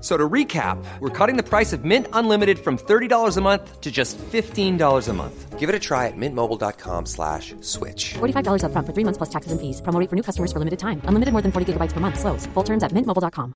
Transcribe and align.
So 0.00 0.16
to 0.16 0.28
recap, 0.28 0.82
we're 1.00 1.10
cutting 1.18 1.36
the 1.36 1.42
price 1.42 1.72
of 1.76 1.84
Mint 1.84 2.06
Unlimited 2.12 2.58
from 2.58 2.78
$30 2.78 3.36
a 3.36 3.40
month 3.40 3.80
to 3.80 3.90
just 3.90 4.16
$15 4.32 5.08
a 5.08 5.12
month. 5.12 5.58
Give 5.58 5.68
it 5.68 5.74
a 5.74 5.78
try 5.78 6.06
at 6.08 6.16
mintmobile.com 6.16 7.06
slash 7.06 7.54
switch. 7.60 8.14
$45 8.14 8.64
upfront 8.64 8.86
for 8.86 8.94
three 8.94 9.04
months 9.04 9.18
plus 9.18 9.30
taxes 9.30 9.52
and 9.52 9.60
fees. 9.60 9.82
Promo 9.82 10.08
for 10.08 10.16
new 10.16 10.22
customers 10.22 10.52
for 10.52 10.58
limited 10.58 10.78
time. 10.78 11.02
Unlimited 11.04 11.32
more 11.32 11.42
than 11.42 11.52
40 11.52 11.72
gigabytes 11.72 11.92
per 11.92 12.00
month. 12.00 12.18
Slows. 12.18 12.48
Full 12.54 12.64
terms 12.64 12.82
at 12.82 12.92
mintmobile.com. 12.92 13.52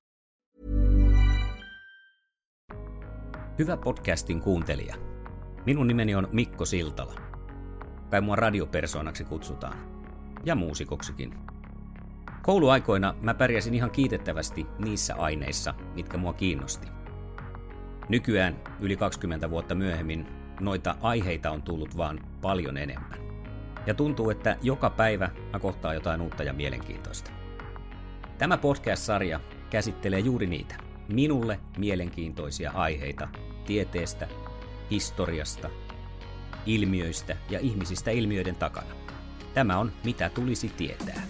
Hyvä 3.59 3.77
podcastin 3.77 4.41
kuuntelija. 4.41 4.95
Minun 5.65 5.87
nimeni 5.87 6.15
on 6.15 6.27
Mikko 6.31 6.65
Siltala. 6.65 7.15
Kai 8.11 8.21
mua 8.21 8.35
radiopersoonaksi 8.35 9.23
kutsutaan. 9.23 9.77
Ja 10.45 10.55
muusikoksikin. 10.55 11.33
Kouluaikoina 12.45 13.15
mä 13.21 13.33
pärjäsin 13.33 13.73
ihan 13.73 13.91
kiitettävästi 13.91 14.67
niissä 14.79 15.15
aineissa, 15.15 15.73
mitkä 15.95 16.17
mua 16.17 16.33
kiinnosti. 16.33 16.87
Nykyään, 18.09 18.55
yli 18.79 18.97
20 18.97 19.49
vuotta 19.49 19.75
myöhemmin, 19.75 20.27
noita 20.59 20.95
aiheita 21.01 21.51
on 21.51 21.61
tullut 21.61 21.97
vaan 21.97 22.19
paljon 22.41 22.77
enemmän. 22.77 23.19
Ja 23.87 23.93
tuntuu, 23.93 24.29
että 24.29 24.57
joka 24.61 24.89
päivä 24.89 25.29
mä 25.53 25.59
kohtaa 25.59 25.93
jotain 25.93 26.21
uutta 26.21 26.43
ja 26.43 26.53
mielenkiintoista. 26.53 27.31
Tämä 28.37 28.57
podcast-sarja 28.57 29.39
käsittelee 29.69 30.19
juuri 30.19 30.47
niitä, 30.47 30.75
minulle 31.07 31.59
mielenkiintoisia 31.77 32.71
aiheita 32.71 33.27
tieteestä, 33.65 34.27
historiasta, 34.91 35.69
ilmiöistä 36.65 37.37
ja 37.49 37.59
ihmisistä 37.59 38.11
ilmiöiden 38.11 38.55
takana. 38.55 38.95
Tämä 39.53 39.77
on 39.77 39.91
Mitä 40.03 40.29
tulisi 40.29 40.69
tietää. 40.69 41.21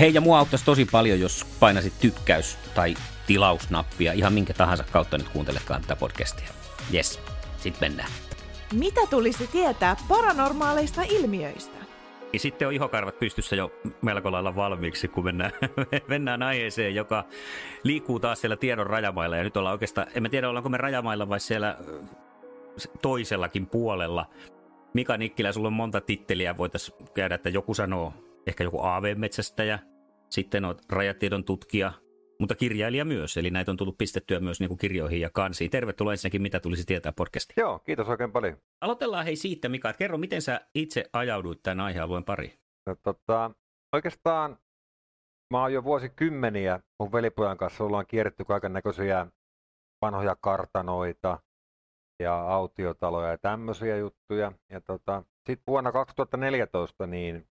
Hei, 0.00 0.14
ja 0.14 0.20
mua 0.20 0.38
auttaisi 0.38 0.64
tosi 0.64 0.86
paljon, 0.92 1.20
jos 1.20 1.46
painasit 1.60 1.92
tykkäys- 2.00 2.58
tai 2.74 2.94
tilausnappia 3.26 4.12
ihan 4.12 4.32
minkä 4.32 4.54
tahansa 4.54 4.84
kautta 4.92 5.18
nyt 5.18 5.28
kuuntelekaan 5.28 5.80
tätä 5.80 5.96
podcastia. 5.96 6.48
Yes, 6.94 7.20
sit 7.56 7.80
mennään. 7.80 8.10
Mitä 8.72 9.00
tulisi 9.10 9.46
tietää 9.46 9.96
paranormaaleista 10.08 11.02
ilmiöistä? 11.02 11.76
Ja 12.32 12.40
sitten 12.40 12.68
on 12.68 12.74
ihokarvat 12.74 13.18
pystyssä 13.18 13.56
jo 13.56 13.72
melko 14.02 14.32
lailla 14.32 14.56
valmiiksi, 14.56 15.08
kun 15.08 15.24
mennään, 15.24 15.52
mennään 16.08 16.42
aiheeseen, 16.42 16.94
joka 16.94 17.24
liikkuu 17.82 18.20
taas 18.20 18.40
siellä 18.40 18.56
tiedon 18.56 18.86
rajamailla. 18.86 19.36
Ja 19.36 19.42
nyt 19.42 19.56
ollaan 19.56 19.72
oikeastaan, 19.72 20.06
en 20.14 20.22
mä 20.22 20.28
tiedä 20.28 20.48
ollaanko 20.48 20.68
me 20.68 20.76
rajamailla 20.76 21.28
vai 21.28 21.40
siellä 21.40 21.76
ö, 21.88 22.02
toisellakin 23.02 23.66
puolella. 23.66 24.26
Mika 24.94 25.16
Nikkilä, 25.16 25.52
sulla 25.52 25.68
on 25.68 25.72
monta 25.72 26.00
titteliä, 26.00 26.56
voitaisiin 26.56 26.98
käydä, 27.14 27.34
että 27.34 27.48
joku 27.48 27.74
sanoo, 27.74 28.12
ehkä 28.46 28.64
joku 28.64 28.80
AV-metsästäjä, 28.82 29.78
sitten 30.34 30.64
on 30.64 30.74
rajatiedon 30.90 31.44
tutkija, 31.44 31.92
mutta 32.40 32.54
kirjailija 32.54 33.04
myös, 33.04 33.36
eli 33.36 33.50
näitä 33.50 33.70
on 33.70 33.76
tullut 33.76 33.98
pistettyä 33.98 34.40
myös 34.40 34.60
niin 34.60 34.68
kuin 34.68 34.78
kirjoihin 34.78 35.20
ja 35.20 35.30
kansiin. 35.30 35.70
Tervetuloa 35.70 36.12
ensinnäkin, 36.12 36.42
mitä 36.42 36.60
tulisi 36.60 36.84
tietää 36.86 37.12
podcastiin. 37.12 37.62
Joo, 37.62 37.78
kiitos 37.78 38.08
oikein 38.08 38.32
paljon. 38.32 38.56
Aloitellaan 38.80 39.24
hei 39.24 39.36
siitä, 39.36 39.68
Mika, 39.68 39.90
että 39.90 39.98
kerro, 39.98 40.18
miten 40.18 40.42
sä 40.42 40.60
itse 40.74 41.04
ajauduit 41.12 41.62
tämän 41.62 41.80
aihealueen 41.80 42.24
pariin? 42.24 42.52
No, 42.86 42.96
tota, 43.02 43.50
oikeastaan 43.92 44.58
mä 45.50 45.60
oon 45.60 45.72
jo 45.72 45.84
vuosikymmeniä 45.84 46.80
mun 47.00 47.12
velipojan 47.12 47.56
kanssa 47.56 47.84
ollaan 47.84 48.06
kierretty 48.06 48.44
kaiken 48.44 48.72
näköisiä 48.72 49.26
vanhoja 50.02 50.36
kartanoita 50.40 51.38
ja 52.22 52.40
autiotaloja 52.40 53.30
ja 53.30 53.38
tämmöisiä 53.38 53.96
juttuja. 53.96 54.52
Ja 54.70 54.80
tota, 54.80 55.22
sitten 55.46 55.64
vuonna 55.66 55.92
2014 55.92 57.06
niin 57.06 57.46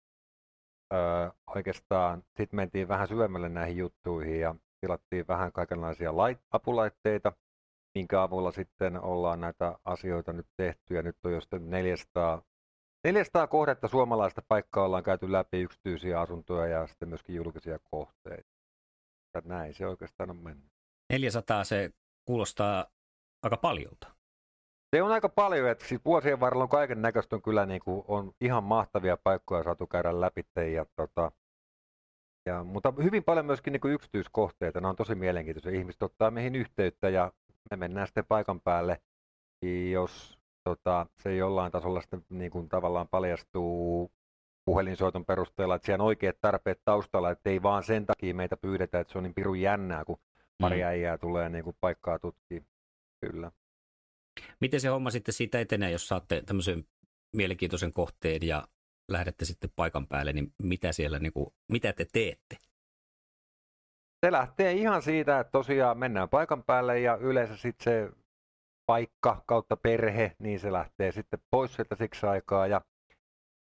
öö, 0.94 1.30
oikeastaan 1.56 2.24
sit 2.38 2.54
mentiin 2.54 2.88
vähän 2.88 3.08
syvemmälle 3.08 3.50
näihin 3.50 3.78
juttuihin 3.78 4.40
ja 4.40 4.56
tilattiin 4.82 5.28
vähän 5.28 5.52
kaikenlaisia 5.52 6.12
lait- 6.12 6.46
apulaitteita, 6.52 7.34
minkä 7.96 8.22
avulla 8.22 8.52
sitten 8.52 9.02
ollaan 9.02 9.42
näitä 9.42 9.80
asioita 9.86 10.34
nyt 10.34 10.48
tehty 10.58 10.96
ja 10.96 11.02
nyt 11.02 11.16
on 11.26 11.34
jo 11.34 11.42
sitten 11.42 11.70
400 11.70 12.42
400 13.04 13.48
kohdetta 13.48 13.88
suomalaista 13.88 14.42
paikkaa 14.48 14.86
ollaan 14.86 15.04
käyty 15.04 15.32
läpi, 15.32 15.62
yksityisiä 15.62 16.22
asuntoja 16.22 16.68
ja 16.68 16.88
sitten 16.88 17.10
myöskin 17.10 17.36
julkisia 17.36 17.80
kohteita. 17.92 18.50
Ja 19.34 19.42
näin 19.46 19.74
se 19.74 19.88
oikeastaan 19.88 20.30
on 20.30 20.38
mennyt. 20.38 20.72
400 21.10 21.64
se 21.64 21.92
kuulostaa 22.26 22.86
aika 23.44 23.58
paljolta. 23.58 24.19
Se 24.96 25.04
on 25.04 25.12
aika 25.12 25.30
paljon, 25.30 25.70
että 25.70 25.86
siis 25.86 26.06
vuosien 26.06 26.40
varrella 26.40 26.64
on 26.64 26.70
kaiken 26.70 27.02
näköistä 27.02 27.36
on 27.36 27.42
kyllä 27.42 27.66
niin 27.66 27.82
kuin, 27.86 28.04
on 28.08 28.32
ihan 28.42 28.64
mahtavia 28.64 29.18
paikkoja 29.18 29.64
saatu 29.64 29.88
käydä 29.88 30.22
läpi. 30.22 30.42
Ja, 30.74 30.86
tota, 30.96 31.32
ja, 32.46 32.64
mutta 32.64 32.94
hyvin 33.04 33.24
paljon 33.24 33.46
myöskin 33.46 33.74
niin 33.74 33.82
kuin 33.82 33.94
yksityiskohteita, 33.94 34.82
ne 34.82 34.88
on 34.88 34.96
tosi 34.96 35.16
mielenkiintoisia. 35.16 35.80
Ihmiset 35.80 36.04
ottaa 36.04 36.32
meihin 36.32 36.56
yhteyttä 36.56 37.10
ja 37.10 37.32
me 37.72 37.78
mennään 37.78 38.08
sitten 38.08 38.26
paikan 38.26 38.62
päälle, 38.62 39.02
jos 39.92 40.40
tota, 40.64 41.06
se 41.24 41.36
jollain 41.36 41.72
tasolla 41.72 42.02
sitten 42.02 42.26
niin 42.30 42.52
kuin 42.52 42.70
tavallaan 42.70 43.08
paljastuu 43.08 44.12
puhelinsoiton 44.66 45.26
perusteella, 45.26 45.76
että 45.76 45.86
siellä 45.86 46.02
on 46.02 46.08
oikeat 46.08 46.36
tarpeet 46.42 46.82
taustalla, 46.86 47.32
että 47.32 47.50
ei 47.50 47.64
vaan 47.64 47.84
sen 47.84 48.06
takia 48.06 48.36
meitä 48.36 48.58
pyydetä, 48.58 49.00
että 49.00 49.12
se 49.12 49.18
on 49.18 49.24
niin 49.24 49.34
pirun 49.34 49.62
jännää, 49.62 50.06
kun 50.06 50.18
pari 50.62 50.78
Mm. 50.78 50.84
äijää 50.88 51.18
tulee 51.18 51.50
niin 51.50 51.64
kuin 51.64 51.76
paikkaa 51.82 52.20
tutkimaan. 52.20 52.66
Kyllä. 53.22 53.52
Miten 54.60 54.82
se 54.82 54.88
homma 54.88 55.12
sitten 55.12 55.34
siitä 55.34 55.60
etenee, 55.60 55.92
jos 55.92 56.08
saatte 56.08 56.42
tämmöisen 56.46 56.86
mielenkiintoisen 57.36 57.94
kohteen 57.94 58.48
ja 58.48 58.68
lähdette 59.12 59.46
sitten 59.46 59.70
paikan 59.76 60.08
päälle, 60.08 60.34
niin 60.34 60.54
mitä 60.64 60.92
siellä, 60.92 61.20
niin 61.20 61.34
kuin, 61.34 61.54
mitä 61.72 61.94
te 61.94 62.06
teette? 62.14 62.58
Se 64.26 64.32
lähtee 64.32 64.74
ihan 64.74 65.02
siitä, 65.02 65.40
että 65.40 65.52
tosiaan 65.52 65.98
mennään 65.98 66.30
paikan 66.30 66.64
päälle 66.64 67.00
ja 67.00 67.16
yleensä 67.16 67.58
sitten 67.58 67.84
se 67.84 68.10
paikka 68.86 69.44
kautta 69.46 69.78
perhe, 69.78 70.36
niin 70.40 70.60
se 70.60 70.72
lähtee 70.72 71.12
sitten 71.12 71.40
pois 71.52 71.74
sieltä 71.74 71.96
siksi 71.96 72.26
aikaa. 72.26 72.68
Ja, 72.68 72.82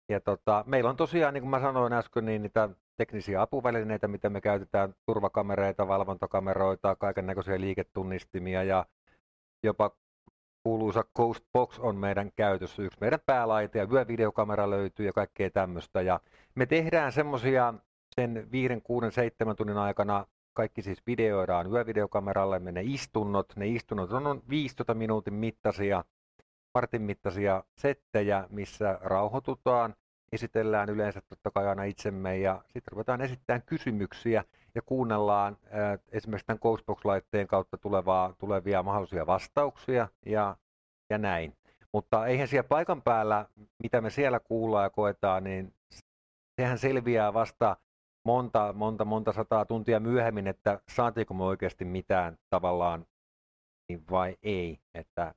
ja 0.10 0.20
tota, 0.20 0.64
meillä 0.68 0.90
on 0.90 0.98
tosiaan, 0.98 1.34
niin 1.34 1.42
kuin 1.42 1.50
mä 1.50 1.60
sanoin 1.60 1.94
äsken, 1.94 2.26
niin 2.26 2.42
niitä 2.42 2.70
teknisiä 2.98 3.42
apuvälineitä, 3.42 4.08
mitä 4.08 4.30
me 4.30 4.42
käytetään, 4.42 4.96
turvakamereita, 5.06 5.88
valvontakameroita, 5.88 6.96
kaiken 6.96 7.26
näköisiä 7.26 7.60
liiketunnistimia 7.60 8.64
ja 8.64 8.86
jopa 9.64 9.92
kuuluisa 10.64 11.04
Ghost 11.16 11.44
Box 11.54 11.80
on 11.80 11.96
meidän 11.96 12.32
käytössä, 12.36 12.82
yksi 12.82 12.98
meidän 13.02 13.20
päälaite 13.26 13.80
ja 13.80 13.88
yövideokamera 13.92 14.70
löytyy 14.70 15.06
ja 15.06 15.14
kaikkea 15.14 15.50
tämmöistä. 15.50 16.02
Ja 16.02 16.20
me 16.56 16.66
tehdään 16.66 17.12
semmoisia 17.12 17.74
sen 18.16 18.48
5, 18.52 18.82
6, 18.84 19.12
7 19.12 19.56
tunnin 19.56 19.78
aikana 19.78 20.26
kaikki 20.54 20.82
siis 20.82 21.02
videoidaan 21.08 21.72
yövideokameralle, 21.72 22.60
me 22.60 22.72
ne 22.72 22.82
istunnot, 22.84 23.54
ne 23.56 23.68
istunnot 23.68 24.12
on 24.12 24.24
noin 24.24 24.42
15 24.50 24.94
minuutin 24.94 25.34
mittaisia, 25.34 26.04
vartin 26.76 27.02
mittaisia 27.02 27.64
settejä, 27.76 28.48
missä 28.50 29.00
rauhoitutaan, 29.02 29.96
esitellään 30.32 30.90
yleensä 30.90 31.22
totta 31.30 31.52
kai 31.52 31.68
aina 31.68 31.84
itsemme 31.84 32.38
ja 32.38 32.62
sitten 32.66 32.92
ruvetaan 32.92 33.22
esittämään 33.22 33.64
kysymyksiä 33.66 34.44
ja 34.76 34.82
kuunnellaan 34.82 35.58
äh, 35.64 36.00
esimerkiksi 36.12 36.46
tämän 36.46 36.60
Ghostbox-laitteen 36.60 37.48
kautta 37.48 37.78
tulevaa, 37.78 38.34
tulevia 38.40 38.84
mahdollisia 38.84 39.26
vastauksia 39.26 40.08
ja, 40.26 40.58
ja 41.10 41.18
näin. 41.18 41.54
Mutta 41.94 42.28
eihän 42.28 42.48
siellä 42.48 42.68
paikan 42.68 43.02
päällä, 43.02 43.46
mitä 43.84 44.02
me 44.02 44.10
siellä 44.10 44.40
kuullaan 44.40 44.84
ja 44.84 44.90
koetaan, 44.90 45.44
niin 45.44 45.74
sehän 46.62 46.78
selviää 46.78 47.34
vasta 47.34 47.78
monta, 48.26 48.74
monta, 48.74 49.06
monta 49.06 49.34
sataa 49.34 49.66
tuntia 49.66 50.00
myöhemmin, 50.00 50.48
että 50.48 50.80
saatiinko 50.96 51.34
me 51.34 51.44
oikeasti 51.44 51.86
mitään 51.86 52.38
tavallaan 52.50 53.06
niin 53.90 54.04
vai 54.12 54.38
ei. 54.44 54.80
Että 54.94 55.34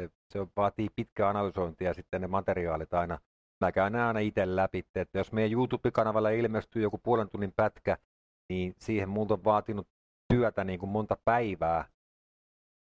se, 0.00 0.10
se 0.28 0.46
vaatii 0.56 0.88
pitkää 0.96 1.28
analysointia 1.28 1.94
sitten 1.94 2.20
ne 2.20 2.26
materiaalit 2.26 2.94
aina, 2.94 3.18
mä 3.60 3.72
käyn 3.72 3.96
aina 3.96 4.20
itse 4.20 4.56
läpi, 4.56 4.84
että 4.94 5.18
jos 5.18 5.32
meidän 5.32 5.52
YouTube-kanavalla 5.52 6.30
ilmestyy 6.30 6.82
joku 6.82 6.98
puolen 6.98 7.28
tunnin 7.28 7.52
pätkä, 7.56 7.98
niin 8.50 8.74
siihen 8.78 9.08
multa 9.08 9.34
on 9.34 9.44
vaatinut 9.44 9.88
työtä 10.32 10.64
niin 10.64 10.78
kuin 10.78 10.90
monta 10.90 11.16
päivää, 11.24 11.84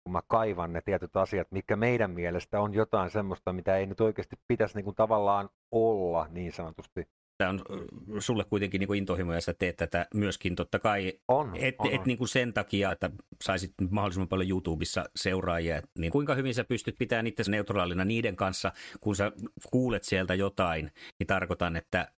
kun 0.04 0.12
mä 0.12 0.22
kaivan 0.28 0.74
ne 0.74 0.82
tietyt 0.82 1.16
asiat, 1.16 1.48
mikä 1.52 1.76
meidän 1.76 2.12
mielestä 2.12 2.62
on 2.62 2.74
jotain 2.74 3.10
semmoista, 3.10 3.54
mitä 3.54 3.78
ei 3.78 3.86
nyt 3.86 4.02
oikeasti 4.02 4.36
pitäisi 4.48 4.76
niin 4.76 4.86
kuin 4.86 4.96
tavallaan 4.96 5.50
olla 5.72 6.28
niin 6.28 6.52
sanotusti. 6.52 7.08
Tämä 7.38 7.50
on 7.50 7.62
sulle 8.20 8.44
kuitenkin 8.44 8.80
niin 8.80 8.88
kuin 8.88 8.98
intohimo 8.98 9.34
ja 9.34 9.42
sä 9.42 9.54
teet 9.54 9.76
tätä 9.76 10.08
myöskin 10.14 10.56
totta 10.56 10.80
kai. 10.80 11.14
On, 11.28 11.52
et, 11.56 11.76
on, 11.80 11.88
et 11.88 12.00
on. 12.00 12.06
Niin 12.06 12.18
kuin 12.18 12.28
sen 12.28 12.54
takia, 12.54 12.92
että 12.92 13.10
saisit 13.44 13.74
mahdollisimman 13.90 14.28
paljon 14.28 14.50
YouTubessa 14.50 15.06
seuraajia, 15.16 15.82
niin 15.98 16.12
kuinka 16.12 16.36
hyvin 16.36 16.54
sä 16.54 16.64
pystyt 16.64 16.96
pitämään 17.00 17.28
itse 17.28 17.52
neutraalina 17.52 18.06
niiden 18.06 18.36
kanssa, 18.36 18.72
kun 19.02 19.16
sä 19.16 19.32
kuulet 19.72 20.04
sieltä 20.04 20.36
jotain, 20.36 20.92
niin 21.20 21.28
tarkoitan, 21.28 21.76
että 21.76 22.12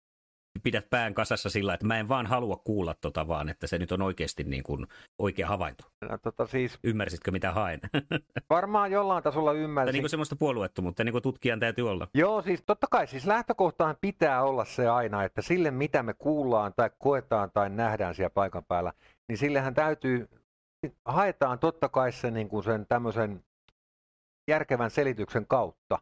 pidät 0.61 0.91
pään 0.91 1.15
kasassa 1.15 1.51
sillä, 1.51 1.75
että 1.75 1.87
mä 1.87 1.99
en 1.99 2.09
vaan 2.09 2.27
halua 2.27 2.57
kuulla 2.57 2.95
tota, 3.01 3.29
vaan 3.29 3.49
että 3.49 3.67
se 3.67 3.79
nyt 3.79 3.93
on 3.93 4.03
oikeasti 4.03 4.45
niin 4.45 4.63
kuin 4.63 4.87
oikea 5.19 5.47
havainto. 5.47 5.85
No, 6.11 6.19
tota, 6.19 6.47
siis 6.47 6.79
Ymmärsitkö, 6.85 7.31
mitä 7.31 7.53
haen? 7.53 7.81
varmaan 8.51 8.93
jollain 8.93 9.23
tasolla 9.23 9.53
ymmärsin. 9.53 9.93
niin 9.93 10.03
kuin 10.03 10.11
semmoista 10.11 10.37
puolueettomuutta, 10.37 11.05
niin 11.05 11.13
kuin 11.13 11.23
tutkijan 11.23 11.61
täytyy 11.61 11.91
olla. 11.91 12.09
Joo, 12.15 12.43
siis 12.43 12.63
totta 12.67 12.87
kai, 12.91 13.07
siis 13.07 13.27
lähtökohtaan 13.27 13.97
pitää 14.01 14.43
olla 14.43 14.65
se 14.65 14.89
aina, 14.89 15.25
että 15.25 15.43
sille 15.43 15.71
mitä 15.71 16.03
me 16.03 16.15
kuullaan 16.15 16.73
tai 16.77 16.91
koetaan 16.99 17.51
tai 17.51 17.71
nähdään 17.71 18.15
siellä 18.15 18.31
paikan 18.31 18.65
päällä, 18.65 18.93
niin 19.29 19.39
sillehän 19.39 19.75
täytyy, 19.75 20.29
haetaan 21.05 21.59
totta 21.59 21.89
kai 21.89 22.13
se, 22.13 22.31
niin 22.31 22.49
kuin 22.49 22.65
sen 22.65 22.87
tämmöisen 22.87 23.45
järkevän 24.49 24.91
selityksen 24.91 25.47
kautta. 25.47 25.99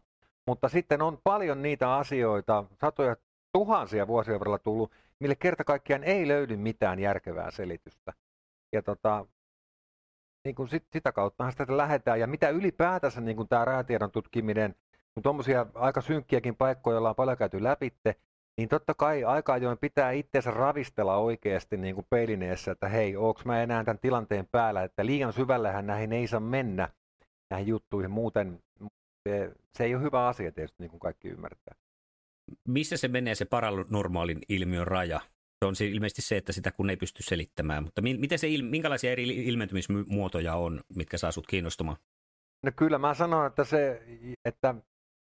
Mutta 0.46 0.68
sitten 0.68 1.02
on 1.02 1.18
paljon 1.24 1.62
niitä 1.62 1.94
asioita, 1.94 2.64
satoja 2.80 3.16
tuhansia 3.54 4.06
vuosia 4.06 4.38
varrella 4.38 4.58
tullut, 4.58 4.92
mille 5.20 5.34
kerta 5.34 5.64
kaikkiaan 5.64 6.04
ei 6.04 6.28
löydy 6.28 6.56
mitään 6.56 6.98
järkevää 6.98 7.50
selitystä. 7.50 8.12
Ja 8.72 8.82
tota, 8.82 9.26
niin 10.44 10.54
kuin 10.54 10.68
sit, 10.68 10.84
sitä 10.92 11.12
kauttahan 11.12 11.52
sitä 11.52 11.76
lähdetään. 11.76 12.20
Ja 12.20 12.26
mitä 12.26 12.48
ylipäätänsä 12.48 13.20
niin 13.20 13.36
kuin 13.36 13.48
tämä 13.48 13.64
räätiedon 13.64 14.10
tutkiminen, 14.10 14.74
kun 15.14 15.22
tuommoisia 15.22 15.66
aika 15.74 16.00
synkkiäkin 16.00 16.56
paikkoja 16.56 16.98
ollaan 16.98 17.14
paljon 17.14 17.38
käyty 17.38 17.62
läpitte, 17.62 18.14
niin 18.56 18.68
totta 18.68 18.94
kai 18.94 19.24
aika 19.24 19.52
ajoin 19.52 19.78
pitää 19.78 20.10
itseensä 20.10 20.50
ravistella 20.50 21.16
oikeasti 21.16 21.76
niin 21.76 21.94
kuin 21.94 22.06
peilineessä, 22.10 22.72
että 22.72 22.88
hei, 22.88 23.16
onko 23.16 23.40
mä 23.44 23.62
enää 23.62 23.84
tämän 23.84 23.98
tilanteen 23.98 24.48
päällä, 24.52 24.82
että 24.82 25.06
liian 25.06 25.32
syvällähän 25.32 25.86
näihin 25.86 26.12
ei 26.12 26.26
saa 26.26 26.40
mennä 26.40 26.88
näihin 27.50 27.68
juttuihin, 27.68 28.10
muuten 28.10 28.62
se, 29.28 29.52
se 29.78 29.84
ei 29.84 29.94
ole 29.94 30.02
hyvä 30.02 30.28
asia 30.28 30.52
tietysti, 30.52 30.82
niin 30.82 30.90
kuin 30.90 31.00
kaikki 31.00 31.28
ymmärtää. 31.28 31.74
Missä 32.68 32.96
se 32.96 33.08
menee 33.08 33.34
se 33.34 33.44
paranormaalin 33.44 34.38
ilmiön 34.48 34.86
raja? 34.86 35.20
Se 35.64 35.66
on 35.66 35.74
ilmeisesti 35.80 36.22
se, 36.22 36.36
että 36.36 36.52
sitä 36.52 36.72
kun 36.72 36.90
ei 36.90 36.96
pysty 36.96 37.22
selittämään, 37.22 37.84
mutta 37.84 38.02
miten 38.02 38.38
se, 38.38 38.48
minkälaisia 38.62 39.12
eri 39.12 39.28
ilmentymismuotoja 39.28 40.54
on, 40.54 40.80
mitkä 40.96 41.18
saa 41.18 41.32
sut 41.32 41.46
kiinnostumaan? 41.46 41.96
No 42.62 42.72
kyllä 42.76 42.98
mä 42.98 43.14
sanon, 43.14 43.46
että, 43.46 43.64
se, 43.64 44.02
että 44.44 44.74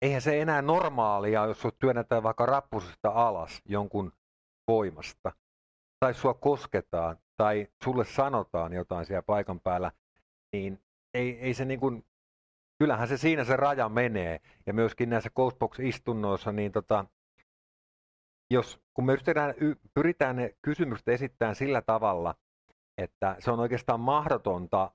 eihän 0.03 0.23
se 0.23 0.43
enää 0.43 0.63
normaalia, 0.63 1.47
jos 1.47 1.61
sut 1.61 1.79
työnnetään 1.79 2.23
vaikka 2.23 2.47
rappusesta 2.47 3.09
alas 3.09 3.63
jonkun 3.65 4.13
voimasta, 4.69 5.33
tai 6.01 6.15
sua 6.15 6.35
kosketaan, 6.35 7.17
tai 7.37 7.69
sulle 7.85 8.05
sanotaan 8.05 8.73
jotain 8.73 9.07
siellä 9.07 9.23
paikan 9.23 9.61
päällä, 9.61 9.93
niin 10.53 10.81
ei, 11.15 11.39
ei 11.41 11.55
se 11.55 11.65
niin 11.65 11.81
kuin, 11.81 12.05
kyllähän 12.79 13.09
se 13.09 13.17
siinä 13.17 13.45
se 13.45 13.57
raja 13.57 13.89
menee. 13.89 14.41
Ja 14.67 14.75
myöskin 14.75 15.11
näissä 15.11 15.31
Ghostbox-istunnoissa, 15.31 16.53
niin 16.53 16.73
tota, 16.73 17.05
jos, 18.51 18.81
kun 18.95 19.07
me 19.07 19.17
pyritään, 19.17 19.55
pyritään 19.95 20.37
ne 20.37 20.55
kysymykset 20.63 21.09
esittämään 21.09 21.55
sillä 21.55 21.83
tavalla, 21.83 22.35
että 22.99 23.37
se 23.39 23.51
on 23.51 23.61
oikeastaan 23.61 24.01
mahdotonta 24.01 24.91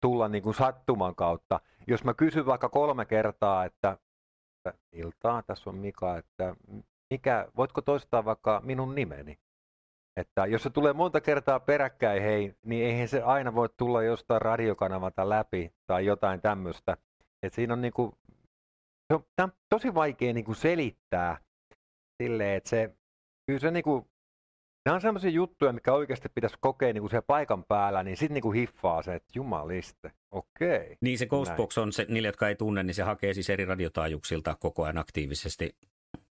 tulla 0.00 0.28
niin 0.28 0.42
kuin 0.42 0.54
sattuman 0.54 1.14
kautta. 1.14 1.60
Jos 1.86 2.04
mä 2.04 2.14
kysyn 2.14 2.46
vaikka 2.46 2.68
kolme 2.68 3.04
kertaa, 3.04 3.64
että, 3.64 3.98
että 4.56 4.78
iltaa, 4.92 5.42
tässä 5.42 5.70
on 5.70 5.76
Mika, 5.76 6.16
että 6.18 6.56
mikä, 7.10 7.48
voitko 7.56 7.80
toistaa 7.80 8.24
vaikka 8.24 8.60
minun 8.64 8.94
nimeni? 8.94 9.38
Että 10.18 10.46
jos 10.46 10.62
se 10.62 10.70
tulee 10.70 10.92
monta 10.92 11.20
kertaa 11.20 11.60
peräkkäin, 11.60 12.22
hei, 12.22 12.54
niin 12.64 12.86
eihän 12.86 13.08
se 13.08 13.22
aina 13.22 13.54
voi 13.54 13.68
tulla 13.76 14.02
jostain 14.02 14.42
radiokanavalta 14.42 15.28
läpi 15.28 15.72
tai 15.86 16.06
jotain 16.06 16.40
tämmöistä. 16.40 16.96
Et 17.42 17.52
siinä 17.52 17.72
on 17.72 17.80
niinku, 17.80 18.14
se 19.08 19.14
on, 19.14 19.24
on 19.42 19.52
tosi 19.68 19.94
vaikea 19.94 20.32
niinku 20.32 20.54
selittää 20.54 21.38
silleen, 22.22 22.56
että 22.56 22.70
se, 22.70 22.90
kyllä 23.46 23.60
se 23.60 23.70
niinku, 23.70 24.06
nämä 24.86 24.94
on 24.94 25.00
sellaisia 25.00 25.30
juttuja, 25.30 25.72
mikä 25.72 25.92
oikeasti 25.92 26.28
pitäisi 26.28 26.56
kokea 26.60 26.92
niinku 26.92 27.08
siellä 27.08 27.24
paikan 27.26 27.64
päällä, 27.64 28.02
niin 28.02 28.16
sitten 28.16 28.34
niinku 28.34 28.52
hiffaa 28.52 29.02
se, 29.02 29.14
että 29.14 29.28
jumaliste, 29.34 30.12
okei. 30.30 30.96
Niin 31.00 31.18
se 31.18 31.26
Ghostbox 31.26 31.78
on 31.78 31.92
se, 31.92 32.06
niille, 32.08 32.28
jotka 32.28 32.48
ei 32.48 32.56
tunne, 32.56 32.82
niin 32.82 32.94
se 32.94 33.02
hakee 33.02 33.34
siis 33.34 33.50
eri 33.50 33.64
radiotaajuuksilta 33.64 34.56
koko 34.60 34.84
ajan 34.84 34.98
aktiivisesti 34.98 35.76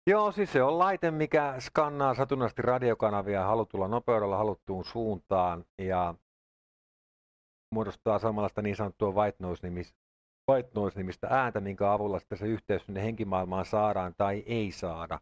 Joo, 0.08 0.32
siis 0.32 0.52
se 0.52 0.62
on 0.62 0.78
laite, 0.78 1.10
mikä 1.10 1.54
skannaa 1.58 2.14
satunnaisesti 2.14 2.62
radiokanavia 2.62 3.44
halutulla 3.44 3.88
nopeudella 3.88 4.36
haluttuun 4.36 4.84
suuntaan 4.84 5.64
ja 5.78 6.14
muodostaa 7.74 8.18
samanlaista 8.18 8.62
niin 8.62 8.76
sanottua 8.76 9.10
white 9.10 9.36
noise-nimistä, 9.38 9.98
white 10.50 10.70
noise-nimistä 10.74 11.26
ääntä, 11.30 11.60
minkä 11.60 11.92
avulla 11.92 12.18
sitten 12.18 12.38
se 12.38 12.46
yhteys 12.46 12.86
sinne 12.86 13.02
henkimaailmaan 13.02 13.64
saadaan 13.64 14.14
tai 14.16 14.44
ei 14.46 14.72
saada. 14.72 15.20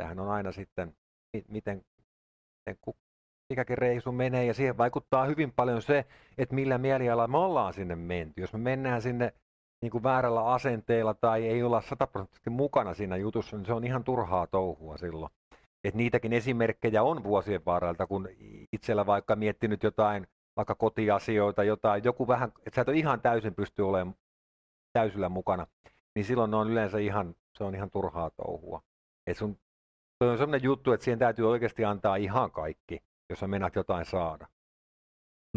Sehän 0.00 0.20
on 0.20 0.28
aina 0.28 0.52
sitten, 0.52 0.96
miten, 1.48 1.82
miten 2.66 2.78
mikäkin 3.50 3.78
reisu 3.78 4.12
menee 4.12 4.44
ja 4.44 4.54
siihen 4.54 4.78
vaikuttaa 4.78 5.26
hyvin 5.26 5.52
paljon 5.52 5.82
se, 5.82 6.04
että 6.38 6.54
millä 6.54 6.78
mielialalla 6.78 7.28
me 7.28 7.38
ollaan 7.38 7.72
sinne 7.72 7.96
menty. 7.96 8.40
Jos 8.40 8.52
me 8.52 8.58
mennään 8.58 9.02
sinne 9.02 9.32
niin 9.82 9.90
kuin 9.90 10.02
väärällä 10.02 10.46
asenteella 10.46 11.14
tai 11.14 11.46
ei 11.46 11.62
olla 11.62 11.80
sataprosenttisesti 11.80 12.50
mukana 12.50 12.94
siinä 12.94 13.16
jutussa, 13.16 13.56
niin 13.56 13.66
se 13.66 13.72
on 13.72 13.84
ihan 13.84 14.04
turhaa 14.04 14.46
touhua 14.46 14.96
silloin. 14.96 15.32
Et 15.84 15.94
niitäkin 15.94 16.32
esimerkkejä 16.32 17.02
on 17.02 17.24
vuosien 17.24 17.64
varrelta, 17.66 18.06
kun 18.06 18.28
itsellä 18.72 19.06
vaikka 19.06 19.36
miettinyt 19.36 19.82
jotain, 19.82 20.26
vaikka 20.56 20.74
kotiasioita, 20.74 21.64
jotain, 21.64 22.04
joku 22.04 22.28
vähän, 22.28 22.52
että 22.66 22.74
sä 22.74 22.82
et 22.82 22.88
ole 22.88 22.96
ihan 22.96 23.20
täysin 23.20 23.54
pysty 23.54 23.82
olemaan 23.82 24.16
täysillä 24.92 25.28
mukana, 25.28 25.66
niin 26.14 26.24
silloin 26.24 26.50
ne 26.50 26.56
on 26.56 26.70
yleensä 26.70 26.98
ihan, 26.98 27.34
se 27.58 27.64
on 27.64 27.74
ihan 27.74 27.90
turhaa 27.90 28.30
touhua. 28.30 28.82
Et 29.26 29.36
sun, 29.36 29.58
se 30.24 30.30
on 30.30 30.38
sellainen 30.38 30.64
juttu, 30.64 30.92
että 30.92 31.04
siihen 31.04 31.18
täytyy 31.18 31.50
oikeasti 31.50 31.84
antaa 31.84 32.16
ihan 32.16 32.50
kaikki, 32.50 33.02
jos 33.30 33.40
sä 33.40 33.48
menet 33.48 33.74
jotain 33.74 34.04
saada. 34.04 34.46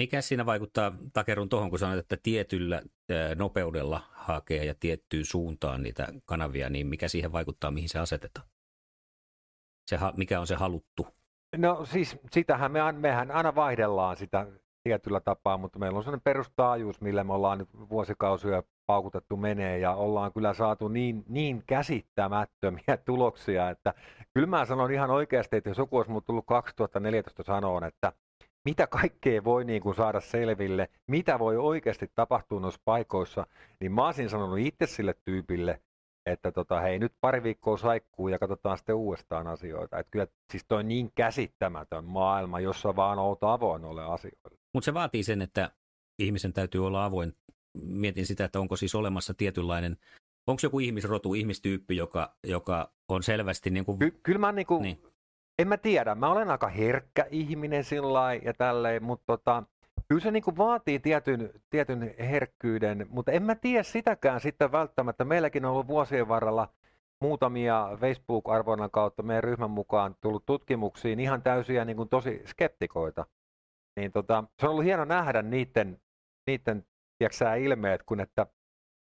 Mikä 0.02 0.22
siinä 0.22 0.46
vaikuttaa, 0.46 0.92
takerun 1.14 1.50
tuohon, 1.50 1.70
kun 1.70 1.80
sanoit, 1.80 2.00
että 2.00 2.18
tietyllä 2.24 2.82
nopeudella 3.36 4.02
hakee 4.12 4.66
ja 4.66 4.76
tiettyyn 4.80 5.26
suuntaan 5.26 5.84
niitä 5.84 6.08
kanavia, 6.26 6.70
niin 6.70 6.88
mikä 6.88 7.08
siihen 7.08 7.32
vaikuttaa, 7.32 7.72
mihin 7.72 7.90
se 7.90 8.00
asetetaan? 8.00 8.48
Se, 9.88 9.98
mikä 10.18 10.40
on 10.40 10.48
se 10.48 10.56
haluttu? 10.56 11.08
No 11.58 11.86
siis 11.86 12.18
sitähän 12.32 12.72
me, 12.72 12.92
mehän 12.92 13.32
aina 13.32 13.56
vaihdellaan 13.56 14.18
sitä 14.18 14.48
tietyllä 14.84 15.20
tapaa, 15.20 15.58
mutta 15.58 15.80
meillä 15.80 15.98
on 15.98 16.04
sellainen 16.04 16.24
perustaajuus, 16.24 17.02
millä 17.02 17.24
me 17.24 17.34
ollaan 17.34 17.58
nyt 17.58 17.70
vuosikausia 17.90 18.64
paukutettu 18.86 19.38
menee 19.38 19.80
ja 19.80 19.94
ollaan 19.96 20.34
kyllä 20.34 20.54
saatu 20.54 20.88
niin, 20.88 21.24
niin 21.28 21.64
käsittämättömiä 21.68 22.98
tuloksia, 23.06 23.70
että 23.70 23.94
kyllä 24.34 24.48
mä 24.48 24.66
sanon 24.66 24.92
ihan 24.92 25.12
oikeasti, 25.12 25.58
että 25.58 25.70
jos 25.70 25.78
joku 25.78 25.98
olisi 25.98 26.12
tullut 26.26 26.46
2014 26.46 27.44
sanoon, 27.44 27.84
että 27.84 28.14
mitä 28.66 28.88
kaikkea 28.88 29.44
voi 29.44 29.66
niin 29.66 29.82
kuin 29.82 29.96
saada 29.96 30.22
selville, 30.22 30.90
mitä 31.08 31.40
voi 31.40 31.58
oikeasti 31.58 32.12
tapahtua 32.16 32.60
noissa 32.60 32.82
paikoissa, 32.86 33.48
niin 33.80 33.92
mä 33.92 34.06
olisin 34.06 34.30
sanonut 34.30 34.60
itse 34.60 34.86
sille 34.86 35.16
tyypille, 35.26 35.82
että 36.26 36.52
tota, 36.52 36.82
hei 36.82 37.00
nyt 37.00 37.14
pari 37.22 37.44
viikkoa 37.44 37.78
saikkuu 37.78 38.28
ja 38.28 38.40
katsotaan 38.40 38.78
sitten 38.78 38.96
uudestaan 38.96 39.48
asioita. 39.48 40.00
Että 40.00 40.12
kyllä 40.12 40.28
siis 40.52 40.66
toi 40.68 40.84
niin 40.84 41.12
käsittämätön 41.16 42.06
maailma, 42.06 42.60
jossa 42.60 42.96
vaan 42.96 43.20
oot 43.20 43.44
avoin 43.44 43.86
ole 43.86 44.04
asioille. 44.04 44.58
Mutta 44.74 44.86
se 44.86 44.94
vaatii 44.94 45.24
sen, 45.24 45.42
että 45.42 45.72
ihmisen 46.20 46.54
täytyy 46.54 46.88
olla 46.88 47.06
avoin. 47.06 47.34
Mietin 47.84 48.26
sitä, 48.26 48.46
että 48.46 48.60
onko 48.60 48.76
siis 48.76 48.96
olemassa 48.96 49.34
tietynlainen, 49.34 49.98
onko 50.48 50.60
joku 50.64 50.80
ihmisrotu, 50.80 51.34
ihmistyyppi, 51.34 51.96
joka, 51.96 52.36
joka 52.44 52.92
on 53.08 53.24
selvästi 53.24 53.70
niin 53.70 53.86
kuin... 53.86 54.00
Ky- 54.00 54.20
kyllä 54.24 54.40
mä 54.40 54.52
niin 54.52 54.66
kuin, 54.66 54.82
niin 54.82 55.04
en 55.62 55.68
mä 55.68 55.78
tiedä, 55.78 56.16
mä 56.16 56.32
olen 56.32 56.52
aika 56.52 56.68
herkkä 56.68 57.28
ihminen 57.32 57.84
sillä 57.84 58.34
ja 58.34 58.54
tälleen, 58.54 59.04
mutta 59.04 59.24
tota, 59.28 59.64
kyllä 60.08 60.22
se 60.22 60.32
niin 60.32 60.44
kuin 60.44 60.58
vaatii 60.58 61.00
tietyn, 61.00 61.50
tietyn 61.70 62.16
herkkyyden, 62.20 63.08
mutta 63.10 63.32
en 63.32 63.44
mä 63.44 63.56
tiedä 63.56 63.84
sitäkään 63.84 64.40
sitten 64.40 64.72
välttämättä. 64.72 65.26
Meilläkin 65.26 65.66
on 65.66 65.72
ollut 65.72 65.88
vuosien 65.88 66.28
varrella 66.28 66.74
muutamia 67.22 67.90
Facebook-arvonnan 68.00 68.92
kautta 68.92 69.24
meidän 69.24 69.44
ryhmän 69.44 69.72
mukaan 69.72 70.16
tullut 70.22 70.46
tutkimuksiin 70.46 71.20
ihan 71.20 71.42
täysiä 71.42 71.86
niin 71.86 71.98
kuin 71.98 72.10
tosi 72.10 72.42
skeptikoita. 72.46 73.26
Niin 73.96 74.12
tota, 74.12 74.44
se 74.60 74.66
on 74.66 74.72
ollut 74.72 74.86
hieno 74.86 75.06
nähdä 75.06 75.42
niiden, 75.42 76.02
niiden 76.48 76.86
tiiäksä, 77.18 77.56
ilmeet, 77.56 78.04
kun 78.04 78.20
että, 78.20 78.46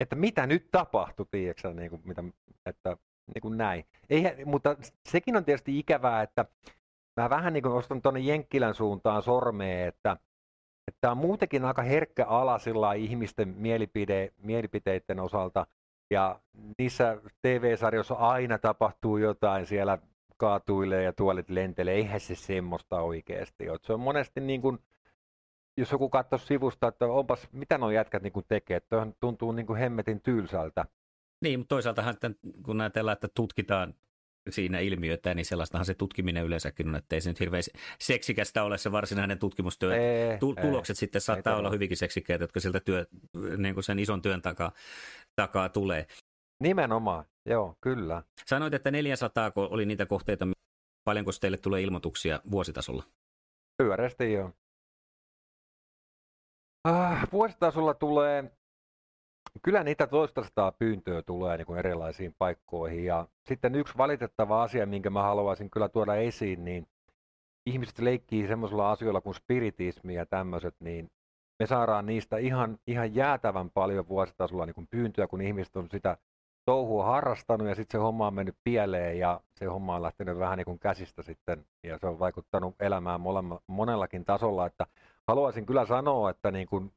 että 0.01 0.17
mitä 0.17 0.47
nyt 0.47 0.69
tapahtui, 0.71 1.27
tiiäksä, 1.31 1.75
niin 1.75 1.91
kuin, 1.91 2.03
mitä, 2.05 2.25
että 2.67 2.97
niin 3.35 3.43
kuin 3.43 3.57
näin. 3.57 3.85
Eihän, 4.11 4.35
mutta 4.45 4.77
sekin 5.09 5.37
on 5.37 5.45
tietysti 5.45 5.79
ikävää, 5.79 6.23
että 6.23 6.45
mä 7.21 7.31
vähän 7.31 7.53
niin 7.53 7.63
kuin 7.63 7.75
ostan 7.75 8.03
tuonne 8.03 8.21
Jenkkilän 8.21 8.75
suuntaan 8.75 9.23
sormeen, 9.23 9.89
että, 9.89 10.17
tämä 11.01 11.13
on 11.13 11.19
muutenkin 11.19 11.65
aika 11.65 11.83
herkkä 11.83 12.27
ala 12.27 12.59
sillä 12.59 12.93
ihmisten 12.93 13.49
mielipide, 13.49 14.33
mielipiteiden 14.43 15.21
osalta. 15.21 15.67
Ja 16.11 16.41
niissä 16.79 17.19
TV-sarjoissa 17.43 18.15
aina 18.15 18.59
tapahtuu 18.59 19.17
jotain 19.17 19.67
siellä 19.67 19.99
kaatuilee 20.37 21.03
ja 21.03 21.13
tuolit 21.13 21.51
lentelee. 21.51 21.95
Eihän 21.95 22.21
se 22.21 22.35
semmoista 22.35 23.01
oikeasti 23.01 23.71
ole. 23.71 23.79
Se 23.83 23.93
on 23.93 24.01
monesti 24.01 24.41
niin 24.41 24.63
kuin, 24.63 24.79
jos 25.77 25.93
joku 25.93 26.09
katsoo 26.09 26.39
sivusta, 26.39 26.89
että 26.89 27.07
onpas, 27.07 27.49
mitä 27.53 27.79
nuo 27.79 27.91
jätkät 27.91 28.23
niin 28.23 28.33
kuin 28.33 28.47
tekee, 28.49 28.77
että 28.77 29.07
tuntuu 29.21 29.53
niin 29.53 29.67
kuin 29.67 29.79
hemmetin 29.79 30.21
tylsältä. 30.21 30.85
Niin, 31.41 31.61
mutta 31.61 31.75
toisaalta 31.75 32.15
kun 32.65 32.81
ajatellaan, 32.81 33.13
että 33.13 33.29
tutkitaan 33.35 33.95
siinä 34.51 34.79
ilmiötä, 34.79 35.35
niin 35.35 35.45
sellaistahan 35.45 35.87
se 35.87 35.95
tutkiminen 35.95 36.45
yleensäkin 36.45 36.89
on, 36.89 36.97
että 36.97 37.17
ei 37.17 37.21
se 37.21 37.31
nyt 37.31 37.41
hirveän 37.41 37.63
seksikästä 37.99 38.63
ole 38.63 38.79
se 38.79 38.93
varsinainen 38.93 39.39
tutkimustyö. 39.39 39.97
Ei, 39.97 40.39
Tulokset 40.39 40.95
ei, 40.95 40.99
sitten 40.99 41.21
saattaa 41.21 41.53
ei 41.53 41.59
olla 41.59 41.71
hyvinkin 41.71 41.97
seksikkäitä, 41.97 42.45
jotka 42.45 42.61
sieltä 42.61 42.81
työ, 42.81 43.07
niin 43.57 43.75
kuin 43.75 43.85
sen 43.85 43.99
ison 43.99 44.23
työn 44.23 44.43
takaa, 44.43 44.73
takaa 45.37 45.69
tulee. 45.69 46.07
Nimenomaan, 46.63 47.25
joo, 47.47 47.77
kyllä. 47.81 48.23
Sanoit, 48.47 48.75
että 48.75 48.91
400 48.91 49.53
oli 49.57 49.87
niitä 49.87 50.07
kohteita, 50.07 50.47
paljonko 51.05 51.31
teille 51.41 51.57
tulee 51.57 51.83
ilmoituksia 51.83 52.41
vuositasolla? 52.51 53.05
Pyöreästi 53.83 54.33
joo. 54.33 54.53
Ah, 56.85 57.29
vuositasolla 57.33 57.95
tulee 57.95 58.51
Kyllä 59.63 59.85
niitä 59.85 60.07
toista 60.07 60.73
pyyntöä 60.79 61.23
tulee 61.23 61.57
niin 61.57 61.67
kuin 61.67 61.79
erilaisiin 61.79 62.35
paikkoihin. 62.39 63.05
Ja 63.05 63.27
sitten 63.49 63.75
yksi 63.75 63.99
valitettava 63.99 64.63
asia, 64.63 64.87
minkä 64.87 65.11
mä 65.11 65.23
haluaisin 65.23 65.71
kyllä 65.71 65.89
tuoda 65.89 66.15
esiin, 66.15 66.65
niin 66.65 66.87
ihmiset 67.67 67.99
leikkii 67.99 68.47
semmoisilla 68.47 68.91
asioilla 68.91 69.21
kuin 69.21 69.35
spiritismi 69.35 70.15
ja 70.15 70.27
tämmöiset, 70.27 70.75
niin 70.81 71.11
me 71.59 71.67
saadaan 71.67 72.07
niistä 72.07 72.37
ihan, 72.37 72.79
ihan 72.87 73.15
jäätävän 73.15 73.71
paljon 73.71 74.09
vuositasolla 74.09 74.67
niin 74.67 74.75
kuin 74.75 74.89
pyyntöjä, 74.91 75.27
kun 75.27 75.41
ihmiset 75.41 75.77
on 75.77 75.89
sitä 75.91 76.17
touhua 76.65 77.05
harrastanut 77.05 77.69
ja 77.69 77.75
sitten 77.75 77.99
se 77.99 78.03
homma 78.03 78.27
on 78.27 78.35
mennyt 78.35 78.57
pieleen 78.65 79.19
ja 79.19 79.41
se 79.55 79.65
homma 79.65 79.97
on 79.97 80.03
lähtenyt 80.03 80.39
vähän 80.39 80.59
niin 80.59 80.65
kuin 80.65 80.79
käsistä 80.79 81.23
sitten 81.23 81.67
ja 81.83 81.99
se 81.99 82.07
on 82.07 82.19
vaikuttanut 82.19 82.75
elämään 82.81 83.21
monellakin 83.67 84.25
tasolla, 84.25 84.67
että 84.67 84.87
haluaisin 85.29 85.67
kyllä 85.67 85.87
sanoa, 85.87 86.31
että 86.31 86.51
niin 86.51 86.67
kuin 86.67 86.93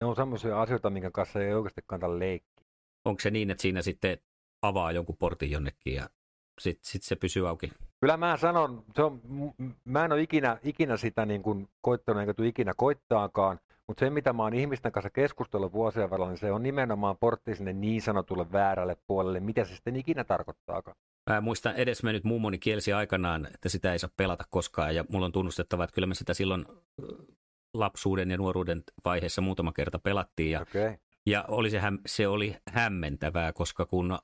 ne 0.00 0.06
on 0.06 0.16
semmoisia 0.16 0.62
asioita, 0.62 0.90
minkä 0.90 1.10
kanssa 1.10 1.40
ei 1.40 1.54
oikeasti 1.54 1.80
kannata 1.86 2.18
leikkiä. 2.18 2.66
Onko 3.04 3.20
se 3.20 3.30
niin, 3.30 3.50
että 3.50 3.62
siinä 3.62 3.82
sitten 3.82 4.18
avaa 4.62 4.92
jonkun 4.92 5.16
portin 5.16 5.50
jonnekin 5.50 5.94
ja 5.94 6.10
sitten 6.60 6.90
sit 6.90 7.02
se 7.02 7.16
pysyy 7.16 7.48
auki? 7.48 7.72
Kyllä 8.00 8.16
mä 8.16 8.36
sanon, 8.36 8.84
se 8.96 9.02
on, 9.02 9.20
mä 9.84 10.04
en 10.04 10.12
ole 10.12 10.22
ikinä, 10.22 10.58
ikinä 10.62 10.96
sitä 10.96 11.26
niin 11.26 11.42
kuin 11.42 11.68
koittanut 11.80 12.20
enkä 12.20 12.34
tule 12.34 12.48
ikinä 12.48 12.72
koittaakaan, 12.76 13.60
mutta 13.86 14.00
se 14.00 14.10
mitä 14.10 14.32
mä 14.32 14.42
oon 14.42 14.54
ihmisten 14.54 14.92
kanssa 14.92 15.10
keskustellut 15.10 15.72
vuosien 15.72 16.10
varrella, 16.10 16.30
niin 16.30 16.38
se 16.38 16.52
on 16.52 16.62
nimenomaan 16.62 17.16
portti 17.16 17.54
sinne 17.54 17.72
niin 17.72 18.02
sanotulle 18.02 18.52
väärälle 18.52 18.96
puolelle, 19.06 19.40
mitä 19.40 19.64
se 19.64 19.74
sitten 19.74 19.96
ikinä 19.96 20.24
tarkoittaakaan. 20.24 20.96
Mä 21.30 21.40
muistan 21.40 21.76
edesmennyt 21.76 22.24
mummoni 22.24 22.58
kielsi 22.58 22.92
aikanaan, 22.92 23.48
että 23.54 23.68
sitä 23.68 23.92
ei 23.92 23.98
saa 23.98 24.10
pelata 24.16 24.44
koskaan 24.50 24.94
ja 24.94 25.04
mulla 25.08 25.26
on 25.26 25.32
tunnustettava, 25.32 25.84
että 25.84 25.94
kyllä 25.94 26.06
mä 26.06 26.14
sitä 26.14 26.34
silloin 26.34 26.66
lapsuuden 27.74 28.30
ja 28.30 28.36
nuoruuden 28.36 28.82
vaiheessa 29.04 29.40
muutama 29.42 29.72
kerta 29.72 29.98
pelattiin 29.98 30.50
ja, 30.50 30.60
okay. 30.60 30.96
ja 31.26 31.44
oli 31.48 31.70
se, 31.70 31.80
se 32.06 32.28
oli 32.28 32.56
hämmentävää, 32.70 33.52
koska 33.52 33.86
kun 33.86 34.12
äh, 34.12 34.18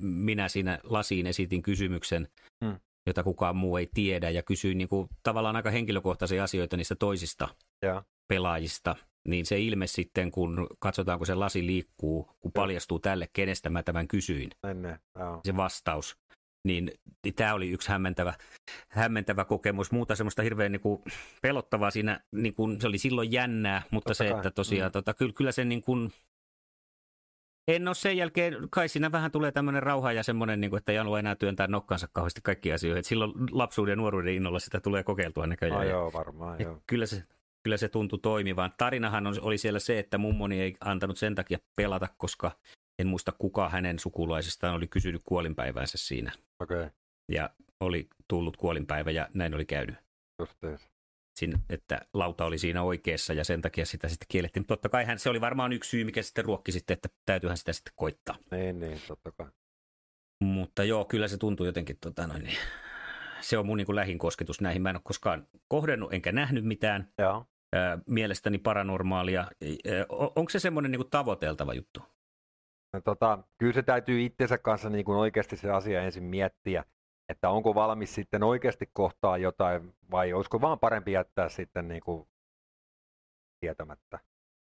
minä 0.00 0.48
siinä 0.48 0.78
lasiin 0.84 1.26
esitin 1.26 1.62
kysymyksen, 1.62 2.28
hmm. 2.64 2.80
jota 3.06 3.22
kukaan 3.22 3.56
muu 3.56 3.76
ei 3.76 3.90
tiedä 3.94 4.30
ja 4.30 4.42
kysyin 4.42 4.78
niin 4.78 4.88
kuin, 4.88 5.08
tavallaan 5.22 5.56
aika 5.56 5.70
henkilökohtaisia 5.70 6.44
asioita 6.44 6.76
niistä 6.76 6.94
toisista 6.94 7.48
ja. 7.82 8.02
pelaajista, 8.28 8.96
niin 9.28 9.46
se 9.46 9.60
ilme 9.60 9.86
sitten, 9.86 10.30
kun 10.30 10.66
katsotaan, 10.78 11.18
kun 11.18 11.26
se 11.26 11.34
lasi 11.34 11.66
liikkuu, 11.66 12.30
kun 12.40 12.52
paljastuu 12.52 12.98
tälle, 12.98 13.28
kenestä 13.32 13.70
mä 13.70 13.82
tämän 13.82 14.08
kysyin. 14.08 14.50
Ennen, 14.70 14.98
se 15.44 15.56
vastaus 15.56 16.18
niin, 16.66 16.90
tämä 17.36 17.54
oli 17.54 17.70
yksi 17.70 17.88
hämmentävä, 17.88 18.34
hämmentävä 18.88 19.44
kokemus. 19.44 19.92
Muuta 19.92 20.16
semmoista 20.16 20.42
hirveän 20.42 20.72
niin 20.72 20.80
kuin, 20.80 21.02
pelottavaa 21.42 21.90
siinä, 21.90 22.20
niin 22.32 22.54
kuin, 22.54 22.80
se 22.80 22.88
oli 22.88 22.98
silloin 22.98 23.32
jännää, 23.32 23.82
mutta 23.90 24.10
Totta 24.10 24.24
se, 24.24 24.30
kai. 24.30 24.38
että 24.38 24.50
tosiaan, 24.50 24.88
mm. 24.88 24.92
tota, 24.92 25.14
kyllä, 25.14 25.32
kyllä 25.32 25.52
se 25.52 25.64
niin 25.64 25.82
kuin, 25.82 26.12
en 27.68 27.88
ole 27.88 27.94
sen 27.94 28.16
jälkeen, 28.16 28.56
kai 28.70 28.88
siinä 28.88 29.12
vähän 29.12 29.30
tulee 29.30 29.52
tämmöinen 29.52 29.82
rauha 29.82 30.12
ja 30.12 30.22
semmoinen, 30.22 30.60
niin 30.60 30.70
kuin, 30.70 30.78
että 30.78 30.92
ei 30.92 30.98
halua 30.98 31.18
enää 31.18 31.34
työntää 31.34 31.66
nokkansa 31.66 32.08
kauheasti 32.12 32.40
kaikki 32.44 32.72
asioihin. 32.72 32.98
Et 32.98 33.06
silloin 33.06 33.32
lapsuuden 33.50 33.92
ja 33.92 33.96
nuoruuden 33.96 34.34
innolla 34.34 34.58
sitä 34.58 34.80
tulee 34.80 35.02
kokeiltua 35.02 35.46
näköjään. 35.46 35.80
Ah, 35.80 35.86
joo, 35.86 36.12
varmaan, 36.12 36.60
joo. 36.60 36.82
Kyllä 36.86 37.06
se, 37.06 37.22
kyllä 37.62 37.76
se 37.76 37.88
tuntui 37.88 38.18
toimivan. 38.18 38.72
Tarinahan 38.78 39.26
oli 39.40 39.58
siellä 39.58 39.78
se, 39.78 39.98
että 39.98 40.18
mummoni 40.18 40.60
ei 40.60 40.76
antanut 40.80 41.18
sen 41.18 41.34
takia 41.34 41.58
pelata, 41.76 42.08
koska 42.16 42.50
en 42.98 43.06
muista 43.06 43.32
kuka 43.32 43.68
hänen 43.68 43.98
sukulaisistaan 43.98 44.74
oli 44.74 44.86
kysynyt 44.86 45.22
kuolinpäiväänsä 45.24 45.98
siinä. 45.98 46.32
Okay. 46.60 46.90
Ja 47.32 47.50
oli 47.80 48.08
tullut 48.28 48.56
kuolinpäivä 48.56 49.10
ja 49.10 49.28
näin 49.34 49.54
oli 49.54 49.64
käynyt. 49.64 49.96
Justees. 50.38 50.88
Sin, 51.38 51.54
että 51.70 52.00
lauta 52.14 52.44
oli 52.44 52.58
siinä 52.58 52.82
oikeassa 52.82 53.32
ja 53.32 53.44
sen 53.44 53.62
takia 53.62 53.86
sitä 53.86 54.08
sitten 54.08 54.26
kiellettiin. 54.28 54.60
Mutta 54.60 54.72
totta 54.72 54.88
kai 54.88 55.04
hän, 55.04 55.18
se 55.18 55.30
oli 55.30 55.40
varmaan 55.40 55.72
yksi 55.72 55.90
syy, 55.90 56.04
mikä 56.04 56.22
sitten 56.22 56.44
ruokki 56.44 56.72
sitten, 56.72 56.94
että 56.94 57.08
täytyyhän 57.26 57.56
sitä 57.56 57.72
sitten 57.72 57.92
koittaa. 57.96 58.36
Niin, 58.50 58.80
niin, 58.80 59.00
totta 59.08 59.32
kai. 59.32 59.46
Mutta 60.44 60.84
joo, 60.84 61.04
kyllä 61.04 61.28
se 61.28 61.38
tuntuu 61.38 61.66
jotenkin, 61.66 61.96
tota 62.00 62.26
noin, 62.26 62.44
niin, 62.44 62.58
se 63.40 63.58
on 63.58 63.66
mun 63.66 63.76
niin 63.76 63.86
kuin 63.86 63.96
lähin 63.96 64.18
kosketus 64.18 64.60
näihin. 64.60 64.82
Mä 64.82 64.90
en 64.90 64.96
ole 64.96 65.02
koskaan 65.04 65.48
kohdennut 65.68 66.14
enkä 66.14 66.32
nähnyt 66.32 66.64
mitään. 66.64 67.12
Joo. 67.18 67.46
mielestäni 68.06 68.58
paranormaalia. 68.58 69.46
onko 70.10 70.50
se 70.50 70.58
semmoinen 70.58 70.90
niin 70.90 70.98
kuin 70.98 71.10
tavoiteltava 71.10 71.74
juttu? 71.74 72.02
No, 72.96 73.00
tota, 73.00 73.38
kyllä 73.58 73.72
se 73.72 73.82
täytyy 73.82 74.24
itsensä 74.24 74.58
kanssa 74.58 74.90
niin 74.90 75.04
kuin 75.04 75.18
oikeasti 75.18 75.56
se 75.56 75.70
asia 75.70 76.02
ensin 76.02 76.24
miettiä, 76.24 76.84
että 77.28 77.50
onko 77.50 77.74
valmis 77.74 78.14
sitten 78.14 78.42
oikeasti 78.42 78.90
kohtaa 78.92 79.38
jotain 79.38 79.94
vai 80.10 80.32
olisiko 80.32 80.60
vaan 80.60 80.78
parempi 80.78 81.12
jättää 81.12 81.48
sitten 81.48 81.88
niin 81.88 82.00
kuin 82.00 82.28
tietämättä. 83.60 84.18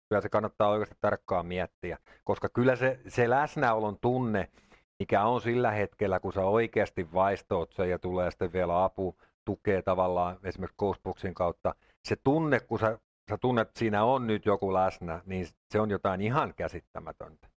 Kyllä 0.08 0.20
se 0.20 0.28
kannattaa 0.28 0.68
oikeasti 0.68 0.96
tarkkaan 1.00 1.46
miettiä, 1.46 1.98
koska 2.24 2.48
kyllä 2.48 2.76
se, 2.76 3.00
se 3.08 3.30
läsnäolon 3.30 3.98
tunne, 4.00 4.50
mikä 4.98 5.24
on 5.24 5.40
sillä 5.40 5.70
hetkellä, 5.70 6.20
kun 6.20 6.32
sä 6.32 6.40
oikeasti 6.40 7.12
vaistoot 7.12 7.72
sen 7.72 7.90
ja 7.90 7.98
tulee 7.98 8.30
sitten 8.30 8.52
vielä 8.52 8.84
apu, 8.84 9.16
tukee 9.44 9.82
tavallaan 9.82 10.38
esimerkiksi 10.44 10.78
Ghostboxin 10.78 11.34
kautta, 11.34 11.74
se 12.04 12.16
tunne, 12.24 12.60
kun 12.60 12.78
sä, 12.78 12.98
sä 13.30 13.38
tunnet, 13.38 13.68
että 13.68 13.78
siinä 13.78 14.04
on 14.04 14.26
nyt 14.26 14.46
joku 14.46 14.72
läsnä, 14.72 15.20
niin 15.26 15.46
se 15.70 15.80
on 15.80 15.90
jotain 15.90 16.20
ihan 16.20 16.54
käsittämätöntä. 16.54 17.53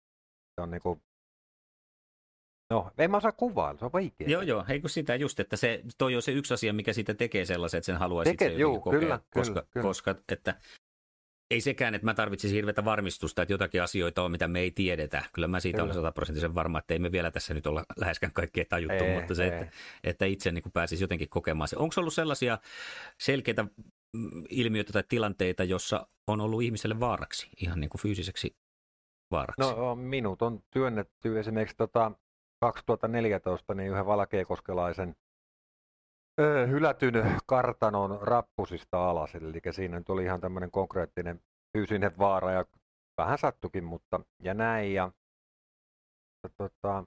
Se 0.57 0.63
on 0.63 0.71
niinku, 0.71 1.01
No, 2.71 2.91
en 2.99 3.11
mä 3.11 3.17
osaa 3.17 3.33
kuvailla, 3.33 3.79
se 3.79 3.85
on 3.85 3.93
vaikea. 3.93 4.29
Joo, 4.29 4.43
joo, 4.43 4.65
eikö 4.69 4.89
sitä 4.89 5.15
just, 5.15 5.41
että 5.41 5.57
se, 5.57 5.83
toi 5.99 6.17
on 6.17 6.23
se 6.23 6.33
yksi 6.33 6.55
asia, 6.55 6.73
mikä 6.73 6.93
siitä 6.93 7.15
tekee 7.15 7.45
sellaisen, 7.45 7.79
että 7.79 7.87
sen 7.87 7.97
haluaisi 7.97 8.33
itse 8.33 8.53
juu, 8.53 8.81
kokea, 8.81 9.01
kyllä, 9.01 9.21
koska, 9.31 9.55
kyllä, 9.55 9.67
kyllä. 9.71 9.83
koska 9.83 10.15
että 10.29 10.55
ei 11.51 11.61
sekään, 11.61 11.95
että 11.95 12.05
mä 12.05 12.15
tarvitsisin 12.15 12.55
hirveätä 12.55 12.85
varmistusta, 12.85 13.43
että 13.43 13.53
jotakin 13.53 13.83
asioita 13.83 14.23
on, 14.23 14.31
mitä 14.31 14.49
me 14.49 14.61
ei 14.61 14.71
tiedetä. 14.71 15.25
Kyllä 15.33 15.49
mä 15.49 15.61
siitä 15.61 15.77
kyllä. 15.77 15.85
olen 15.85 15.95
sataprosenttisen 15.95 16.55
varma, 16.55 16.79
että 16.79 16.95
ei 16.95 16.99
me 16.99 17.13
vielä 17.13 17.31
tässä 17.31 17.55
nyt 17.55 17.67
olla 17.67 17.85
läheskään 17.97 18.33
kaikkea 18.33 18.65
tajuttu, 18.69 19.05
ei, 19.05 19.15
mutta 19.15 19.35
se, 19.35 19.45
ei. 19.45 19.51
että, 19.51 19.73
että 20.05 20.25
itse 20.25 20.53
niin 20.53 20.73
pääsisi 20.73 21.05
jotenkin 21.05 21.29
kokemaan 21.29 21.69
se. 21.69 21.77
Onko 21.77 21.95
ollut 21.99 22.15
sellaisia 22.15 22.59
selkeitä 23.21 23.63
mm, 23.63 24.45
ilmiöitä 24.49 24.93
tai 24.93 25.05
tilanteita, 25.09 25.65
jossa 25.65 26.07
on 26.27 26.41
ollut 26.41 26.63
ihmiselle 26.63 27.01
vaaraksi, 27.01 27.49
ihan 27.61 27.81
niin 27.81 27.91
kuin 27.91 28.01
fyysiseksi 28.01 28.57
vaaraksi? 29.31 29.61
No 29.61 29.95
minut 29.95 30.43
on 30.43 30.61
työnnetty 30.71 31.39
esimerkiksi 31.39 31.77
tota 31.77 32.13
2014 32.61 33.75
niin 33.75 33.91
yhden 33.91 34.07
valkeakoskelaisen 34.07 35.17
öö, 36.41 36.67
hylätyn 36.67 37.37
kartanon 37.47 38.19
rappusista 38.23 39.11
alas. 39.11 39.35
Eli 39.35 39.61
siinä 39.71 39.99
nyt 39.99 40.11
oli 40.11 40.25
ihan 40.25 40.41
tämmöinen 40.41 40.71
konkreettinen 40.71 41.41
fyysinen 41.77 42.19
vaara 42.19 42.53
ja 42.53 42.65
vähän 43.19 43.39
sattukin, 43.39 43.85
mutta 43.85 44.21
ja 44.43 44.55
näin. 44.55 44.95
Ja, 44.95 45.13
tota, 46.57 47.05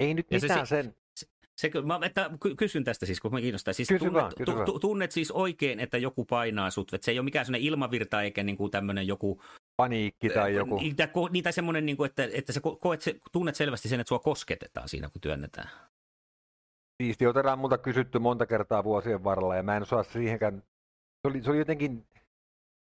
ei 0.00 0.14
nyt 0.14 0.26
mitään 0.30 0.66
se, 0.66 0.76
sen... 0.76 0.94
Se, 1.16 1.26
se, 1.56 1.80
mä, 1.82 2.00
että, 2.04 2.30
kysyn 2.58 2.84
tästä 2.84 3.06
siis, 3.06 3.20
kun 3.20 3.32
mä 3.32 3.40
kiinnostaa. 3.40 3.74
Siis 3.74 3.88
kysy 3.88 3.98
tunnet, 3.98 4.22
vaan, 4.22 4.32
kysy 4.38 4.52
tu, 4.66 4.78
tunnet 4.78 5.12
siis 5.12 5.30
oikein, 5.30 5.80
että 5.80 5.98
joku 5.98 6.24
painaa 6.24 6.70
sut, 6.70 6.94
että 6.94 7.04
se 7.04 7.10
ei 7.10 7.18
ole 7.18 7.24
mikään 7.24 7.46
sellainen 7.46 7.66
ilmavirta 7.66 8.22
eikä 8.22 8.42
niin 8.42 8.56
kuin 8.56 8.70
tämmöinen 8.70 9.06
joku 9.06 9.42
paniikki 9.82 10.28
tai 10.30 10.54
joku. 10.54 10.76
Niitä, 10.76 11.08
niitä 11.30 11.52
semmoinen, 11.52 11.86
niin 11.86 11.96
kuin, 11.96 12.10
että, 12.10 12.28
että 12.32 12.52
sä 12.52 12.60
koet, 12.80 13.00
tunnet 13.32 13.56
selvästi 13.56 13.88
sen, 13.88 14.00
että 14.00 14.08
sua 14.08 14.18
kosketetaan 14.18 14.88
siinä, 14.88 15.08
kun 15.08 15.20
työnnetään. 15.20 15.70
Siisti, 17.02 17.26
otetaan 17.26 17.58
multa 17.58 17.78
kysytty 17.78 18.18
monta 18.18 18.46
kertaa 18.46 18.84
vuosien 18.84 19.24
varrella 19.24 19.56
ja 19.56 19.62
mä 19.62 19.76
en 19.76 19.82
osaa 19.82 20.02
siihenkään. 20.02 20.62
Se 21.22 21.28
oli, 21.28 21.42
se 21.42 21.50
oli 21.50 21.58
jotenkin, 21.58 22.06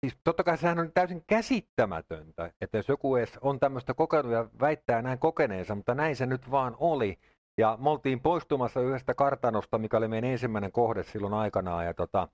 siis 0.04 0.18
totta 0.24 0.44
kai 0.44 0.58
sehän 0.58 0.78
on 0.78 0.92
täysin 0.92 1.24
käsittämätöntä, 1.26 2.52
että 2.60 2.76
jos 2.76 2.88
joku 2.88 3.16
edes 3.16 3.38
on 3.40 3.60
tämmöistä 3.60 3.94
kokenut 3.94 4.32
ja 4.32 4.48
väittää 4.60 5.02
näin 5.02 5.18
kokeneensa, 5.18 5.74
mutta 5.74 5.94
näin 5.94 6.16
se 6.16 6.26
nyt 6.26 6.50
vaan 6.50 6.76
oli. 6.78 7.18
Ja 7.58 7.78
me 7.80 7.90
oltiin 7.90 8.20
poistumassa 8.20 8.80
yhdestä 8.80 9.14
kartanosta, 9.14 9.78
mikä 9.78 9.96
oli 9.96 10.08
meidän 10.08 10.30
ensimmäinen 10.30 10.72
kohde 10.72 11.02
silloin 11.02 11.34
aikanaan. 11.34 11.84
Ja 11.84 11.94
tota, 11.94 12.28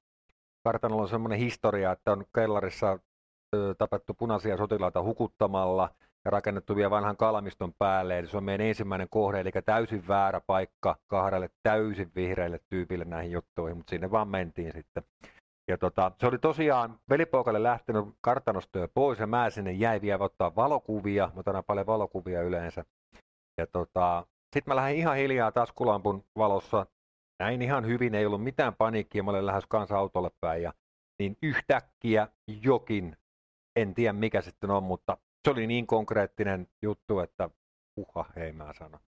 kartanolla 0.64 1.02
on 1.02 1.08
semmoinen 1.08 1.38
historia, 1.38 1.92
että 1.92 2.12
on 2.12 2.24
kellarissa 2.34 2.98
tapettu 3.78 4.14
punaisia 4.14 4.56
sotilaita 4.56 5.02
hukuttamalla 5.02 5.90
ja 6.24 6.30
rakennettu 6.30 6.76
vielä 6.76 6.90
vanhan 6.90 7.16
kalamiston 7.16 7.72
päälle. 7.78 8.18
Eli 8.18 8.26
se 8.26 8.36
on 8.36 8.44
meidän 8.44 8.66
ensimmäinen 8.66 9.08
kohde, 9.10 9.40
eli 9.40 9.50
täysin 9.64 10.08
väärä 10.08 10.40
paikka 10.46 10.96
kahdelle 11.06 11.50
täysin 11.62 12.12
vihreille 12.14 12.60
tyypille 12.68 13.04
näihin 13.04 13.32
juttuihin, 13.32 13.76
mutta 13.76 13.90
sinne 13.90 14.10
vaan 14.10 14.28
mentiin 14.28 14.72
sitten. 14.72 15.02
Ja 15.68 15.78
tota, 15.78 16.12
se 16.20 16.26
oli 16.26 16.38
tosiaan 16.38 16.98
velipoikalle 17.10 17.62
lähtenyt 17.62 18.04
kartanosta 18.20 18.78
jo 18.78 18.88
pois 18.94 19.18
ja 19.18 19.26
mä 19.26 19.50
sinne 19.50 19.72
jäi 19.72 20.00
vielä 20.00 20.24
ottaa 20.24 20.56
valokuvia, 20.56 21.30
mutta 21.34 21.50
otan 21.50 21.64
paljon 21.64 21.86
valokuvia 21.86 22.42
yleensä. 22.42 22.84
Ja 23.58 23.66
tota, 23.66 24.26
sitten 24.54 24.70
mä 24.70 24.76
lähdin 24.76 24.98
ihan 24.98 25.16
hiljaa 25.16 25.52
taskulampun 25.52 26.24
valossa. 26.36 26.86
Näin 27.38 27.62
ihan 27.62 27.86
hyvin, 27.86 28.14
ei 28.14 28.26
ollut 28.26 28.44
mitään 28.44 28.74
paniikkia, 28.74 29.22
mä 29.22 29.30
olin 29.30 29.46
lähes 29.46 29.64
kanssa 29.68 29.98
autolle 29.98 30.30
päin. 30.40 30.62
Ja, 30.62 30.72
niin 31.18 31.36
yhtäkkiä 31.42 32.28
jokin, 32.62 33.16
en 33.82 33.94
tiedä 33.94 34.12
mikä 34.12 34.40
sitten 34.40 34.70
on, 34.70 34.82
mutta 34.82 35.16
se 35.44 35.50
oli 35.50 35.66
niin 35.66 35.86
konkreettinen 35.86 36.68
juttu, 36.82 37.20
että 37.20 37.50
uha, 37.96 38.24
hei 38.36 38.52
mä 38.52 38.72
sanon. 38.78 39.00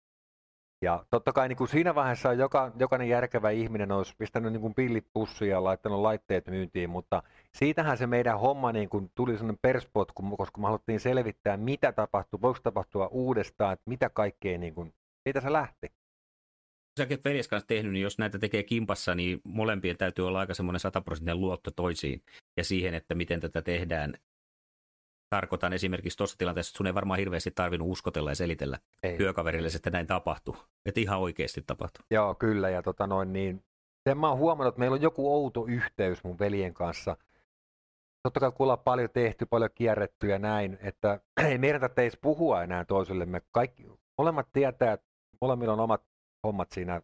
Ja 0.83 1.05
totta 1.11 1.33
kai 1.33 1.49
niin 1.49 1.57
kuin 1.57 1.69
siinä 1.69 1.95
vaiheessa 1.95 2.33
joka, 2.33 2.73
jokainen 2.79 3.09
järkevä 3.09 3.50
ihminen 3.50 3.93
olisi 3.93 4.15
pistänyt 4.19 4.53
niin 4.53 4.61
kuin 4.61 4.75
pillit 4.75 5.07
pussiin 5.12 5.50
ja 5.50 5.65
laittanut 5.65 6.00
laitteet 6.00 6.47
myyntiin, 6.47 6.91
mutta 6.91 7.23
siitähän 7.57 7.99
se 7.99 8.07
meidän 8.07 8.41
homma 8.41 8.73
niin 8.73 8.89
kuin 8.89 9.11
tuli 9.15 9.33
sellainen 9.33 9.59
perspotku, 9.62 10.37
koska 10.37 10.61
me 10.61 10.67
haluttiin 10.67 11.00
selvittää, 11.00 11.57
mitä 11.57 11.93
tapahtuu, 11.93 12.41
voiko 12.41 12.59
tapahtua 12.62 13.09
uudestaan, 13.09 13.73
että 13.73 13.91
mitä 13.91 14.11
kaikkea, 14.11 14.59
niin 14.59 14.75
kuin, 14.75 14.95
siitä 15.23 15.41
se 15.41 15.53
lähti. 15.53 15.93
Säkin 16.99 17.15
olet 17.15 17.25
veljes 17.25 17.49
kanssa 17.49 17.67
tehnyt, 17.67 17.93
niin 17.93 18.03
jos 18.03 18.19
näitä 18.19 18.39
tekee 18.39 18.62
kimpassa, 18.62 19.15
niin 19.15 19.41
molempien 19.45 19.97
täytyy 19.97 20.27
olla 20.27 20.41
aika 20.41 20.55
semmoinen 20.55 20.81
sataprosenttinen 20.81 21.41
luotto 21.41 21.71
toisiin 21.71 22.23
ja 22.57 22.65
siihen, 22.65 22.95
että 22.95 23.15
miten 23.15 23.41
tätä 23.41 23.62
tehdään 23.62 24.15
tarkoitan 25.30 25.72
esimerkiksi 25.72 26.18
tuossa 26.18 26.38
tilanteessa, 26.38 26.70
että 26.70 26.76
sun 26.76 26.87
ei 26.87 26.94
varmaan 26.94 27.18
hirveästi 27.18 27.50
tarvinnut 27.50 27.88
uskotella 27.88 28.30
ja 28.30 28.34
selitellä 28.34 28.78
ei. 29.02 29.16
työkaverille, 29.16 29.68
että 29.76 29.90
näin 29.90 30.06
tapahtuu. 30.06 30.56
Että 30.87 31.00
ihan 31.00 31.18
oikeasti 31.18 31.62
tapahtuu. 31.66 32.04
Joo, 32.10 32.34
kyllä. 32.34 32.68
Ja 32.68 32.82
tota 32.82 33.06
noin, 33.06 33.32
niin, 33.32 33.64
sen 34.08 34.18
mä 34.18 34.28
oon 34.28 34.38
huomannut, 34.38 34.72
että 34.72 34.78
meillä 34.78 34.94
on 34.94 35.02
joku 35.02 35.34
outo 35.34 35.66
yhteys 35.66 36.25
mun 36.25 36.38
veljen 36.38 36.75
kanssa. 36.75 37.16
Totta 38.22 38.40
kai 38.40 38.52
kun 38.52 38.64
ollaan 38.64 38.78
paljon 38.78 39.10
tehty, 39.10 39.46
paljon 39.46 39.70
kierretty 39.75 40.26
ja 40.26 40.38
näin, 40.38 40.78
että 40.80 41.20
ei 41.46 41.58
meidän 41.58 41.80
tarvitse 41.80 42.18
puhua 42.20 42.62
enää 42.62 42.84
toisillemme. 42.84 43.42
Kaikki, 43.50 43.87
molemmat 44.18 44.49
tietää, 44.52 44.92
että 44.92 45.06
molemmilla 45.40 45.72
on 45.72 45.80
omat 45.80 46.02
hommat 46.46 46.72
siinä 46.72 47.02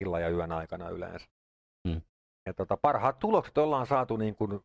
illan 0.00 0.22
ja 0.22 0.28
yön 0.28 0.52
aikana 0.52 0.88
yleensä. 0.88 1.26
Hmm. 1.88 2.02
Ja 2.46 2.54
tota, 2.54 2.76
parhaat 2.76 3.18
tulokset 3.18 3.58
ollaan 3.58 3.86
saatu 3.86 4.16
niin 4.16 4.34
kuin 4.34 4.60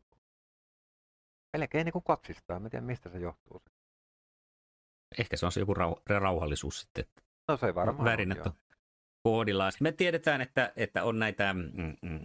melkein 1.58 1.84
niin 1.84 1.92
kuin 1.92 2.04
kaksistaan. 2.04 2.62
Mä 2.62 2.66
en 2.66 2.70
tiedä, 2.70 2.86
mistä 2.86 3.08
se 3.08 3.18
johtuu. 3.18 3.62
Ehkä 5.18 5.36
se 5.36 5.46
on 5.46 5.52
se 5.52 5.60
joku 5.60 5.74
rau- 5.74 6.02
rauhallisuus 6.08 6.80
sitten. 6.80 7.04
No 7.48 7.56
se 7.56 7.74
varmaan 7.74 8.04
Värinät 8.04 8.46
on 8.46 8.52
koodillaan. 9.22 9.72
Me 9.80 9.92
tiedetään, 9.92 10.40
että, 10.40 10.72
että 10.76 11.04
on 11.04 11.18
näitä, 11.18 11.54
mm, 11.54 11.96
mm, 12.02 12.20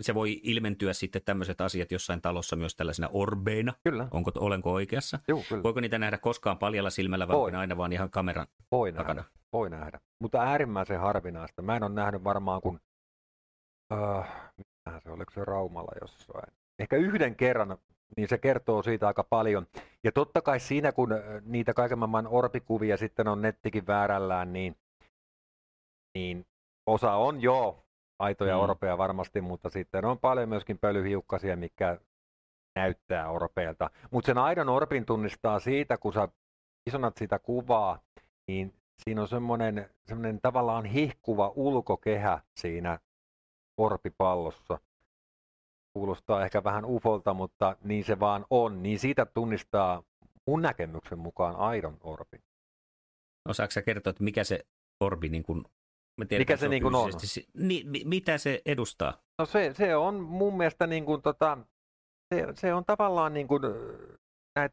se 0.00 0.14
voi 0.14 0.40
ilmentyä 0.42 0.92
sitten 0.92 1.22
tämmöiset 1.24 1.60
asiat 1.60 1.92
jossain 1.92 2.22
talossa 2.22 2.56
myös 2.56 2.76
tällaisina 2.76 3.08
orbeina. 3.12 3.72
Kyllä. 3.84 4.08
Onko, 4.10 4.30
olenko 4.34 4.72
oikeassa? 4.72 5.18
Joo, 5.28 5.42
kyllä. 5.48 5.62
Voiko 5.62 5.80
niitä 5.80 5.98
nähdä 5.98 6.18
koskaan 6.18 6.58
paljalla 6.58 6.90
silmällä 6.90 7.28
vai 7.28 7.54
aina 7.54 7.76
vaan 7.76 7.92
ihan 7.92 8.10
kameran 8.10 8.46
voi 8.72 8.92
takana? 8.92 9.14
Nähdä. 9.14 9.30
Voi 9.52 9.70
nähdä. 9.70 10.00
Mutta 10.22 10.42
äärimmäisen 10.42 11.00
harvinaista. 11.00 11.62
Mä 11.62 11.76
en 11.76 11.82
ole 11.82 11.92
nähnyt 11.92 12.24
varmaan 12.24 12.60
kun, 12.60 12.80
uh, 13.92 14.24
se, 15.02 15.10
oliko 15.10 15.32
se 15.32 15.44
Raumalla 15.44 15.92
jossain. 16.00 16.52
Ehkä 16.78 16.96
yhden 16.96 17.36
kerran 17.36 17.78
niin 18.16 18.28
se 18.28 18.38
kertoo 18.38 18.82
siitä 18.82 19.06
aika 19.06 19.24
paljon. 19.24 19.66
Ja 20.04 20.12
totta 20.12 20.42
kai 20.42 20.60
siinä, 20.60 20.92
kun 20.92 21.08
niitä 21.44 21.74
kaiken 21.74 21.98
maailman 21.98 22.26
orpikuvia 22.26 22.96
sitten 22.96 23.28
on 23.28 23.42
nettikin 23.42 23.86
väärällään, 23.86 24.52
niin, 24.52 24.76
niin 26.14 26.46
osa 26.86 27.12
on 27.12 27.42
jo 27.42 27.84
aitoja 28.18 28.56
mm. 28.56 28.62
orpeja 28.62 28.98
varmasti, 28.98 29.40
mutta 29.40 29.70
sitten 29.70 30.04
on 30.04 30.18
paljon 30.18 30.48
myöskin 30.48 30.78
pölyhiukkasia, 30.78 31.56
mikä 31.56 31.98
näyttää 32.76 33.30
orpeilta. 33.30 33.90
Mutta 34.10 34.26
sen 34.26 34.38
aidon 34.38 34.68
orpin 34.68 35.06
tunnistaa 35.06 35.60
siitä, 35.60 35.98
kun 35.98 36.12
sä 36.12 36.28
isonat 36.86 37.16
sitä 37.16 37.38
kuvaa, 37.38 38.00
niin 38.48 38.74
siinä 39.04 39.22
on 39.22 39.28
semmoinen, 39.28 39.90
semmoinen 40.04 40.40
tavallaan 40.40 40.84
hihkuva 40.84 41.52
ulkokehä 41.56 42.40
siinä 42.56 42.98
orpipallossa 43.80 44.78
kuulostaa 45.96 46.44
ehkä 46.44 46.64
vähän 46.64 46.84
ufolta, 46.84 47.34
mutta 47.34 47.76
niin 47.84 48.04
se 48.04 48.20
vaan 48.20 48.46
on, 48.50 48.82
niin 48.82 48.98
siitä 48.98 49.26
tunnistaa 49.26 50.02
mun 50.46 50.62
näkemyksen 50.62 51.18
mukaan 51.18 51.56
aidon 51.56 51.96
orbi. 52.00 52.38
Osaatko 53.48 53.72
sä 53.72 53.82
kertoa, 53.82 54.10
että 54.10 54.24
mikä 54.24 54.44
se 54.44 54.66
orbi 55.00 55.28
niin 55.28 55.42
kuin, 55.42 55.64
tiedän, 56.28 56.40
mikä 56.40 56.56
se, 56.56 56.60
se 56.60 56.68
niin 56.68 56.82
kuin 56.82 56.94
on? 56.94 57.10
Ni, 57.54 57.84
mitä 58.04 58.38
se 58.38 58.62
edustaa? 58.66 59.22
No 59.38 59.46
se, 59.46 59.74
se 59.74 59.96
on 59.96 60.14
mun 60.14 60.56
mielestä 60.56 60.86
niin 60.86 61.04
kuin 61.04 61.22
tota, 61.22 61.58
se, 62.34 62.46
se 62.54 62.74
on 62.74 62.84
tavallaan 62.84 63.34
niin 63.34 63.48
kuin 63.48 63.62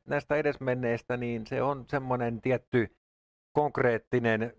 näistä 0.07 0.35
edesmenneistä, 0.35 1.17
niin 1.17 1.47
se 1.47 1.61
on 1.61 1.85
semmoinen 1.89 2.41
tietty 2.41 2.95
konkreettinen 3.53 4.53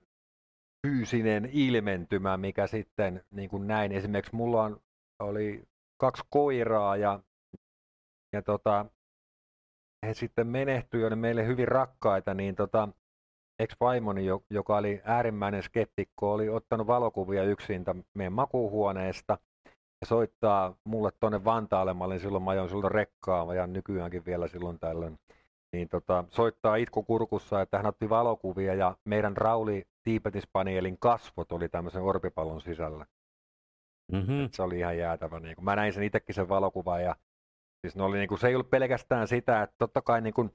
fyysinen 0.87 1.51
ilmentymä, 1.53 2.37
mikä 2.37 2.67
sitten 2.67 3.25
niin 3.31 3.51
kuin 3.51 3.67
näin. 3.67 3.93
Esimerkiksi 3.93 4.37
mulla 4.37 4.63
on, 4.63 4.81
oli 5.23 5.63
kaksi 6.05 6.23
koiraa 6.31 6.97
ja, 6.97 7.21
ja 8.33 8.43
tota, 8.43 8.87
he 10.07 10.15
sitten 10.15 10.47
menehtyivät 10.47 11.11
ja 11.11 11.17
meille 11.17 11.47
hyvin 11.47 11.69
rakkaita, 11.69 12.35
niin 12.35 12.55
tota, 12.55 12.89
ex-vaimoni, 13.59 14.27
joka 14.51 14.77
oli 14.77 15.01
äärimmäinen 15.05 15.63
skeptikko, 15.63 16.33
oli 16.33 16.49
ottanut 16.49 16.87
valokuvia 16.87 17.43
yksin 17.43 17.85
meidän 18.15 18.33
makuuhuoneesta 18.33 19.39
ja 20.01 20.07
soittaa 20.07 20.77
mulle 20.85 21.11
tuonne 21.21 21.45
Vantaalle, 21.45 21.95
mä 21.95 22.05
olin 22.05 22.21
silloin, 22.21 22.45
mä 22.45 22.51
ajoin 22.51 22.69
silloin 22.69 22.93
rekkaa 22.93 23.55
ja 23.55 23.67
nykyäänkin 23.67 24.25
vielä 24.25 24.49
silloin 24.49 24.79
tällöin, 24.79 25.19
niin 25.73 25.89
tota, 25.89 26.25
soittaa 26.31 26.77
itku 26.77 27.03
kurkussa, 27.03 27.61
että 27.61 27.77
hän 27.77 27.87
otti 27.87 28.09
valokuvia 28.09 28.75
ja 28.75 28.97
meidän 29.05 29.37
Rauli 29.37 29.87
Tiipetispaneelin 30.03 30.99
kasvot 30.99 31.53
oli 31.53 31.69
tämmöisen 31.69 32.03
orpipallon 32.03 32.61
sisällä. 32.61 33.07
Mm-hmm. 34.13 34.49
Se 34.53 34.63
oli 34.63 34.79
ihan 34.79 34.99
jäätävä. 34.99 35.41
Niin 35.41 35.57
kuin, 35.57 35.65
mä 35.65 35.77
näin 35.77 35.93
sen 35.93 36.03
itsekin 36.03 36.35
sen 36.35 36.49
valokuvan 36.49 37.03
ja 37.03 37.17
siis 37.81 37.97
ne 37.97 38.03
oli, 38.03 38.19
niin 38.19 38.29
kuin, 38.29 38.39
se 38.39 38.49
ei 38.49 38.55
ollut 38.55 38.71
pelkästään 38.71 39.29
sitä, 39.29 39.63
että 39.63 39.75
totta 39.79 40.03
kai 40.03 40.21
niin 40.21 40.35
kuin, 40.35 40.51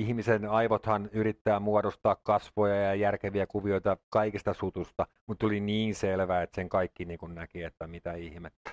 ihmisen 0.00 0.48
aivothan 0.48 1.10
yrittää 1.12 1.60
muodostaa 1.60 2.16
kasvoja 2.22 2.74
ja 2.74 2.94
järkeviä 2.94 3.46
kuvioita 3.46 3.96
kaikista 4.10 4.54
sutusta, 4.54 5.06
mutta 5.26 5.40
tuli 5.40 5.60
niin 5.60 5.94
selvää, 5.94 6.42
että 6.42 6.54
sen 6.54 6.68
kaikki 6.68 7.04
niin 7.04 7.18
kuin 7.18 7.34
näki, 7.34 7.62
että 7.62 7.86
mitä 7.86 8.12
ihmettä. 8.14 8.70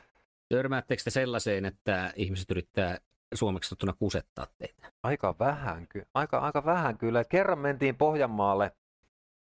Törmäättekö 0.50 1.04
te 1.04 1.10
sellaiseen, 1.10 1.66
että 1.66 2.14
ihmiset 2.16 2.52
yrittää 2.52 2.98
suomeksi 3.34 3.70
tottuna 3.70 3.94
kusettaa 4.00 4.48
teitä? 4.58 4.92
Aika 5.04 5.36
vähän, 5.40 5.88
ky- 5.88 6.06
aika, 6.14 6.38
aika 6.38 6.66
vähän 6.66 6.98
kyllä. 6.98 7.24
Kerran 7.24 7.60
mentiin 7.60 7.96
Pohjanmaalle 7.96 8.72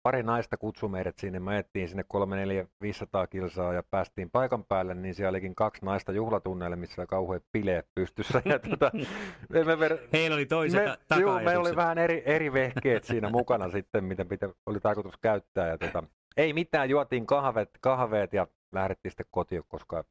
pari 0.02 0.22
naista 0.22 0.56
kutsui 0.56 0.88
meidät 0.88 1.18
sinne. 1.18 1.40
Me 1.40 1.50
ajettiin 1.50 1.88
sinne 1.88 2.04
3, 2.08 2.36
4, 2.36 2.66
500 2.80 3.26
kilsaa 3.26 3.74
ja 3.74 3.82
päästiin 3.90 4.30
paikan 4.30 4.64
päälle, 4.64 4.94
niin 4.94 5.14
siellä 5.14 5.30
olikin 5.30 5.54
kaksi 5.54 5.84
naista 5.84 6.12
juhlatunneille, 6.12 6.76
missä 6.76 7.02
oli 7.02 7.06
kauhean 7.06 7.40
bileet 7.52 7.86
pystyssä. 7.94 8.42
Ja 8.44 8.58
tuota, 8.58 8.90
me, 9.48 9.76
me, 9.76 9.88
Heillä 10.12 10.34
oli 10.34 10.46
toiset 10.46 10.84
me, 10.84 10.98
ta- 11.08 11.16
juu, 11.16 11.34
meillä 11.34 11.60
oli 11.60 11.76
vähän 11.76 11.98
eri, 11.98 12.22
eri 12.26 12.52
vehkeet 12.52 13.04
siinä 13.04 13.30
mukana 13.30 13.70
sitten, 13.70 14.04
miten 14.04 14.28
pitä, 14.28 14.48
oli 14.66 14.80
tarkoitus 14.80 15.16
käyttää. 15.22 15.68
Ja 15.68 15.78
tuota, 15.78 16.02
ei 16.36 16.52
mitään, 16.52 16.90
juotiin 16.90 17.26
kahvet, 17.26 17.70
kahveet 17.80 18.32
ja 18.32 18.46
lähdettiin 18.72 19.12
sitten 19.12 19.26
kotiin, 19.30 19.62
koska 19.68 19.98
ei 19.98 20.04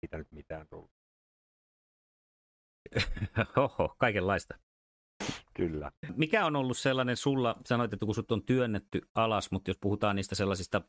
siitä 0.00 0.18
nyt 0.18 0.32
mitään 0.32 0.66
tullut. 0.70 0.90
Oho, 3.56 3.94
kaikenlaista. 3.98 4.54
Kyllä. 5.68 5.92
Mikä 6.16 6.46
on 6.46 6.56
ollut 6.56 6.78
sellainen 6.78 7.16
sulla, 7.16 7.56
sanoit, 7.66 7.92
että 7.92 8.06
kun 8.06 8.14
sut 8.14 8.32
on 8.32 8.42
työnnetty 8.42 9.00
alas, 9.14 9.50
mutta 9.50 9.70
jos 9.70 9.78
puhutaan 9.80 10.16
niistä 10.16 10.34
sellaisista 10.34 10.80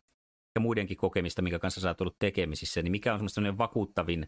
ja 0.55 0.61
muidenkin 0.61 0.97
kokemista, 0.97 1.41
mikä 1.41 1.59
kanssa 1.59 1.81
sä 1.81 1.87
oot 1.87 2.01
ollut 2.01 2.19
tekemisissä, 2.19 2.81
niin 2.81 2.91
mikä 2.91 3.13
on 3.13 3.29
semmoinen 3.29 3.57
vakuuttavin, 3.57 4.25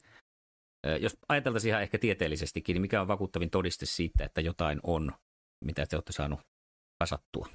jos 1.01 1.17
ajateltaisiin 1.29 1.69
ihan 1.69 1.81
ehkä 1.81 1.97
tieteellisestikin, 1.97 2.73
niin 2.73 2.81
mikä 2.81 3.01
on 3.01 3.07
vakuuttavin 3.07 3.49
todiste 3.49 3.85
siitä, 3.85 4.25
että 4.25 4.41
jotain 4.41 4.79
on, 4.83 5.11
mitä 5.65 5.85
te 5.85 5.95
olette 5.95 6.13
saanut 6.13 6.39
kasattua? 7.03 7.47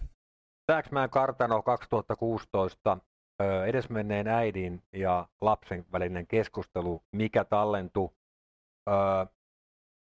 Sääksmään 0.70 1.10
kartano 1.10 1.62
2016 1.62 2.98
edesmenneen 3.66 4.28
äidin 4.28 4.82
ja 4.92 5.28
lapsen 5.40 5.84
välinen 5.92 6.26
keskustelu, 6.26 7.02
mikä 7.12 7.44
tallentui 7.44 8.10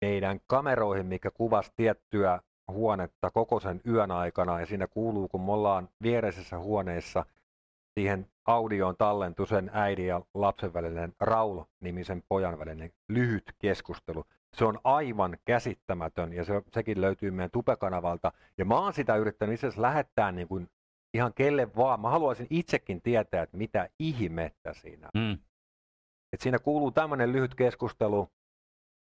meidän 0.06 0.40
kameroihin, 0.48 1.06
mikä 1.06 1.32
kuvasi 1.32 1.72
tiettyä 1.76 2.42
huonetta 2.71 3.32
koko 3.32 3.60
sen 3.60 3.82
yön 3.88 4.12
aikana 4.12 4.60
ja 4.60 4.65
siinä 4.65 4.88
kuuluu, 4.88 5.28
kun 5.28 5.41
me 5.41 5.51
ollaan 5.51 5.89
viereisessä 6.04 6.60
huoneessa, 6.60 7.25
siihen 7.93 8.28
audioon 8.45 8.95
tallentu 8.97 9.45
sen 9.45 9.71
äidin 9.73 10.08
ja 10.08 10.21
lapsen 10.34 10.73
välinen 10.73 11.13
Raul-nimisen 11.19 12.23
pojan 12.30 12.60
välinen 12.60 12.91
lyhyt 13.10 13.54
keskustelu. 13.60 14.25
se 14.54 14.65
on 14.65 14.80
aivan 14.84 15.38
käsittämätön 15.45 16.34
ja 16.34 16.45
se, 16.45 16.62
sekin 16.73 17.01
löytyy 17.01 17.32
meidän 17.32 17.51
tupekanavalta. 17.51 18.32
Ja 18.58 18.65
mä 18.65 18.80
oon 18.80 18.93
sitä 18.93 19.15
yrittänyt 19.15 19.54
itse 19.54 19.67
asiassa 19.67 19.82
lähettää 19.82 20.32
niin 20.32 20.47
kuin 20.47 20.69
ihan 21.13 21.34
kelle 21.34 21.75
vaan. 21.75 21.99
Mä 21.99 22.10
haluaisin 22.10 22.47
itsekin 22.49 23.01
tietää, 23.01 23.43
että 23.43 23.58
mitä 23.58 23.89
ihmettä 23.99 24.73
siinä. 24.73 25.10
Mm. 25.13 25.38
Et 26.34 26.41
siinä 26.41 26.60
kuuluu 26.60 26.91
tämmöinen 26.91 27.32
lyhyt 27.32 27.56
keskustelu. 27.56 28.30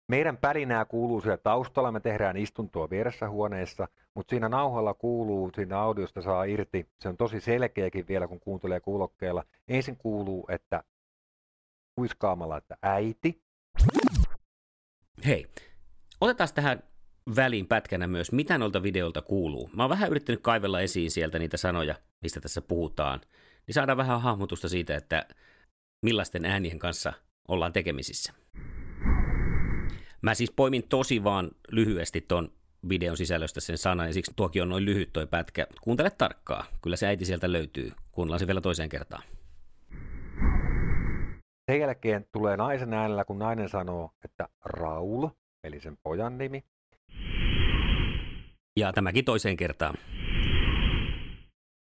Meidän 0.08 0.38
pälinää 0.38 0.86
kuuluu 0.86 1.22
siellä 1.22 1.38
taustalla, 1.38 1.92
me 1.92 2.00
tehdään 2.00 2.38
istuntoa 2.38 2.90
vieressä 2.90 3.30
huoneessa, 3.30 3.88
mutta 4.14 4.30
siinä 4.30 4.50
nauhalla 4.50 4.94
kuuluu, 4.94 5.52
siinä 5.56 5.80
audiosta 5.80 6.22
saa 6.22 6.44
irti, 6.44 6.90
se 7.00 7.10
on 7.10 7.18
tosi 7.18 7.40
selkeäkin 7.40 8.08
vielä, 8.08 8.28
kun 8.28 8.40
kuuntelee 8.40 8.80
kuulokkeella. 8.80 9.44
Ensin 9.68 9.98
kuuluu, 9.98 10.48
että 10.50 10.84
huiskaamalla, 11.98 12.58
että 12.58 12.78
äiti, 12.82 13.46
Hei, 15.26 15.46
otetaan 16.22 16.50
tähän 16.56 16.84
väliin 17.36 17.68
pätkänä 17.68 18.08
myös, 18.08 18.32
mitä 18.32 18.58
noilta 18.58 18.84
videolta 18.84 19.22
kuuluu. 19.22 19.70
Mä 19.74 19.84
oon 19.84 19.90
vähän 19.90 20.12
yrittänyt 20.12 20.42
kaivella 20.42 20.82
esiin 20.82 21.12
sieltä 21.12 21.40
niitä 21.40 21.58
sanoja, 21.58 21.96
mistä 22.22 22.42
tässä 22.42 22.62
puhutaan, 22.62 23.22
niin 23.68 23.74
saadaan 23.74 23.98
vähän 23.98 24.22
hahmotusta 24.22 24.70
siitä, 24.70 24.96
että 24.96 25.28
millaisten 26.02 26.46
äänien 26.46 26.80
kanssa 26.80 27.14
ollaan 27.48 27.74
tekemisissä. 27.74 28.34
Mä 30.26 30.34
siis 30.34 30.52
poimin 30.52 30.84
tosi 30.90 31.24
vaan 31.24 31.52
lyhyesti 31.72 32.22
ton 32.22 32.52
videon 32.90 33.18
sisällöstä 33.18 33.62
sen 33.62 33.78
sanan, 33.78 34.08
ja 34.08 34.14
siksi 34.14 34.34
tuokin 34.36 34.62
on 34.62 34.70
noin 34.70 34.86
lyhyt 34.86 35.14
toi 35.14 35.28
pätkä. 35.28 35.68
Kuuntele 35.82 36.10
tarkkaa, 36.10 36.66
kyllä 36.82 36.96
se 36.96 37.08
äiti 37.08 37.26
sieltä 37.26 37.52
löytyy. 37.52 37.92
Kuunnellaan 38.12 38.40
se 38.40 38.48
vielä 38.48 38.62
toiseen 38.62 38.90
kertaan. 38.90 39.24
Sen 41.72 41.80
jälkeen 41.80 42.26
tulee 42.32 42.58
naisen 42.58 42.94
äänellä, 42.94 43.26
kun 43.26 43.40
nainen 43.40 43.70
sanoo, 43.70 44.12
että 44.24 44.50
Raul, 44.66 45.28
eli 45.64 45.80
sen 45.80 45.98
pojan 46.04 46.38
nimi. 46.38 46.64
Ja 48.80 48.94
tämäkin 48.94 49.26
toiseen 49.26 49.58
kertaan. 49.58 49.96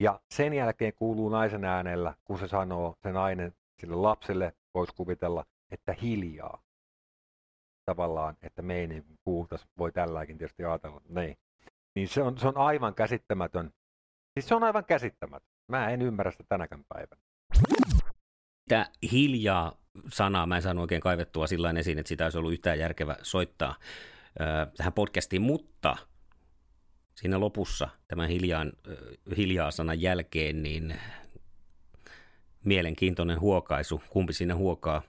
Ja 0.00 0.20
sen 0.34 0.52
jälkeen 0.52 0.92
kuuluu 0.96 1.28
naisen 1.28 1.64
äänellä, 1.64 2.14
kun 2.24 2.38
se 2.38 2.48
sanoo, 2.48 2.94
se 3.02 3.12
nainen 3.12 3.52
sille 3.80 3.96
lapselle, 3.96 4.52
voisi 4.74 4.94
kuvitella, 4.94 5.44
että 5.70 5.96
hiljaa. 6.02 6.67
Tavallaan, 7.88 8.36
että 8.42 8.62
me 8.62 8.76
ei 8.76 8.86
niin 8.86 9.04
kuultaisi, 9.24 9.66
voi 9.78 9.92
tälläkin 9.92 10.38
tietysti 10.38 10.64
ajatella, 10.64 11.00
niin. 11.08 11.36
Niin 11.94 12.08
se 12.08 12.22
on, 12.22 12.38
se 12.38 12.48
on 12.48 12.56
aivan 12.56 12.94
käsittämätön. 12.94 13.70
Siis 14.34 14.48
se 14.48 14.54
on 14.54 14.64
aivan 14.64 14.84
käsittämätön. 14.84 15.48
Mä 15.68 15.90
en 15.90 16.02
ymmärrä 16.02 16.30
sitä 16.32 16.44
tänäkään 16.48 16.84
päivänä. 16.88 17.22
Tämä 18.68 18.86
hiljaa 19.12 19.72
sanaa 20.12 20.46
mä 20.46 20.56
en 20.56 20.62
saanut 20.62 20.82
oikein 20.82 21.00
kaivettua 21.00 21.46
sillä 21.46 21.70
esiin, 21.70 21.98
että 21.98 22.08
sitä 22.08 22.24
olisi 22.24 22.38
ollut 22.38 22.52
yhtään 22.52 22.78
järkevä 22.78 23.16
soittaa 23.22 23.74
tähän 24.76 24.92
podcastiin, 24.92 25.42
mutta 25.42 25.96
siinä 27.14 27.40
lopussa 27.40 27.88
tämän 28.08 28.28
hiljaan, 28.28 28.72
hiljaa 29.36 29.70
sanan 29.70 30.00
jälkeen 30.00 30.62
niin 30.62 31.00
mielenkiintoinen 32.64 33.40
huokaisu. 33.40 34.02
Kumpi 34.10 34.32
siinä 34.32 34.54
huokaa? 34.54 35.02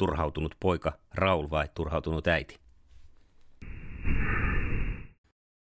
Turhautunut 0.00 0.54
poika 0.60 0.92
Raul 1.14 1.50
vai 1.50 1.68
turhautunut 1.74 2.26
äiti? 2.26 2.60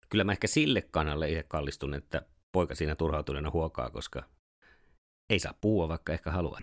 Kyllä 0.10 0.24
mä 0.24 0.32
ehkä 0.32 0.48
sille 0.48 0.82
kannalle 0.82 1.30
itse 1.32 1.44
kallistun, 1.44 1.94
että 1.94 2.22
poika 2.52 2.76
siinä 2.76 2.96
turhautuneena 2.96 3.52
huokaa, 3.52 3.90
koska 3.90 4.24
ei 5.30 5.40
saa 5.40 5.54
puhua, 5.62 5.90
vaikka 5.90 6.14
ehkä 6.14 6.32
haluaa. 6.32 6.60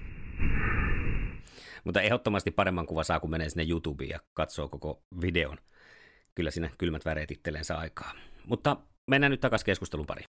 Mutta 1.84 2.00
ehdottomasti 2.00 2.50
paremman 2.50 2.86
kuva 2.86 3.04
saa, 3.04 3.20
kun 3.20 3.30
menee 3.30 3.48
sinne 3.48 3.66
YouTubeen 3.70 4.10
ja 4.10 4.20
katsoo 4.34 4.68
koko 4.68 5.02
videon. 5.20 5.58
Kyllä 6.34 6.50
siinä 6.50 6.70
kylmät 6.78 7.04
väreet 7.04 7.30
itsellensä 7.30 7.78
aikaa. 7.78 8.12
Mutta 8.46 8.76
mennään 9.10 9.30
nyt 9.30 9.40
takaisin 9.40 9.66
keskustelun 9.66 10.06
pariin. 10.06 10.28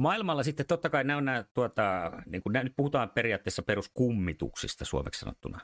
Maailmalla 0.00 0.42
sitten 0.42 0.66
totta 0.66 0.90
kai 0.90 1.04
nämä 1.04 1.16
on 1.16 1.24
nämä, 1.24 1.44
tuota, 1.54 2.12
niin 2.26 2.42
kuin, 2.42 2.52
nämä, 2.52 2.64
nyt 2.64 2.76
puhutaan 2.76 3.10
periaatteessa 3.10 3.62
peruskummituksista 3.62 4.84
suomeksi 4.84 5.20
sanottuna, 5.20 5.60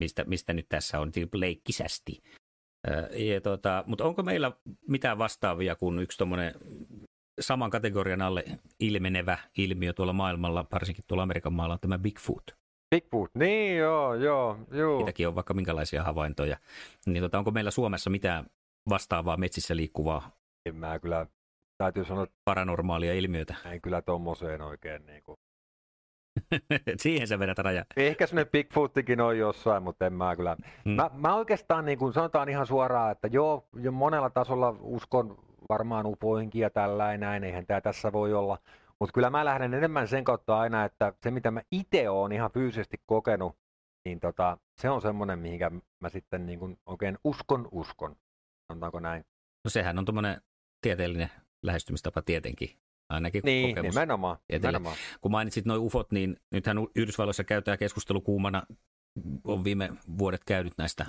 mistä, 0.00 0.24
mistä 0.24 0.52
nyt 0.52 0.66
tässä 0.68 1.00
on 1.00 1.12
niin 1.14 1.28
leikkisästi. 1.34 2.22
Ja, 3.12 3.40
tuota, 3.40 3.84
mutta 3.86 4.04
onko 4.04 4.22
meillä 4.22 4.52
mitään 4.88 5.18
vastaavia 5.18 5.76
kuin 5.76 5.98
yksi 5.98 6.18
tuommoinen 6.18 6.54
saman 7.40 7.70
kategorian 7.70 8.22
alle 8.22 8.44
ilmenevä 8.80 9.38
ilmiö 9.58 9.92
tuolla 9.92 10.12
maailmalla, 10.12 10.66
varsinkin 10.72 11.04
tuolla 11.08 11.22
Amerikan 11.22 11.52
maalla, 11.52 11.74
on 11.74 11.80
tämä 11.80 11.98
Bigfoot? 11.98 12.44
Bigfoot, 12.90 13.30
niin 13.34 13.78
joo, 13.78 14.14
joo, 14.14 14.58
joo. 14.70 14.98
Siitäkin 14.98 15.28
on 15.28 15.34
vaikka 15.34 15.54
minkälaisia 15.54 16.02
havaintoja. 16.02 16.58
Niin 17.06 17.22
tota, 17.22 17.38
onko 17.38 17.50
meillä 17.50 17.70
Suomessa 17.70 18.10
mitään 18.10 18.46
vastaavaa 18.88 19.36
metsissä 19.36 19.76
liikkuvaa? 19.76 20.30
En 20.66 20.76
mä 20.76 20.98
kyllä, 20.98 21.26
täytyy 21.78 22.04
sanoa, 22.04 22.26
paranormaalia 22.44 23.14
ilmiötä. 23.14 23.54
En 23.64 23.80
kyllä 23.80 24.02
tommoseen 24.02 24.62
oikein 24.62 25.06
niin 25.06 25.22
kuin. 25.22 25.36
Siihen 27.02 27.28
sä 27.28 27.38
vedät 27.38 27.58
raja. 27.58 27.84
Ehkä 27.96 28.26
semmoinen 28.26 28.50
Bigfootikin 28.50 29.20
on 29.20 29.38
jossain, 29.38 29.82
mutta 29.82 30.06
en 30.06 30.12
mä 30.12 30.36
kyllä. 30.36 30.56
Hmm. 30.84 30.92
Mä, 30.92 31.10
mä 31.14 31.34
oikeastaan 31.34 31.84
niin 31.84 31.98
kuin 31.98 32.12
sanotaan 32.12 32.48
ihan 32.48 32.66
suoraan, 32.66 33.12
että 33.12 33.28
joo, 33.32 33.68
jo 33.80 33.92
monella 33.92 34.30
tasolla 34.30 34.76
uskon 34.80 35.38
varmaan 35.68 36.06
upoihinkin 36.06 36.62
ja 36.62 36.70
tällainen 36.70 37.20
näin, 37.20 37.44
eihän 37.44 37.66
tämä 37.66 37.80
tässä 37.80 38.12
voi 38.12 38.34
olla. 38.34 38.58
Mutta 39.00 39.12
kyllä 39.12 39.30
mä 39.30 39.44
lähden 39.44 39.74
enemmän 39.74 40.08
sen 40.08 40.24
kautta 40.24 40.58
aina, 40.58 40.84
että 40.84 41.12
se 41.22 41.30
mitä 41.30 41.50
mä 41.50 41.62
itse 41.72 42.10
oon 42.10 42.32
ihan 42.32 42.50
fyysisesti 42.50 42.96
kokenut, 43.06 43.56
niin 44.04 44.20
tota, 44.20 44.58
se 44.80 44.90
on 44.90 45.00
semmoinen, 45.00 45.38
mihinkä 45.38 45.70
mä 46.00 46.08
sitten 46.08 46.46
niin 46.46 46.58
kuin 46.58 46.78
oikein 46.86 47.18
uskon 47.24 47.68
uskon. 47.72 48.16
Sanotaanko 48.72 49.00
näin? 49.00 49.24
No 49.64 49.70
sehän 49.70 49.98
on 49.98 50.04
tuommoinen 50.04 50.40
tieteellinen 50.80 51.30
lähestymistapa 51.62 52.22
tietenkin, 52.22 52.70
ainakin 53.08 53.42
niin, 53.44 53.68
kokemus. 53.68 53.94
Nimenomaan, 53.94 54.36
nimenomaan. 54.52 54.96
Kun 55.20 55.30
mainitsit 55.30 55.64
noin 55.64 55.80
ufot, 55.80 56.12
niin 56.12 56.36
nythän 56.50 56.76
Yhdysvalloissa 56.94 57.44
käytetään 57.44 57.78
keskustelu 57.78 58.20
kuumana, 58.20 58.62
on 59.44 59.64
viime 59.64 59.90
vuodet 60.18 60.44
käynyt 60.44 60.72
näistä 60.78 61.06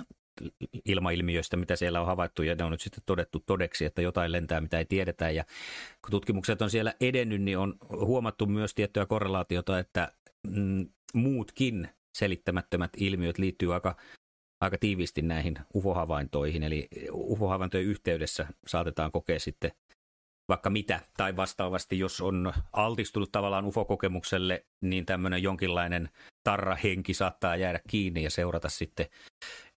ilmailmiöistä, 0.84 1.56
mitä 1.56 1.76
siellä 1.76 2.00
on 2.00 2.06
havaittu, 2.06 2.42
ja 2.42 2.54
ne 2.54 2.64
on 2.64 2.70
nyt 2.70 2.80
sitten 2.80 3.02
todettu 3.06 3.42
todeksi, 3.46 3.84
että 3.84 4.02
jotain 4.02 4.32
lentää, 4.32 4.60
mitä 4.60 4.78
ei 4.78 4.84
tiedetä. 4.84 5.30
Ja 5.30 5.44
kun 6.02 6.10
tutkimukset 6.10 6.62
on 6.62 6.70
siellä 6.70 6.94
edennyt, 7.00 7.42
niin 7.42 7.58
on 7.58 7.74
huomattu 7.90 8.46
myös 8.46 8.74
tiettyä 8.74 9.06
korrelaatiota, 9.06 9.78
että 9.78 10.12
mm, 10.48 10.88
muutkin 11.14 11.88
selittämättömät 12.18 12.90
ilmiöt 12.96 13.38
liittyy 13.38 13.74
aika, 13.74 13.96
aika 14.60 14.78
tiiviisti 14.78 15.22
näihin 15.22 15.58
UFO-havaintoihin. 15.74 16.62
Eli 16.62 16.88
UFO-havaintojen 17.12 17.86
yhteydessä 17.86 18.46
saatetaan 18.66 19.12
kokea 19.12 19.40
sitten 19.40 19.70
vaikka 20.50 20.70
mitä, 20.70 21.00
tai 21.16 21.36
vastaavasti, 21.36 21.98
jos 21.98 22.20
on 22.20 22.52
altistunut 22.72 23.32
tavallaan 23.32 23.64
UFO-kokemukselle, 23.64 24.64
niin 24.80 25.06
tämmöinen 25.06 25.42
jonkinlainen 25.42 26.08
tarrahenki 26.44 27.14
saattaa 27.14 27.56
jäädä 27.56 27.80
kiinni 27.88 28.22
ja 28.22 28.30
seurata 28.30 28.68
sitten 28.68 29.06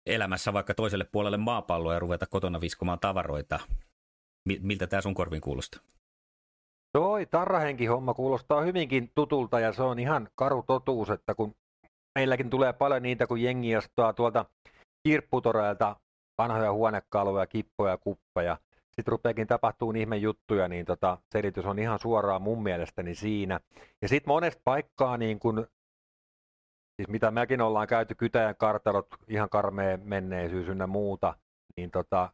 elämässä 0.05 0.53
vaikka 0.53 0.73
toiselle 0.73 1.05
puolelle 1.11 1.37
maapalloa 1.37 1.93
ja 1.93 1.99
ruveta 1.99 2.25
kotona 2.25 2.61
viskomaan 2.61 2.99
tavaroita. 2.99 3.59
Miltä 4.59 4.87
tämä 4.87 5.01
sun 5.01 5.13
korvin 5.13 5.41
kuulostaa? 5.41 5.81
Toi 6.97 7.25
tarrahenki 7.25 7.85
homma 7.85 8.13
kuulostaa 8.13 8.61
hyvinkin 8.61 9.11
tutulta 9.15 9.59
ja 9.59 9.73
se 9.73 9.83
on 9.83 9.99
ihan 9.99 10.27
karu 10.35 10.63
totuus, 10.67 11.09
että 11.09 11.35
kun 11.35 11.55
meilläkin 12.15 12.49
tulee 12.49 12.73
paljon 12.73 13.03
niitä, 13.03 13.27
kun 13.27 13.41
jengi 13.41 13.75
ostaa 13.75 14.13
tuolta 14.13 14.45
kirpputoreilta 15.07 15.95
vanhoja 16.37 16.73
huonekaluja, 16.73 17.47
kippoja 17.47 17.91
ja 17.91 17.97
kuppeja. 17.97 18.57
Sitten 18.95 19.11
rupeakin 19.11 19.47
tapahtuu 19.47 19.91
ihme 19.91 20.17
juttuja, 20.17 20.67
niin 20.67 20.85
tota, 20.85 21.17
selitys 21.31 21.65
on 21.65 21.79
ihan 21.79 21.99
suoraan 21.99 22.41
mun 22.41 22.63
mielestäni 22.63 23.15
siinä. 23.15 23.59
Ja 24.01 24.07
sitten 24.07 24.27
monesta 24.29 24.61
paikkaa 24.63 25.17
niin 25.17 25.39
kun 25.39 25.67
siis 26.95 27.07
mitä 27.07 27.31
mekin 27.31 27.61
ollaan 27.61 27.87
käyty 27.87 28.15
kytäjän 28.15 28.55
kartalot, 28.55 29.07
ihan 29.27 29.49
karmea 29.49 29.97
menneisyys 29.97 30.67
ynnä 30.67 30.87
muuta, 30.87 31.33
niin 31.77 31.91
tota, 31.91 32.29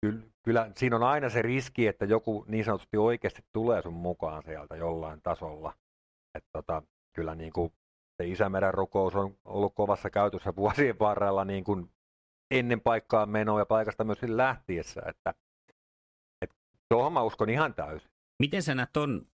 kyllä, 0.00 0.22
kyllä 0.42 0.70
siinä 0.76 0.96
on 0.96 1.02
aina 1.02 1.28
se 1.28 1.42
riski, 1.42 1.86
että 1.86 2.04
joku 2.04 2.44
niin 2.48 2.64
sanotusti 2.64 2.96
oikeasti 2.96 3.42
tulee 3.52 3.82
sun 3.82 3.94
mukaan 3.94 4.42
sieltä 4.42 4.76
jollain 4.76 5.22
tasolla. 5.22 5.74
Et 6.34 6.44
tota, 6.52 6.82
kyllä 7.16 7.34
niin 7.34 7.52
kuin 7.52 7.72
se 8.16 8.28
Isämeren 8.28 8.74
rukous 8.74 9.14
on 9.14 9.36
ollut 9.44 9.74
kovassa 9.74 10.10
käytössä 10.10 10.56
vuosien 10.56 10.98
varrella 10.98 11.44
niin 11.44 11.64
kuin 11.64 11.90
ennen 12.50 12.80
paikkaa 12.80 13.26
menoa 13.26 13.58
ja 13.58 13.66
paikasta 13.66 14.04
myös 14.04 14.22
lähtiessä, 14.22 15.02
että 15.06 15.34
tuohon 16.94 17.12
mä 17.12 17.22
uskon 17.22 17.50
ihan 17.50 17.74
täysin. 17.74 18.10
Miten 18.42 18.62
sä 18.62 18.74
näet 18.74 18.90
ton 18.92 19.26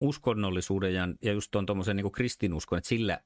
uskonnollisuuden 0.00 0.94
ja, 0.94 1.08
ja 1.22 1.32
just 1.32 1.50
tuon 1.50 1.66
tuommoisen 1.66 1.96
niin 1.96 2.12
kristinuskon, 2.12 2.78
että 2.78 2.88
sillä 2.88 3.20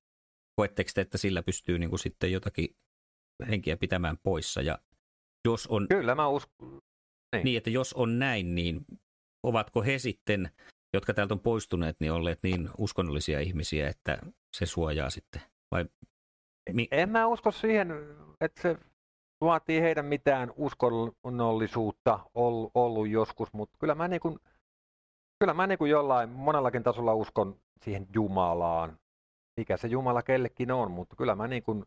koetteko 0.57 0.91
te, 0.95 1.01
että 1.01 1.19
sillä 1.19 1.43
pystyy 1.43 1.79
niin 1.79 1.91
kuin 1.91 2.01
sitten 2.01 2.33
jotakin 2.33 2.77
henkiä 3.49 3.77
pitämään 3.77 4.19
poissa? 4.23 4.63
Ja 4.63 4.79
jos 5.49 5.67
on, 5.67 5.87
Kyllä 5.89 6.15
mä 6.15 6.29
uskon. 6.29 6.79
Niin. 7.37 7.45
niin, 7.45 7.59
että 7.59 7.71
jos 7.71 7.93
on 7.93 8.19
näin, 8.19 8.55
niin 8.55 8.85
ovatko 9.43 9.83
he 9.83 9.99
sitten, 9.99 10.51
jotka 10.95 11.15
täältä 11.15 11.35
on 11.35 11.41
poistuneet, 11.41 11.97
niin 12.01 12.13
olleet 12.13 12.39
niin 12.43 12.71
uskonnollisia 12.79 13.41
ihmisiä, 13.41 13.89
että 13.89 14.19
se 14.57 14.67
suojaa 14.67 15.11
sitten? 15.11 15.43
Vai 15.71 15.87
mi- 16.73 16.89
en 16.91 17.09
mä 17.09 17.27
usko 17.27 17.51
siihen, 17.51 17.89
että 18.41 18.63
se 18.63 18.77
tuotiin 19.41 19.83
heidän 19.83 20.05
mitään 20.05 20.53
uskonnollisuutta 20.57 22.21
ollut 22.75 23.09
joskus, 23.09 23.53
mutta 23.53 23.77
kyllä 23.79 23.95
mä, 23.95 24.09
niin 24.09 24.21
kuin, 24.21 24.39
kyllä 25.41 25.55
mä 25.55 25.67
niin 25.67 25.79
kuin 25.79 25.91
jollain 25.91 26.31
monellakin 26.31 26.83
tasolla 26.83 27.15
uskon 27.15 27.61
siihen 27.83 28.07
Jumalaan, 28.15 28.99
mikä 29.57 29.77
se 29.77 29.89
Jumala 29.89 30.23
kellekin 30.23 30.73
on, 30.73 30.91
mutta 30.91 31.17
kyllä 31.17 31.35
mä, 31.35 31.49
niin 31.49 31.63
kuin, 31.63 31.85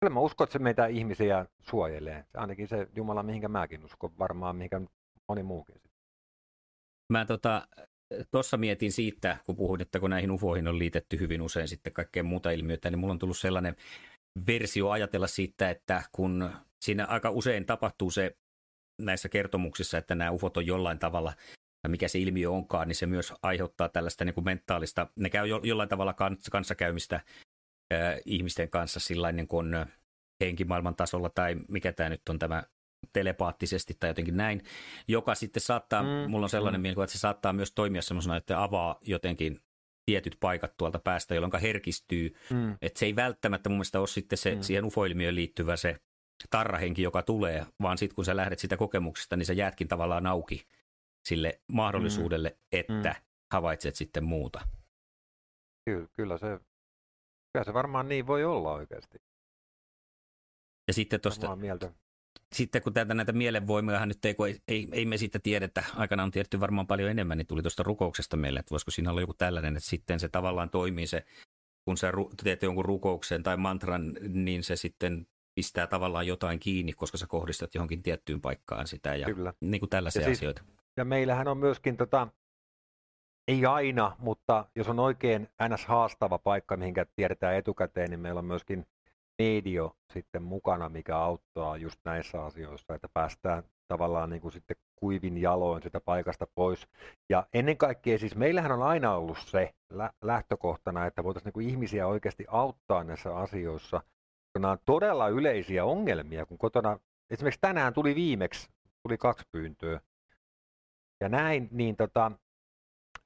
kyllä 0.00 0.14
mä 0.14 0.20
uskon, 0.20 0.44
että 0.44 0.52
se 0.52 0.58
meitä 0.58 0.86
ihmisiä 0.86 1.46
suojelee. 1.60 2.24
Se 2.32 2.38
ainakin 2.38 2.68
se 2.68 2.88
Jumala, 2.96 3.22
mihinkä 3.22 3.48
mäkin 3.48 3.84
uskon, 3.84 4.18
varmaan 4.18 4.56
mihinkä 4.56 4.80
moni 5.28 5.42
muukin. 5.42 5.80
Mä 7.12 7.24
tota, 7.24 7.68
tuossa 8.30 8.56
mietin 8.56 8.92
siitä, 8.92 9.36
kun 9.46 9.56
puhuin, 9.56 9.80
että 9.80 10.00
kun 10.00 10.10
näihin 10.10 10.30
ufoihin 10.30 10.68
on 10.68 10.78
liitetty 10.78 11.18
hyvin 11.20 11.42
usein 11.42 11.68
sitten 11.68 11.92
kaikkea 11.92 12.22
muuta 12.22 12.50
ilmiötä, 12.50 12.90
niin 12.90 12.98
mulla 12.98 13.12
on 13.12 13.18
tullut 13.18 13.38
sellainen 13.38 13.76
versio 14.46 14.90
ajatella 14.90 15.26
siitä, 15.26 15.70
että 15.70 16.02
kun 16.12 16.50
siinä 16.80 17.06
aika 17.06 17.30
usein 17.30 17.66
tapahtuu 17.66 18.10
se 18.10 18.36
näissä 19.02 19.28
kertomuksissa, 19.28 19.98
että 19.98 20.14
nämä 20.14 20.30
ufot 20.30 20.56
on 20.56 20.66
jollain 20.66 20.98
tavalla, 20.98 21.32
mikä 21.88 22.08
se 22.08 22.18
ilmiö 22.18 22.50
onkaan, 22.50 22.88
niin 22.88 22.96
se 22.96 23.06
myös 23.06 23.32
aiheuttaa 23.42 23.88
tällaista 23.88 24.24
niin 24.24 24.34
kuin 24.34 24.44
mentaalista, 24.44 25.06
ne 25.16 25.30
käy 25.30 25.46
jo, 25.46 25.60
jollain 25.64 25.88
tavalla 25.88 26.12
kans, 26.12 26.48
kanssakäymistä 26.50 27.16
äh, 27.16 27.20
ihmisten 28.24 28.70
kanssa 28.70 29.00
sillä 29.00 29.32
niin 29.32 29.48
kuin 29.48 29.86
henkimaailman 30.40 30.96
tasolla 30.96 31.30
tai 31.30 31.56
mikä 31.68 31.92
tämä 31.92 32.08
nyt 32.08 32.28
on 32.28 32.38
tämä 32.38 32.62
telepaattisesti 33.12 33.96
tai 34.00 34.10
jotenkin 34.10 34.36
näin, 34.36 34.62
joka 35.08 35.34
sitten 35.34 35.60
saattaa, 35.60 36.02
mm, 36.02 36.30
mulla 36.30 36.44
on 36.44 36.50
sellainen 36.50 36.80
mm. 36.80 36.82
mielikuva, 36.82 37.04
että 37.04 37.12
se 37.12 37.18
saattaa 37.18 37.52
myös 37.52 37.72
toimia 37.72 38.02
semmoisena, 38.02 38.36
että 38.36 38.62
avaa 38.62 38.98
jotenkin 39.02 39.60
tietyt 40.08 40.36
paikat 40.40 40.76
tuolta 40.76 40.98
päästä, 40.98 41.34
jolloin 41.34 41.60
herkistyy. 41.62 42.34
Mm. 42.50 42.76
Että 42.82 42.98
se 42.98 43.06
ei 43.06 43.16
välttämättä 43.16 43.68
mun 43.68 43.76
mielestä 43.76 44.00
ole 44.00 44.06
sitten 44.06 44.38
se, 44.38 44.54
mm. 44.54 44.62
siihen 44.62 44.84
ufoilmiöön 44.84 45.34
liittyvä 45.34 45.76
se 45.76 46.00
tarrahenki, 46.50 47.02
joka 47.02 47.22
tulee, 47.22 47.66
vaan 47.82 47.98
sitten 47.98 48.14
kun 48.14 48.24
sä 48.24 48.36
lähdet 48.36 48.58
sitä 48.58 48.76
kokemuksesta, 48.76 49.36
niin 49.36 49.46
sä 49.46 49.52
jäätkin 49.52 49.88
tavallaan 49.88 50.26
auki 50.26 50.66
sille 51.24 51.60
mahdollisuudelle, 51.72 52.48
mm. 52.48 52.56
että 52.72 53.08
mm. 53.08 53.24
havaitset 53.52 53.96
sitten 53.96 54.24
muuta. 54.24 54.60
Kyllä, 55.84 56.08
kyllä 56.16 56.38
se, 56.38 56.46
kyllä 57.52 57.64
se 57.64 57.74
varmaan 57.74 58.08
niin 58.08 58.26
voi 58.26 58.44
olla 58.44 58.72
oikeasti. 58.72 59.18
Ja 60.88 60.94
sitten 60.94 61.20
tuosta, 61.20 61.58
sitten 62.54 62.82
kun 62.82 62.92
täältä 62.92 63.14
näitä 63.14 63.32
mielenvoimia 63.32 64.06
nyt 64.06 64.24
ei, 64.24 64.34
ei, 64.46 64.58
ei, 64.68 64.88
ei 64.92 65.04
me 65.04 65.16
siitä 65.16 65.38
tiedetä, 65.38 65.84
aikanaan 65.96 66.26
on 66.26 66.30
tiedetty 66.30 66.60
varmaan 66.60 66.86
paljon 66.86 67.10
enemmän, 67.10 67.38
niin 67.38 67.46
tuli 67.46 67.62
tuosta 67.62 67.82
rukouksesta 67.82 68.36
meille, 68.36 68.60
että 68.60 68.70
voisiko 68.70 68.90
siinä 68.90 69.10
olla 69.10 69.20
joku 69.20 69.34
tällainen, 69.34 69.76
että 69.76 69.88
sitten 69.88 70.20
se 70.20 70.28
tavallaan 70.28 70.70
toimii 70.70 71.06
se, 71.06 71.24
kun 71.84 71.96
sä 71.96 72.12
teet 72.44 72.62
jonkun 72.62 72.84
rukouksen 72.84 73.42
tai 73.42 73.56
mantran, 73.56 74.12
niin 74.28 74.62
se 74.62 74.76
sitten 74.76 75.26
pistää 75.54 75.86
tavallaan 75.86 76.26
jotain 76.26 76.60
kiinni, 76.60 76.92
koska 76.92 77.18
sä 77.18 77.26
kohdistat 77.26 77.74
johonkin 77.74 78.02
tiettyyn 78.02 78.40
paikkaan 78.40 78.86
sitä 78.86 79.14
ja 79.14 79.26
Kyllä. 79.26 79.52
niin 79.60 79.80
kuin 79.80 79.90
tällaisia 79.90 80.22
ja 80.22 80.26
siis, 80.26 80.38
asioita. 80.38 80.62
Ja 80.96 81.04
meillähän 81.04 81.48
on 81.48 81.58
myöskin, 81.58 81.96
tota, 81.96 82.28
ei 83.48 83.66
aina, 83.66 84.16
mutta 84.18 84.64
jos 84.74 84.88
on 84.88 84.98
oikein 85.00 85.48
ns. 85.68 85.86
haastava 85.86 86.38
paikka, 86.38 86.76
mihinkä 86.76 87.06
tiedetään 87.16 87.54
etukäteen, 87.54 88.10
niin 88.10 88.20
meillä 88.20 88.38
on 88.38 88.44
myöskin 88.44 88.86
medio 89.38 89.96
sitten 90.12 90.42
mukana, 90.42 90.88
mikä 90.88 91.18
auttaa 91.18 91.76
just 91.76 92.00
näissä 92.04 92.44
asioissa, 92.44 92.94
että 92.94 93.08
päästään 93.14 93.62
tavallaan 93.88 94.30
niin 94.30 94.42
kuin 94.42 94.52
sitten 94.52 94.76
kuivin 94.96 95.38
jaloin 95.38 95.82
sitä 95.82 96.00
paikasta 96.00 96.46
pois. 96.54 96.88
Ja 97.28 97.46
ennen 97.54 97.76
kaikkea 97.76 98.18
siis 98.18 98.36
meillähän 98.36 98.72
on 98.72 98.82
aina 98.82 99.14
ollut 99.14 99.38
se 99.38 99.74
lähtökohtana, 100.22 101.06
että 101.06 101.24
voitaisiin 101.24 101.52
niin 101.56 101.70
ihmisiä 101.70 102.06
oikeasti 102.06 102.44
auttaa 102.48 103.04
näissä 103.04 103.36
asioissa. 103.36 104.02
Nämä 104.54 104.70
on 104.70 104.78
todella 104.84 105.28
yleisiä 105.28 105.84
ongelmia, 105.84 106.46
kun 106.46 106.58
kotona, 106.58 106.98
esimerkiksi 107.30 107.60
tänään 107.60 107.94
tuli 107.94 108.14
viimeksi, 108.14 108.68
tuli 109.02 109.18
kaksi 109.18 109.44
pyyntöä. 109.52 110.00
Ja 111.20 111.28
näin, 111.28 111.68
niin 111.70 111.96
tota, 111.96 112.32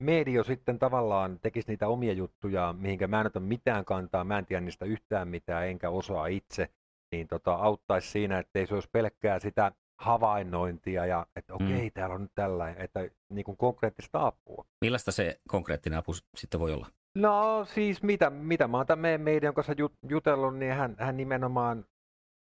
medio 0.03 0.45
sitten 0.45 0.79
tavallaan 0.79 1.39
tekisi 1.43 1.69
niitä 1.69 1.89
omia 1.89 2.13
juttuja, 2.13 2.75
mihinkä 2.79 3.07
mä 3.07 3.21
en 3.21 3.27
ota 3.27 3.41
mitään 3.41 3.85
kantaa, 3.85 4.25
mä 4.25 4.39
en 4.39 4.47
tiedä 4.47 4.61
niistä 4.61 4.85
yhtään 4.85 5.29
mitään, 5.29 5.69
enkä 5.69 5.91
osaa 5.91 6.27
itse, 6.27 6.69
niin 7.13 7.29
tota, 7.29 7.55
auttaisi 7.55 8.11
siinä, 8.11 8.39
että 8.39 8.59
ei 8.59 8.67
se 8.67 8.75
olisi 8.75 8.89
pelkkää 8.93 9.39
sitä 9.39 9.73
havainnointia 10.01 11.07
ja 11.07 11.27
että 11.37 11.55
okei, 11.55 11.67
okay, 11.67 11.85
mm. 11.85 11.91
täällä 11.95 12.15
on 12.15 12.23
nyt 12.23 12.35
tällainen, 12.35 12.85
että 12.85 13.09
niin 13.29 13.45
kuin 13.45 13.57
konkreettista 13.57 14.27
apua. 14.27 14.65
Millaista 14.81 15.13
se 15.13 15.41
konkreettinen 15.49 15.99
apu 15.99 16.13
sitten 16.37 16.61
voi 16.61 16.73
olla? 16.73 16.87
No 17.15 17.65
siis 17.65 18.03
mitä, 18.03 18.31
mitä 18.31 18.69
mä 18.69 18.77
oon 18.77 18.87
tämän 18.87 19.21
meidän 19.21 19.55
kanssa 19.55 19.73
jutellut, 20.09 20.57
niin 20.57 20.73
hän, 20.73 20.97
hän 20.99 21.17
nimenomaan, 21.17 21.85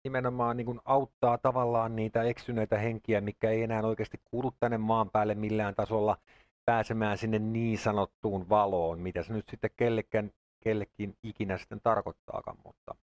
nimenomaan 0.04 0.56
niin 0.56 0.66
kuin 0.66 0.80
auttaa 0.84 1.38
tavallaan 1.38 1.96
niitä 1.96 2.22
eksyneitä 2.22 2.78
henkiä, 2.78 3.20
mikä 3.20 3.50
ei 3.50 3.62
enää 3.62 3.82
oikeasti 3.82 4.20
kuulu 4.24 4.52
tänne 4.60 4.78
maan 4.78 5.10
päälle 5.10 5.34
millään 5.34 5.74
tasolla 5.74 6.16
pääsemään 6.64 7.18
sinne 7.18 7.38
niin 7.38 7.78
sanottuun 7.78 8.48
valoon, 8.48 9.00
mitä 9.00 9.22
se 9.22 9.32
nyt 9.32 9.48
sitten 9.48 9.70
kellekään, 9.76 10.30
kellekin 10.60 11.16
ikinä 11.22 11.58
sitten 11.58 11.80
tarkoittaakaan, 11.82 12.56
mutta 12.64 12.94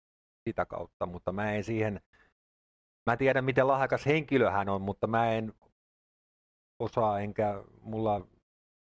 sitä 0.48 0.66
kautta, 0.66 1.06
mutta 1.06 1.32
mä 1.32 1.52
en 1.52 1.64
siihen, 1.64 2.00
mä 3.06 3.16
tiedän 3.16 3.44
miten 3.44 3.68
lahjakas 3.68 4.06
henkilö 4.06 4.50
hän 4.50 4.68
on, 4.68 4.82
mutta 4.82 5.06
mä 5.06 5.32
en 5.32 5.52
osaa, 6.78 7.20
enkä 7.20 7.62
mulla 7.82 8.26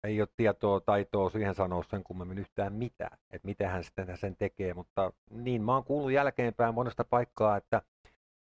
ei 0.04 0.22
ole 0.22 0.30
tietoa, 0.38 0.80
taitoa 0.80 1.30
siihen 1.30 1.56
sanoa 1.56 1.84
sen 1.84 2.04
kummemmin 2.04 2.38
yhtään 2.38 2.74
mitään, 2.74 3.18
että 3.32 3.46
miten 3.46 3.70
hän 3.70 3.84
sitten 3.84 4.18
sen 4.18 4.36
tekee, 4.36 4.74
mutta 4.74 5.14
niin 5.30 5.64
mä 5.64 5.74
oon 5.74 5.84
kuullut 5.84 6.12
jälkeenpäin 6.12 6.74
monesta 6.74 7.04
paikkaa, 7.04 7.58
että 7.58 7.82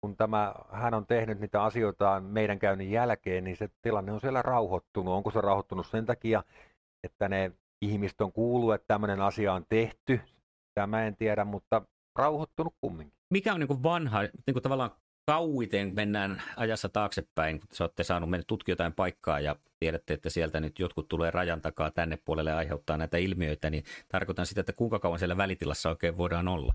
kun 0.01 0.17
tämä, 0.17 0.53
hän 0.71 0.93
on 0.93 1.05
tehnyt 1.05 1.39
niitä 1.39 1.63
asioita 1.63 2.19
meidän 2.19 2.59
käynnin 2.59 2.91
jälkeen, 2.91 3.43
niin 3.43 3.57
se 3.57 3.69
tilanne 3.81 4.11
on 4.11 4.21
siellä 4.21 4.41
rauhoittunut. 4.41 5.13
Onko 5.13 5.31
se 5.31 5.41
rauhoittunut 5.41 5.87
sen 5.87 6.05
takia, 6.05 6.43
että 7.03 7.29
ne 7.29 7.51
ihmiset 7.81 8.21
on 8.21 8.31
kuullut, 8.31 8.73
että 8.73 8.87
tämmöinen 8.87 9.21
asia 9.21 9.53
on 9.53 9.65
tehty? 9.69 10.19
Tämä 10.73 11.05
en 11.05 11.15
tiedä, 11.15 11.45
mutta 11.45 11.81
rauhoittunut 12.15 12.75
kumminkin. 12.81 13.19
Mikä 13.29 13.53
on 13.53 13.59
niin 13.59 13.83
vanha, 13.83 14.21
niin 14.21 14.61
tavallaan 14.63 14.91
kauiten 15.25 15.95
mennään 15.95 16.41
ajassa 16.57 16.89
taaksepäin, 16.89 17.59
kun 17.59 17.67
olette 17.79 18.03
saanut 18.03 18.29
mennä 18.29 18.43
tutkia 18.47 18.71
jotain 18.71 18.93
paikkaa 18.93 19.39
ja 19.39 19.55
tiedätte, 19.79 20.13
että 20.13 20.29
sieltä 20.29 20.59
nyt 20.59 20.79
jotkut 20.79 21.07
tulee 21.07 21.31
rajan 21.31 21.61
takaa 21.61 21.91
tänne 21.91 22.17
puolelle 22.25 22.49
ja 22.49 22.57
aiheuttaa 22.57 22.97
näitä 22.97 23.17
ilmiöitä, 23.17 23.69
niin 23.69 23.83
tarkoitan 24.09 24.45
sitä, 24.45 24.61
että 24.61 24.73
kuinka 24.73 24.99
kauan 24.99 25.19
siellä 25.19 25.37
välitilassa 25.37 25.89
oikein 25.89 26.17
voidaan 26.17 26.47
olla? 26.47 26.73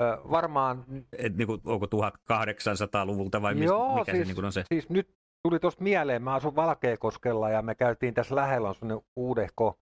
Ö, 0.00 0.18
varmaan... 0.30 0.84
Et, 1.18 1.36
niin 1.36 1.46
kuin, 1.46 1.60
onko 1.64 1.86
1800-luvulta 1.86 3.42
vai 3.42 3.64
Joo, 3.64 3.98
mikä 3.98 4.12
siis, 4.12 4.28
se 4.28 4.34
niin 4.34 4.44
on 4.44 4.52
se? 4.52 4.64
siis 4.68 4.88
nyt 4.88 5.14
tuli 5.42 5.60
tuosta 5.60 5.82
mieleen, 5.82 6.22
mä 6.22 6.34
asun 6.34 6.56
Valkeakoskella 6.56 7.50
ja 7.50 7.62
me 7.62 7.74
käytiin 7.74 8.14
tässä 8.14 8.36
lähellä, 8.36 8.68
on 8.68 8.74
sellainen 8.74 9.04
uudehko 9.16 9.78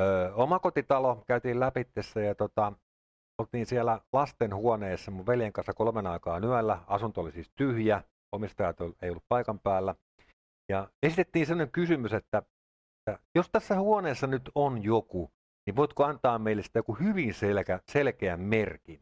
ö, 0.00 0.34
omakotitalo, 0.34 1.24
käytiin 1.26 1.60
läpi 1.60 1.86
ja 2.26 2.34
tota, 2.34 2.72
oltiin 3.38 3.66
siellä 3.66 4.00
lastenhuoneessa 4.12 5.10
mun 5.10 5.26
veljen 5.26 5.52
kanssa 5.52 5.72
kolmen 5.72 6.06
aikaa 6.06 6.38
yöllä. 6.38 6.78
Asunto 6.86 7.20
oli 7.20 7.32
siis 7.32 7.50
tyhjä, 7.56 8.02
omistajat 8.32 8.76
ei 9.02 9.10
ollut 9.10 9.24
paikan 9.28 9.60
päällä. 9.60 9.94
Ja 10.68 10.88
esitettiin 11.02 11.46
sellainen 11.46 11.72
kysymys, 11.72 12.12
että, 12.12 12.38
että 12.38 13.22
jos 13.34 13.50
tässä 13.52 13.80
huoneessa 13.80 14.26
nyt 14.26 14.50
on 14.54 14.84
joku, 14.84 15.30
niin 15.66 15.76
voitko 15.76 16.04
antaa 16.04 16.38
meille 16.38 16.62
sitä 16.62 16.78
joku 16.78 16.94
hyvin 16.94 17.34
selkeä, 17.34 17.80
selkeän 17.90 18.40
merkin? 18.40 19.00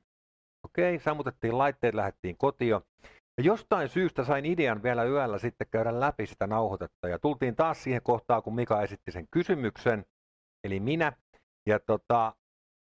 Okei, 0.64 0.98
sammutettiin 0.98 1.58
laitteet, 1.58 1.94
lähdettiin 1.94 2.36
kotiin. 2.36 2.70
Ja 2.70 2.80
jostain 3.44 3.88
syystä 3.88 4.24
sain 4.24 4.46
idean 4.46 4.82
vielä 4.82 5.04
yöllä 5.04 5.38
sitten 5.38 5.66
käydä 5.70 6.00
läpi 6.00 6.26
sitä 6.26 6.46
nauhoitetta. 6.46 7.08
Ja 7.08 7.18
tultiin 7.18 7.56
taas 7.56 7.82
siihen 7.82 8.02
kohtaan, 8.02 8.42
kun 8.42 8.54
Mika 8.54 8.82
esitti 8.82 9.12
sen 9.12 9.26
kysymyksen, 9.30 10.04
eli 10.64 10.80
minä. 10.80 11.12
Ja 11.66 11.80
tota, 11.80 12.34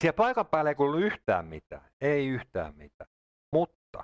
siellä 0.02 0.16
paikan 0.16 0.46
päällä 0.46 0.72
ei 0.72 0.76
kuulu 0.76 0.98
yhtään 0.98 1.46
mitään. 1.46 1.90
Ei 2.02 2.28
yhtään 2.28 2.76
mitään. 2.76 3.10
Mutta 3.54 4.04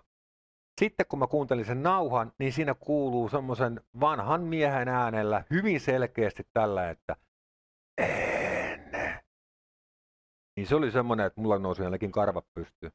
sitten 0.81 1.05
kun 1.09 1.19
mä 1.19 1.27
kuuntelin 1.27 1.65
sen 1.65 1.83
nauhan, 1.83 2.31
niin 2.39 2.53
siinä 2.53 2.73
kuuluu 2.73 3.29
semmoisen 3.29 3.81
vanhan 3.99 4.41
miehen 4.41 4.87
äänellä 4.87 5.43
hyvin 5.49 5.79
selkeästi 5.79 6.43
tällä, 6.53 6.89
että 6.89 7.15
en. 7.97 8.91
Niin 10.57 10.67
se 10.67 10.75
oli 10.75 10.91
semmoinen, 10.91 11.25
että 11.25 11.41
mulla 11.41 11.59
nousi 11.59 11.83
jällekin 11.83 12.11
karvat 12.11 12.45
pystyyn. 12.53 12.91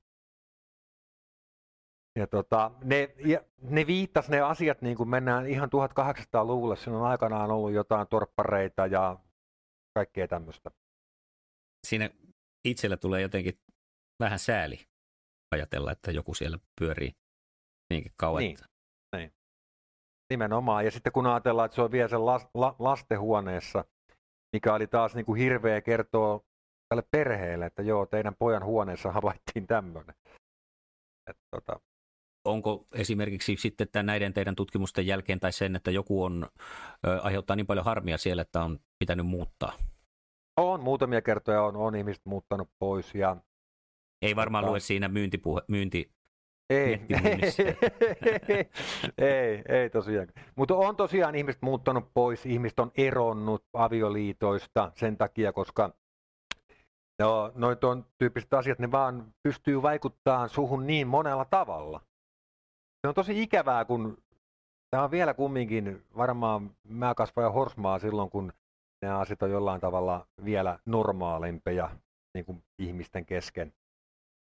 Ja 2.16 2.26
tota, 2.26 2.70
ne, 2.84 3.14
ja 3.24 3.40
ne 3.62 3.86
viittas 3.86 4.28
ne 4.28 4.40
asiat, 4.40 4.82
niin 4.82 4.96
kuin 4.96 5.08
mennään 5.08 5.46
ihan 5.46 5.68
1800-luvulle, 5.68 6.76
siinä 6.76 6.98
on 6.98 7.06
aikanaan 7.06 7.50
ollut 7.50 7.72
jotain 7.72 8.06
torppareita 8.08 8.86
ja 8.86 9.18
kaikkea 9.94 10.28
tämmöistä. 10.28 10.70
Siinä 11.86 12.10
itsellä 12.64 12.96
tulee 12.96 13.20
jotenkin 13.20 13.58
vähän 14.20 14.38
sääli 14.38 14.86
ajatella, 15.54 15.92
että 15.92 16.10
joku 16.10 16.34
siellä 16.34 16.58
pyörii 16.80 17.12
niinkin 17.90 18.12
kauan. 18.16 18.40
Niin, 18.40 18.58
niin. 19.16 19.32
Nimenomaan. 20.30 20.84
Ja 20.84 20.90
sitten 20.90 21.12
kun 21.12 21.26
ajatellaan, 21.26 21.66
että 21.66 21.74
se 21.74 21.82
on 21.82 21.92
vielä 21.92 22.08
sen 22.08 22.26
las, 22.26 22.46
la, 22.54 22.76
lastenhuoneessa, 22.78 23.84
mikä 24.52 24.74
oli 24.74 24.86
taas 24.86 25.14
niin 25.14 25.26
kuin 25.26 25.40
hirveä 25.40 25.80
kertoa 25.80 26.40
tälle 26.88 27.02
perheelle, 27.10 27.66
että 27.66 27.82
joo, 27.82 28.06
teidän 28.06 28.36
pojan 28.38 28.64
huoneessa 28.64 29.12
havaittiin 29.12 29.66
tämmöinen. 29.66 30.14
Että 31.30 31.42
tota, 31.50 31.80
onko 32.46 32.86
esimerkiksi 32.94 33.56
sitten 33.58 33.88
tämän 33.92 34.06
näiden 34.06 34.32
teidän 34.34 34.56
tutkimusten 34.56 35.06
jälkeen 35.06 35.40
tai 35.40 35.52
sen, 35.52 35.76
että 35.76 35.90
joku 35.90 36.24
on, 36.24 36.46
ö, 37.06 37.20
aiheuttaa 37.22 37.56
niin 37.56 37.66
paljon 37.66 37.84
harmia 37.84 38.18
siellä, 38.18 38.42
että 38.42 38.62
on 38.62 38.78
pitänyt 38.98 39.26
muuttaa? 39.26 39.72
On, 40.56 40.80
muutamia 40.80 41.22
kertoja 41.22 41.62
on, 41.62 41.76
on 41.76 41.94
ihmiset 41.96 42.22
muuttanut 42.24 42.68
pois 42.78 43.14
ja 43.14 43.36
Ei 44.22 44.36
varmaan 44.36 44.64
Tota- 44.64 44.68
lue 44.68 44.80
siinä 44.80 45.08
myyntipuhe, 45.08 45.62
myynti, 45.68 46.10
ei, 46.70 47.00
ei, 49.18 49.62
ei 49.68 49.90
tosiaan. 49.90 50.28
Mutta 50.56 50.74
on 50.74 50.96
tosiaan 50.96 51.34
ihmiset 51.34 51.62
muuttanut 51.62 52.10
pois, 52.14 52.46
ihmiset 52.46 52.78
on 52.78 52.90
eronnut 52.96 53.64
avioliitoista 53.72 54.92
sen 54.94 55.16
takia, 55.16 55.52
koska 55.52 55.92
no, 57.18 57.52
noin 57.54 57.78
tuon 57.78 58.06
tyyppiset 58.18 58.54
asiat, 58.54 58.78
ne 58.78 58.90
vaan 58.90 59.34
pystyy 59.42 59.82
vaikuttamaan 59.82 60.48
suhun 60.48 60.86
niin 60.86 61.06
monella 61.08 61.44
tavalla. 61.44 62.00
Se 63.06 63.08
on 63.08 63.14
tosi 63.14 63.42
ikävää, 63.42 63.84
kun 63.84 64.18
tämä 64.90 65.04
on 65.04 65.10
vielä 65.10 65.34
kumminkin, 65.34 66.02
varmaan 66.16 66.76
mä 66.88 67.14
kasvoin 67.14 67.52
horsmaa 67.52 67.98
silloin, 67.98 68.30
kun 68.30 68.52
nämä 69.02 69.18
asiat 69.18 69.42
on 69.42 69.50
jollain 69.50 69.80
tavalla 69.80 70.26
vielä 70.44 70.78
normaalimpia 70.86 71.90
niin 72.34 72.44
kuin 72.44 72.62
ihmisten 72.78 73.26
kesken. 73.26 73.72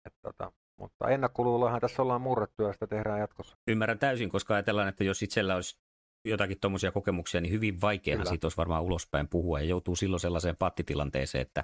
Et, 0.06 0.14
tota, 0.22 0.52
mutta 0.80 1.10
ennakkoluulohan 1.10 1.82
tässä 1.82 2.02
ollaan 2.02 2.22
murrettu 2.22 2.64
ja 2.64 2.74
sitä 2.74 2.88
tehdään 2.88 3.20
jatkossa. 3.20 3.58
ymmärrän 3.68 4.00
täysin, 4.00 4.30
koska 4.30 4.54
ajatellaan, 4.54 4.88
että 4.88 5.04
jos 5.04 5.24
itsellä 5.24 5.56
olisi 5.56 5.78
jotakin 6.26 6.60
tuommoisia 6.62 6.92
kokemuksia, 6.92 7.42
niin 7.42 7.54
hyvin 7.54 7.82
vaikeahan 7.82 8.20
Kyllä. 8.20 8.30
siitä 8.30 8.46
olisi 8.46 8.58
varmaan 8.58 8.84
ulospäin 8.84 9.28
puhua 9.28 9.60
ja 9.60 9.66
joutuu 9.66 9.96
silloin 9.96 10.20
sellaiseen 10.20 10.56
pattitilanteeseen, 10.56 11.42
että 11.42 11.64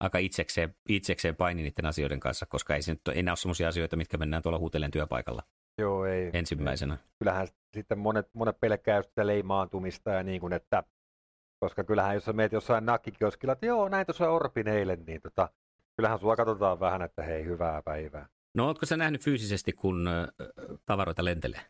aika 0.00 0.18
itsekseen, 0.18 0.74
itsekseen 0.88 1.36
paini 1.36 1.62
niiden 1.62 1.86
asioiden 1.86 2.20
kanssa, 2.20 2.46
koska 2.46 2.74
ei 2.74 2.82
se 2.82 2.92
nyt 2.92 3.08
enää 3.14 3.32
ole 3.32 3.36
sellaisia 3.36 3.68
asioita, 3.68 3.96
mitkä 3.96 4.16
mennään 4.16 4.42
tuolla 4.42 4.58
huutelen 4.58 4.90
työpaikalla 4.90 5.42
Joo, 5.78 6.04
ei. 6.06 6.30
ensimmäisenä. 6.32 6.98
Kyllähän 7.18 7.48
sitten 7.74 7.98
monet, 7.98 8.28
monet 8.32 8.60
pelkää 8.60 9.02
sitä 9.02 9.26
leimaantumista 9.26 10.10
ja 10.10 10.22
niin 10.22 10.40
kuin, 10.40 10.52
että 10.52 10.82
koska 11.60 11.84
kyllähän 11.84 12.14
jos 12.14 12.24
sä 12.24 12.32
meet 12.32 12.52
jossain 12.52 12.86
nakkikioskilla, 12.86 13.52
että 13.52 13.66
joo, 13.66 13.88
näin 13.88 14.06
tuossa 14.06 14.30
Orpin 14.30 14.68
eilen, 14.68 15.04
niin 15.06 15.20
tota, 15.22 15.48
kyllähän 15.96 16.18
sua 16.18 16.36
katsotaan 16.36 16.80
vähän, 16.80 17.02
että 17.02 17.22
hei, 17.22 17.44
hyvää 17.44 17.82
päivää. 17.82 18.28
No 18.54 18.66
ootko 18.66 18.86
sä 18.86 18.96
nähnyt 18.96 19.24
fyysisesti, 19.24 19.72
kun 19.72 20.08
tavaroita 20.86 21.24
lentelee? 21.24 21.60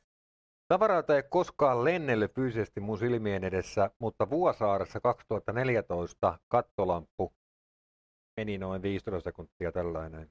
Tavaroita 0.68 1.16
ei 1.16 1.22
koskaan 1.22 1.84
lennellyt 1.84 2.34
fyysisesti 2.34 2.80
mun 2.80 2.98
silmien 2.98 3.44
edessä, 3.44 3.90
mutta 3.98 4.30
Vuosaaressa 4.30 5.00
2014 5.00 6.38
kattolamppu 6.48 7.32
meni 8.36 8.58
noin 8.58 8.82
15 8.82 9.30
sekuntia 9.30 9.72
tällainen. 9.72 10.30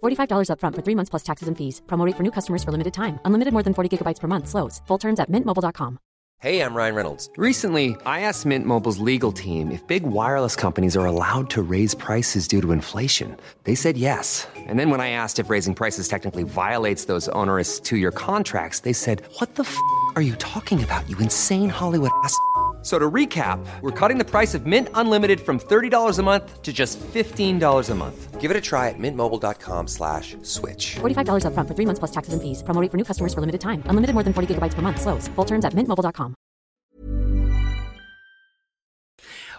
$45 0.00 0.48
upfront 0.52 0.76
for 0.76 0.82
three 0.82 0.94
months 0.94 1.10
plus 1.10 1.22
taxes 1.22 1.48
and 1.48 1.56
fees. 1.58 1.82
Promo 1.86 2.06
rate 2.06 2.16
for 2.16 2.22
new 2.22 2.32
customers 2.38 2.62
for 2.64 2.72
limited 2.72 2.94
time. 2.94 3.18
Unlimited 3.24 3.52
more 3.52 3.62
than 3.62 3.74
40 3.74 3.98
gigabytes 3.98 4.20
per 4.20 4.28
month. 4.28 4.48
Slows. 4.48 4.80
Full 4.86 4.98
terms 4.98 5.20
at 5.20 5.30
mintmobile.com. 5.30 5.98
Hey, 6.42 6.62
I'm 6.62 6.74
Ryan 6.74 6.94
Reynolds. 6.94 7.28
Recently, 7.36 7.96
I 8.06 8.22
asked 8.22 8.46
Mint 8.46 8.64
Mobile's 8.64 8.98
legal 8.98 9.30
team 9.30 9.70
if 9.70 9.86
big 9.86 10.04
wireless 10.04 10.56
companies 10.56 10.96
are 10.96 11.04
allowed 11.04 11.50
to 11.50 11.60
raise 11.60 11.94
prices 11.94 12.48
due 12.48 12.62
to 12.62 12.72
inflation. 12.72 13.36
They 13.64 13.74
said 13.74 13.98
yes. 13.98 14.48
And 14.56 14.78
then 14.78 14.88
when 14.88 15.02
I 15.02 15.10
asked 15.10 15.38
if 15.38 15.50
raising 15.50 15.74
prices 15.74 16.08
technically 16.08 16.44
violates 16.44 17.04
those 17.04 17.28
onerous 17.36 17.78
two 17.78 17.98
year 17.98 18.10
contracts, 18.10 18.80
they 18.80 18.94
said, 18.94 19.20
What 19.36 19.56
the 19.56 19.64
f 19.64 19.76
are 20.16 20.22
you 20.22 20.34
talking 20.36 20.82
about, 20.82 21.06
you 21.10 21.18
insane 21.18 21.68
Hollywood 21.68 22.10
ass? 22.24 22.34
F- 22.80 22.86
So 22.86 22.98
to 22.98 23.10
recap, 23.10 23.58
we're 23.82 23.92
cutting 23.98 24.18
the 24.18 24.24
price 24.30 24.54
of 24.58 24.64
Mint 24.66 24.88
Unlimited 24.94 25.40
from 25.40 25.58
$30 25.58 26.18
a 26.18 26.22
month 26.22 26.62
to 26.62 26.72
just 26.72 26.98
$15 27.14 27.90
a 27.90 27.94
month. 27.94 28.40
Give 28.40 28.50
it 28.50 28.56
a 28.56 28.60
try 28.60 28.88
at 28.88 28.98
mintmobile.com 28.98 29.86
slash 29.86 30.34
switch. 30.42 30.96
$45 31.00 31.44
upfront 31.44 31.68
for 31.68 31.74
three 31.74 31.86
months 31.86 31.98
plus 32.00 32.10
taxes 32.12 32.32
and 32.34 32.42
fees. 32.42 32.62
Promo 32.64 32.80
rate 32.80 32.90
for 32.90 32.96
new 32.96 33.04
customers 33.04 33.34
for 33.34 33.40
limited 33.40 33.60
time. 33.60 33.82
Unlimited 33.90 34.14
more 34.14 34.24
than 34.24 34.32
40 34.32 34.46
gigabytes 34.54 34.74
per 34.74 34.82
month. 34.82 34.98
Slows. 35.00 35.28
Full 35.36 35.44
terms 35.46 35.64
at 35.64 35.74
mintmobile.com. 35.74 36.32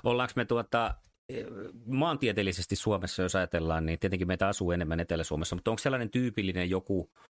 Ollaanko 0.03 0.33
me 0.35 0.45
tuota, 0.45 0.95
eh, 1.29 1.45
maantieteellisesti 1.85 2.75
Suomessa, 2.75 3.21
jos 3.23 3.35
ajatellaan, 3.35 3.85
niin 3.85 3.99
tietenkin 3.99 4.27
meitä 4.27 4.47
asuu 4.47 4.71
enemmän 4.71 4.99
Etelä-Suomessa, 4.99 5.55
mutta 5.55 5.71
onko 5.71 5.79
sellainen 5.79 6.09
tyypillinen 6.09 6.69
joku, 6.69 7.09
ö, 7.17 7.30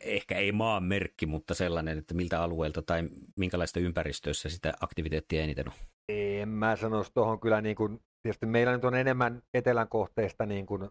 ehkä 0.00 0.38
ei 0.38 0.52
maanmerkki, 0.52 1.26
mutta 1.26 1.54
sellainen, 1.54 1.98
että 1.98 2.14
miltä 2.14 2.42
alueelta 2.42 2.82
tai 2.82 3.02
minkälaista 3.36 3.80
ympäristössä 3.80 4.48
sitä 4.48 4.72
aktiviteettia 4.80 5.42
eniten 5.42 5.68
on? 5.68 5.74
En 6.08 6.48
mä 6.48 6.76
sanoisi 6.76 7.10
tuohon 7.14 7.40
kyllä, 7.40 7.60
niin 7.60 7.76
kuin, 7.76 8.00
tietysti 8.22 8.46
meillä 8.46 8.72
nyt 8.72 8.84
on 8.84 8.94
enemmän 8.94 9.42
etelän 9.54 9.88
kohteista 9.88 10.46
niin 10.46 10.66
kuin 10.66 10.90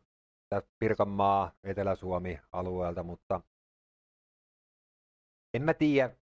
Pirkanmaa, 0.80 1.52
Etelä-Suomi 1.64 2.40
alueelta, 2.52 3.04
mutta 3.04 3.42
en 5.54 5.62
mä 5.64 5.74
tiedä. 5.74 6.16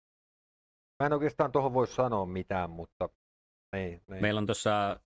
Mä 1.03 1.07
en 1.07 1.13
oikeastaan 1.13 1.53
tuohon 1.53 1.75
voi 1.75 1.87
sanoa 1.87 2.27
mitään, 2.27 2.71
mutta 2.71 3.09
ei, 3.73 4.01
ei. 4.13 4.21
Meillä 4.21 4.39
on 4.39 4.47
tuossa 4.47 5.01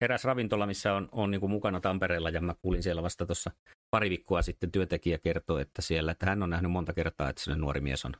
eräs 0.00 0.24
ravintola, 0.24 0.66
missä 0.66 0.94
on, 0.94 1.08
on 1.12 1.30
niin 1.30 1.40
kuin 1.40 1.50
mukana 1.50 1.80
Tampereella, 1.80 2.30
ja 2.30 2.40
mä 2.40 2.54
kuulin 2.62 2.82
siellä 2.82 3.02
vasta 3.02 3.26
tuossa 3.26 3.50
pari 3.90 4.10
viikkoa 4.10 4.42
sitten 4.42 4.72
työntekijä 4.72 5.18
kertoi, 5.18 5.62
että 5.62 5.82
siellä, 5.82 6.12
että 6.12 6.26
hän 6.26 6.42
on 6.42 6.50
nähnyt 6.50 6.72
monta 6.72 6.92
kertaa, 6.92 7.28
että 7.28 7.42
sellainen 7.42 7.60
nuori 7.60 7.80
mies 7.80 8.04
on 8.04 8.12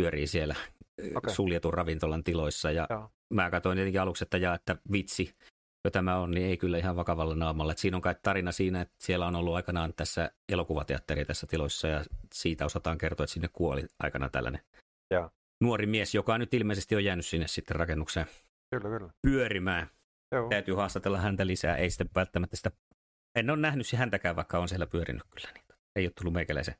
pyörii 0.00 0.26
siellä 0.26 0.54
okay. 1.14 1.34
suljetun 1.34 1.74
ravintolan 1.74 2.24
tiloissa, 2.24 2.70
ja 2.70 2.86
Joo. 2.90 3.10
mä 3.34 3.50
katsoin 3.50 3.76
tietenkin 3.76 4.00
aluksi, 4.00 4.24
että, 4.24 4.38
jaa, 4.38 4.54
että 4.54 4.76
vitsi, 4.92 5.34
jo 5.84 5.90
tämä 5.90 6.16
on, 6.16 6.30
niin 6.30 6.46
ei 6.46 6.56
kyllä 6.56 6.78
ihan 6.78 6.96
vakavalla 6.96 7.34
naamalla. 7.34 7.72
Et 7.72 7.78
siinä 7.78 7.96
on 7.96 8.02
kai 8.02 8.14
tarina 8.22 8.52
siinä, 8.52 8.80
että 8.80 8.94
siellä 8.98 9.26
on 9.26 9.36
ollut 9.36 9.54
aikanaan 9.54 9.94
tässä 9.96 10.30
elokuvateatteri 10.52 11.24
tässä 11.24 11.46
tiloissa, 11.46 11.88
ja 11.88 12.04
siitä 12.34 12.64
osataan 12.64 12.98
kertoa, 12.98 13.24
että 13.24 13.32
sinne 13.32 13.48
kuoli 13.52 13.84
aikana 13.98 14.28
tällainen 14.28 14.60
Joo. 15.10 15.30
nuori 15.60 15.86
mies, 15.86 16.14
joka 16.14 16.38
nyt 16.38 16.54
ilmeisesti 16.54 16.96
on 16.96 17.04
jäänyt 17.04 17.26
sinne 17.26 17.48
sitten 17.48 17.76
rakennukseen 17.76 18.26
Kyllä, 18.70 18.98
kyllä. 18.98 19.10
pyörimään. 19.22 19.90
Joo. 20.32 20.48
Täytyy 20.48 20.74
haastatella 20.74 21.18
häntä 21.18 21.46
lisää. 21.46 21.76
Ei 21.76 21.90
sitten 21.90 22.08
välttämättä 22.14 22.56
sitä, 22.56 22.70
en 23.34 23.50
ole 23.50 23.58
nähnyt 23.58 23.92
häntäkään, 23.92 24.36
vaikka 24.36 24.58
on 24.58 24.68
siellä 24.68 24.86
pyörinyt 24.86 25.22
kyllä. 25.30 25.48
Niin 25.54 25.64
ei 25.96 26.06
ole 26.06 26.12
tullut 26.16 26.34
meikäläisen, 26.34 26.74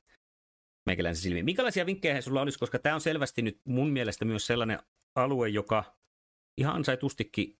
meikäläisen 0.87 1.23
silmiin. 1.23 1.45
Minkälaisia 1.45 1.87
vinkkejä 1.87 2.21
sulla 2.21 2.41
olisi, 2.41 2.59
koska 2.59 2.79
tämä 2.79 2.95
on 2.95 3.01
selvästi 3.01 3.43
nyt 3.43 3.61
mun 3.65 3.91
mielestä 3.91 4.25
myös 4.25 4.47
sellainen 4.47 4.79
alue, 5.15 5.49
joka 5.49 5.97
ihan 6.61 6.77
ansaitustikin 6.77 7.59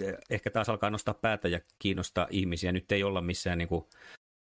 eh, 0.00 0.14
ehkä 0.30 0.50
taas 0.50 0.68
alkaa 0.68 0.90
nostaa 0.90 1.14
päätä 1.14 1.48
ja 1.48 1.60
kiinnostaa 1.78 2.26
ihmisiä. 2.30 2.72
Nyt 2.72 2.92
ei 2.92 3.02
olla 3.02 3.20
missään 3.20 3.58
niin 3.58 3.68
kuin 3.68 3.84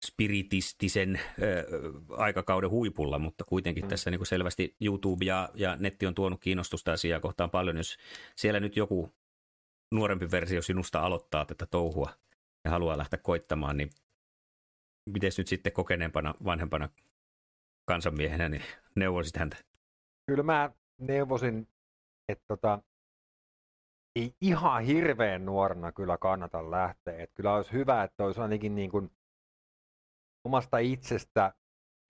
spiritistisen 0.06 1.20
ö, 1.42 1.66
aikakauden 2.10 2.70
huipulla, 2.70 3.20
mutta 3.20 3.44
kuitenkin 3.44 3.84
mm. 3.84 3.90
tässä 3.90 4.12
niin 4.12 4.20
kuin 4.20 4.28
selvästi 4.28 4.76
YouTube 4.82 5.26
ja, 5.26 5.50
ja 5.54 5.76
netti 5.76 6.06
on 6.06 6.16
tuonut 6.16 6.42
kiinnostusta 6.42 6.92
asiaa 6.92 7.20
kohtaan 7.20 7.50
paljon. 7.50 7.78
Jos 7.78 7.98
siellä 8.36 8.60
nyt 8.60 8.78
joku 8.78 9.14
nuorempi 9.94 10.32
versio 10.32 10.62
sinusta 10.62 11.00
aloittaa 11.00 11.46
tätä 11.46 11.66
touhua 11.66 12.10
ja 12.66 12.72
haluaa 12.72 12.98
lähteä 12.98 13.20
koittamaan, 13.24 13.78
niin 13.78 13.90
miten 15.10 15.32
nyt 15.38 15.48
sitten 15.48 15.74
kokeneempana, 15.74 16.34
vanhempana 16.46 16.90
kansanmiehenä, 17.86 18.50
niin 18.50 18.64
neuvoisit 18.96 19.38
häntä? 19.38 19.58
Kyllä 20.28 20.44
mä 20.44 20.72
neuvosin, 20.98 21.68
että 22.30 22.44
tota, 22.48 22.82
ei 24.16 24.36
ihan 24.42 24.84
hirveän 24.84 25.46
nuorena 25.46 25.92
kyllä 25.92 26.18
kannata 26.18 26.72
lähteä. 26.72 27.18
Et 27.18 27.32
kyllä 27.34 27.56
olisi 27.56 27.72
hyvä, 27.72 28.04
että 28.04 28.24
olisi 28.24 28.42
ainakin 28.42 28.76
niin 28.76 28.92
kuin 28.92 29.12
omasta 30.46 30.78
itsestä 30.78 31.54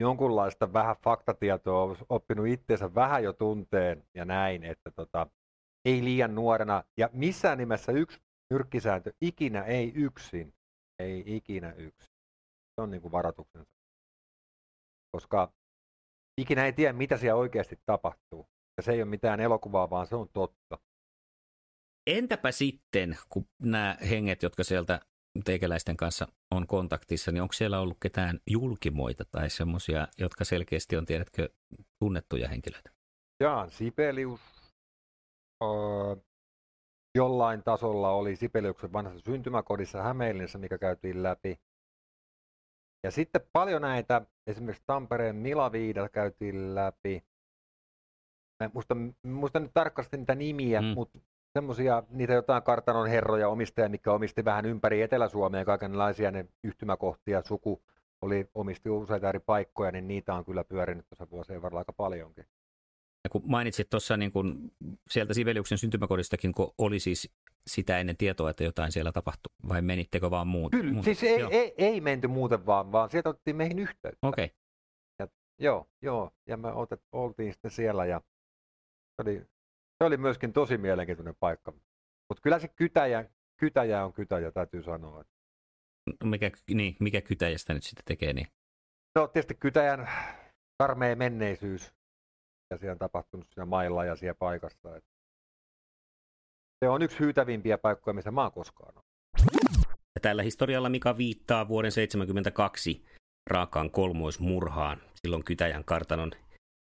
jonkunlaista 0.00 0.72
vähän 0.72 0.96
faktatietoa, 1.04 1.82
olisi 1.82 2.04
oppinut 2.08 2.46
itseensä 2.46 2.94
vähän 2.94 3.24
jo 3.24 3.32
tunteen 3.32 4.06
ja 4.14 4.24
näin, 4.24 4.64
että 4.64 4.90
tota, 4.90 5.26
ei 5.84 6.04
liian 6.04 6.34
nuorena. 6.34 6.84
Ja 6.96 7.10
missään 7.12 7.58
nimessä 7.58 7.92
yksi 7.92 8.20
nyrkkisääntö, 8.50 9.12
ikinä 9.20 9.62
ei 9.62 9.92
yksin, 9.94 10.54
ei 10.98 11.24
ikinä 11.26 11.72
yksin. 11.72 12.14
Se 12.74 12.82
on 12.82 12.90
niin 12.90 13.02
kuin 13.02 13.12
varoituksensa. 13.12 13.70
Koska 15.12 15.52
ikinä 16.40 16.66
ei 16.66 16.72
tiedä, 16.72 16.92
mitä 16.92 17.16
siellä 17.16 17.40
oikeasti 17.40 17.80
tapahtuu. 17.86 18.48
Ja 18.76 18.82
se 18.82 18.92
ei 18.92 19.02
ole 19.02 19.10
mitään 19.10 19.40
elokuvaa, 19.40 19.90
vaan 19.90 20.06
se 20.06 20.16
on 20.16 20.28
totta. 20.32 20.78
Entäpä 22.06 22.52
sitten, 22.52 23.18
kun 23.28 23.46
nämä 23.62 23.96
henget, 24.10 24.42
jotka 24.42 24.64
sieltä 24.64 25.00
teikäläisten 25.44 25.96
kanssa 25.96 26.28
on 26.50 26.66
kontaktissa, 26.66 27.32
niin 27.32 27.42
onko 27.42 27.52
siellä 27.52 27.80
ollut 27.80 27.96
ketään 28.00 28.40
julkimoita 28.50 29.24
tai 29.24 29.50
semmoisia, 29.50 30.08
jotka 30.18 30.44
selkeästi 30.44 30.96
on, 30.96 31.04
tiedätkö, 31.04 31.48
tunnettuja 31.98 32.48
henkilöitä? 32.48 32.90
Jaan 33.40 33.70
Sibelius 33.70 34.40
jollain 37.14 37.62
tasolla 37.62 38.10
oli 38.10 38.36
Sibeliuksen 38.36 38.92
vanhassa 38.92 39.20
syntymäkodissa 39.20 40.02
Hämeenlinnassa, 40.02 40.58
mikä 40.58 40.78
käytiin 40.78 41.22
läpi. 41.22 41.60
Ja 43.02 43.10
sitten 43.10 43.40
paljon 43.52 43.82
näitä, 43.82 44.22
esimerkiksi 44.46 44.84
Tampereen 44.86 45.36
Milaviida 45.36 46.08
käytiin 46.08 46.74
läpi. 46.74 47.24
Mä 48.62 48.70
muista, 48.74 48.96
muista 49.22 49.60
nyt 49.60 49.70
tarkasti 49.74 50.16
niitä 50.16 50.34
nimiä, 50.34 50.80
mm. 50.80 50.86
mutta 50.86 51.18
semmoisia, 51.52 52.02
niitä 52.10 52.32
jotain 52.32 52.62
kartanon 52.62 53.08
herroja 53.08 53.48
omistajia, 53.48 53.88
mikä 53.88 54.12
omisti 54.12 54.44
vähän 54.44 54.66
ympäri 54.66 55.02
Etelä-Suomea 55.02 55.64
kaikenlaisia 55.64 56.30
ne 56.30 56.48
yhtymäkohtia, 56.64 57.42
suku 57.42 57.82
oli, 58.22 58.50
omisti 58.54 58.90
useita 58.90 59.28
eri 59.28 59.40
paikkoja, 59.40 59.92
niin 59.92 60.08
niitä 60.08 60.34
on 60.34 60.44
kyllä 60.44 60.64
pyörinyt 60.64 61.06
tuossa 61.08 61.30
vuosien 61.30 61.62
varrella 61.62 61.80
aika 61.80 61.92
paljonkin. 61.92 62.46
Ja 63.24 63.30
kun 63.30 63.42
mainitsit 63.46 63.90
tuossa 63.90 64.16
niin 64.16 64.32
kun 64.32 64.72
sieltä 65.10 65.34
Sibeliuksen 65.34 65.78
syntymäkodistakin, 65.78 66.52
kun 66.52 66.74
oli 66.78 67.00
siis 67.00 67.30
sitä 67.66 67.98
ennen 67.98 68.16
tietoa, 68.16 68.50
että 68.50 68.64
jotain 68.64 68.92
siellä 68.92 69.12
tapahtui, 69.12 69.54
vai 69.68 69.82
menittekö 69.82 70.30
vaan 70.30 70.46
muuta? 70.46 70.76
Kyllä, 70.76 71.02
siis 71.02 71.22
ei, 71.22 71.42
ei, 71.50 71.74
ei, 71.78 72.00
menty 72.00 72.28
muuten 72.28 72.66
vaan, 72.66 72.92
vaan 72.92 73.10
sieltä 73.10 73.28
otettiin 73.28 73.56
meihin 73.56 73.78
yhteyttä. 73.78 74.28
Okei. 74.28 74.44
Okay. 74.44 74.56
Ja, 75.18 75.28
joo, 75.58 75.88
joo, 76.02 76.30
ja 76.46 76.56
me 76.56 76.68
otet, 76.68 77.00
oltiin 77.12 77.52
sitten 77.52 77.70
siellä 77.70 78.06
ja 78.06 78.20
se 79.16 79.22
oli, 79.22 79.38
se 79.98 80.04
oli 80.04 80.16
myöskin 80.16 80.52
tosi 80.52 80.78
mielenkiintoinen 80.78 81.36
paikka. 81.40 81.72
Mutta 82.28 82.42
kyllä 82.42 82.58
se 82.58 82.68
kytäjä, 82.68 83.30
kytäjä 83.56 84.04
on 84.04 84.12
kytäjä, 84.12 84.52
täytyy 84.52 84.82
sanoa. 84.82 85.24
No 86.24 86.30
mikä, 86.30 86.50
niin, 86.74 86.96
mikä 87.00 87.20
kytäjästä 87.20 87.74
nyt 87.74 87.82
sitten 87.82 88.04
tekee 88.04 88.32
niin? 88.32 88.46
No 89.14 89.26
tietysti 89.26 89.54
kytäjän 89.54 90.08
karmea 90.78 91.16
menneisyys, 91.16 91.94
ja 92.70 92.78
siellä 92.78 92.92
on 92.92 92.98
tapahtunut 92.98 93.46
siinä 93.50 93.66
mailla 93.66 94.04
ja 94.04 94.16
siellä 94.16 94.34
paikassa. 94.34 94.96
Et 94.96 95.04
se 96.84 96.88
on 96.88 97.02
yksi 97.02 97.20
hyytävimpiä 97.20 97.78
paikkoja, 97.78 98.14
missä 98.14 98.30
mä 98.30 98.42
oon 98.42 98.52
koskaan 98.52 98.94
ollut. 98.94 99.04
Tällä 100.22 100.42
historialla 100.42 100.88
Mika 100.88 101.16
viittaa 101.16 101.68
vuoden 101.68 101.92
1972 101.92 103.04
raakaan 103.50 103.90
kolmoismurhaan. 103.90 105.00
Silloin 105.14 105.44
Kytäjän 105.44 105.84
kartanon 105.84 106.32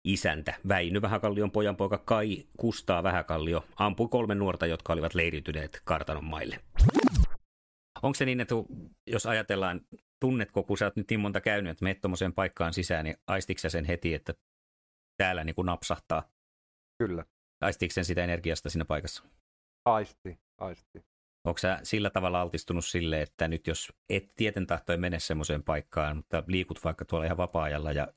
isäntä 0.08 0.54
Väinö 0.68 1.02
Vähäkallion 1.02 1.52
pojanpoika 1.52 1.98
Kai 1.98 2.44
Kustaa 2.58 3.04
Vähäkallio 3.04 3.66
ampui 3.76 4.08
kolme 4.08 4.36
nuorta, 4.36 4.66
jotka 4.66 4.94
olivat 4.94 5.16
leiriytyneet 5.16 5.82
kartanon 5.84 6.24
maille. 6.24 6.60
Onko 8.02 8.16
se 8.16 8.26
niin, 8.26 8.40
että 8.40 8.56
jos 9.08 9.26
ajatellaan, 9.26 9.82
tunnetko, 10.20 10.64
kun 10.64 10.78
sä 10.78 10.86
oot 10.86 10.96
nyt 10.96 11.10
niin 11.10 11.20
monta 11.20 11.42
käynyt, 11.42 11.72
että 11.72 12.02
tuommoiseen 12.02 12.34
paikkaan 12.34 12.74
sisään, 12.74 13.06
niin 13.06 13.18
aistitko 13.28 13.70
sen 13.70 13.86
heti, 13.86 14.14
että 14.14 14.34
täällä 15.18 15.44
niin 15.44 15.56
kuin 15.56 15.66
napsahtaa? 15.66 16.24
Kyllä. 16.98 17.26
Aistitko 17.62 17.94
sen 17.94 18.06
sitä 18.06 18.24
energiasta 18.24 18.70
siinä 18.70 18.86
paikassa? 18.86 19.24
Aisti, 19.86 20.40
aisti. 20.58 21.06
Onko 21.46 21.58
sä 21.58 21.80
sillä 21.84 22.10
tavalla 22.10 22.42
altistunut 22.42 22.86
sille, 22.86 23.22
että 23.22 23.48
nyt 23.48 23.68
jos 23.68 23.94
et 24.10 24.36
tieten 24.36 24.68
tahtoen 24.68 25.00
mene 25.00 25.20
semmoiseen 25.20 25.64
paikkaan, 25.64 26.18
mutta 26.18 26.44
liikut 26.48 26.84
vaikka 26.84 27.06
tuolla 27.06 27.26
ihan 27.26 27.38
vapaa-ajalla 27.38 27.92
ja, 27.92 28.08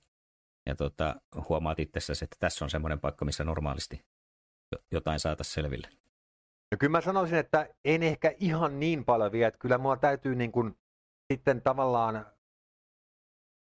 ja 0.66 0.74
tota, 0.74 1.20
huomaat 1.48 1.80
itsessäsi, 1.80 2.24
että 2.24 2.36
tässä 2.40 2.64
on 2.64 2.70
semmoinen 2.70 3.00
paikka, 3.00 3.24
missä 3.24 3.44
normaalisti 3.44 4.04
jotain 4.92 5.20
saataisiin 5.20 5.54
selville? 5.54 5.88
No 6.70 6.76
kyllä 6.78 6.90
mä 6.90 7.00
sanoisin, 7.00 7.38
että 7.38 7.68
en 7.84 8.02
ehkä 8.02 8.34
ihan 8.38 8.80
niin 8.80 9.04
paljon 9.04 9.32
vielä, 9.32 9.48
että 9.48 9.58
kyllä 9.58 9.78
mulla 9.78 9.96
täytyy 9.96 10.34
niin 10.34 10.52
kuin 10.52 10.78
sitten 11.32 11.62
tavallaan 11.62 12.26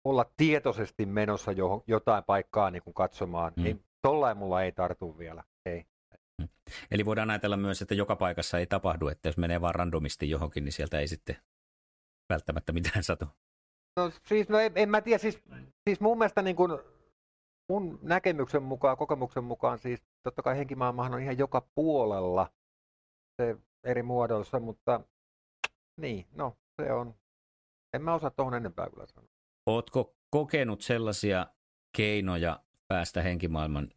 olla 0.04 0.26
tietoisesti 0.38 1.06
menossa 1.06 1.52
jo, 1.52 1.84
jotain 1.88 2.24
paikkaa 2.24 2.72
niin 2.72 2.84
kuin 2.84 2.94
katsomaan. 2.94 3.54
Mm. 3.56 3.64
Niin 3.64 3.84
tollain 4.02 4.38
mulla 4.38 4.64
ei 4.64 4.72
tartu 4.72 5.18
vielä, 5.18 5.44
ei. 5.66 5.86
Mm. 6.42 6.48
Eli 6.92 7.06
voidaan 7.06 7.30
ajatella 7.30 7.58
myös, 7.58 7.82
että 7.82 7.96
joka 7.96 8.16
paikassa 8.16 8.60
ei 8.60 8.68
tapahdu, 8.68 9.08
että 9.08 9.28
jos 9.28 9.38
menee 9.38 9.62
vaan 9.62 9.76
randomisti 9.76 10.30
johonkin, 10.30 10.66
niin 10.66 10.74
sieltä 10.74 11.00
ei 11.00 11.08
sitten 11.08 11.36
välttämättä 12.30 12.72
mitään 12.72 13.04
satu. 13.04 13.26
No 13.98 14.12
siis, 14.28 14.50
no 14.50 14.60
en, 14.60 14.72
en 14.76 14.90
mä 14.90 15.02
tiedä, 15.02 15.18
siis, 15.18 15.44
siis 15.88 16.00
mun 16.00 16.18
mielestä 16.18 16.42
niin 16.42 16.56
kuin, 16.56 16.72
mun 17.70 18.00
näkemyksen 18.02 18.64
mukaan, 18.64 18.98
kokemuksen 18.98 19.44
mukaan, 19.44 19.80
siis 19.80 20.04
totta 20.24 20.42
kai 20.42 20.58
henkimaailmahan 20.58 21.14
on 21.14 21.22
ihan 21.22 21.38
joka 21.38 21.68
puolella 21.76 22.52
se 23.42 23.58
eri 23.84 24.04
muodoissa, 24.04 24.60
mutta 24.60 25.02
niin, 25.98 26.28
no 26.32 26.58
se 26.82 26.94
on, 26.94 27.16
en 27.94 28.02
mä 28.02 28.14
osaa 28.14 28.32
tuohon 28.32 28.54
enempää 28.54 28.90
kyllä 28.90 29.06
sanoa. 29.06 29.39
Ootko 29.70 30.16
kokenut 30.30 30.82
sellaisia 30.82 31.48
keinoja 31.98 32.60
päästä 32.88 33.22
henkimaailman 33.22 33.90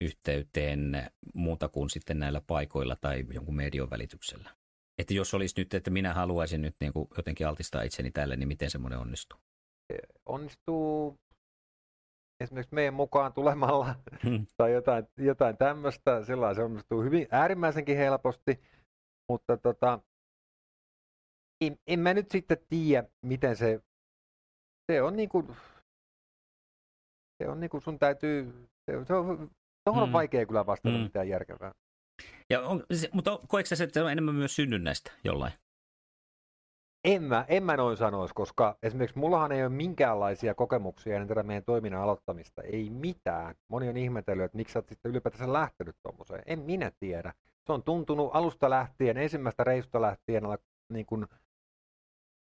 yhteyteen 0.00 1.10
muuta 1.34 1.68
kuin 1.68 1.90
sitten 1.90 2.18
näillä 2.18 2.40
paikoilla 2.46 2.96
tai 3.00 3.24
jonkun 3.32 3.56
median 3.56 3.90
välityksellä? 3.90 4.50
Että 4.98 5.14
jos 5.14 5.34
olisi 5.34 5.54
nyt, 5.60 5.74
että 5.74 5.90
minä 5.90 6.14
haluaisin 6.14 6.62
nyt 6.62 6.76
niin 6.80 6.92
kuin 6.92 7.08
jotenkin 7.16 7.46
altistaa 7.46 7.82
itseni 7.82 8.10
tälle, 8.10 8.36
niin 8.36 8.48
miten 8.48 8.70
semmoinen 8.70 8.98
onnistuu? 8.98 9.38
Onnistuu 10.26 11.18
esimerkiksi 12.40 12.74
meidän 12.74 12.94
mukaan 12.94 13.32
tulemalla 13.32 13.94
hmm. 14.24 14.46
tai 14.56 14.72
jotain, 14.72 15.08
jotain 15.16 15.56
tämmöistä. 15.56 16.24
Sillä 16.24 16.54
se 16.54 16.62
onnistuu 16.62 17.02
hyvin 17.02 17.26
äärimmäisenkin 17.30 17.96
helposti, 17.96 18.60
mutta 19.28 19.56
tota, 19.56 20.00
en, 21.60 21.78
en 21.86 22.00
mä 22.00 22.14
nyt 22.14 22.30
sitten 22.30 22.58
tiedä, 22.68 23.08
miten 23.22 23.56
se, 23.56 23.80
se 24.92 25.02
on 25.02 25.16
niin 25.16 25.28
kuin, 25.28 25.46
se 27.42 27.48
on 27.48 27.60
niin 27.60 27.70
kuin 27.70 27.82
sun 27.82 27.98
täytyy, 27.98 28.68
se, 28.86 29.04
se 29.04 29.14
on, 29.14 29.50
Tuohon 29.88 30.02
on 30.02 30.08
mm. 30.08 30.12
vaikea 30.12 30.46
kyllä 30.46 30.66
vastata 30.66 30.94
mm. 30.94 31.02
mitään 31.02 31.28
järkevää. 31.28 31.72
Ja 32.50 32.60
on, 32.60 32.84
mutta 33.12 33.40
koetko 33.48 33.76
se, 33.76 33.84
että 33.84 33.94
se 33.94 34.02
on 34.02 34.12
enemmän 34.12 34.34
myös 34.34 34.56
synnynnäistä 34.56 35.12
jollain? 35.24 35.52
En 37.04 37.22
mä, 37.22 37.44
en 37.48 37.62
mä 37.62 37.76
noin 37.76 37.96
sanoisi, 37.96 38.34
koska 38.34 38.78
esimerkiksi 38.82 39.18
mullahan 39.18 39.52
ei 39.52 39.62
ole 39.62 39.68
minkäänlaisia 39.68 40.54
kokemuksia 40.54 41.14
ennen 41.14 41.28
tätä 41.28 41.42
meidän 41.42 41.64
toiminnan 41.64 42.02
aloittamista. 42.02 42.62
Ei 42.62 42.90
mitään. 42.90 43.54
Moni 43.68 43.88
on 43.88 43.96
ihmetellyt, 43.96 44.44
että 44.44 44.56
miksi 44.56 44.72
sä 44.72 44.78
oot 44.78 44.88
sitten 44.88 45.10
ylipäätänsä 45.10 45.52
lähtenyt 45.52 45.96
tuommoiseen. 46.02 46.42
En 46.46 46.58
minä 46.58 46.92
tiedä. 47.00 47.32
Se 47.66 47.72
on 47.72 47.82
tuntunut 47.82 48.30
alusta 48.32 48.70
lähtien, 48.70 49.16
ensimmäistä 49.16 49.64
reisusta 49.64 50.00
lähtien, 50.00 50.42
niin 50.92 51.06
kuin, 51.06 51.26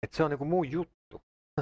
että 0.04 0.18
se 0.18 0.24
on 0.24 0.30
niin 0.30 0.38
kuin 0.38 0.50
muu 0.50 0.64
juttu. 0.64 1.22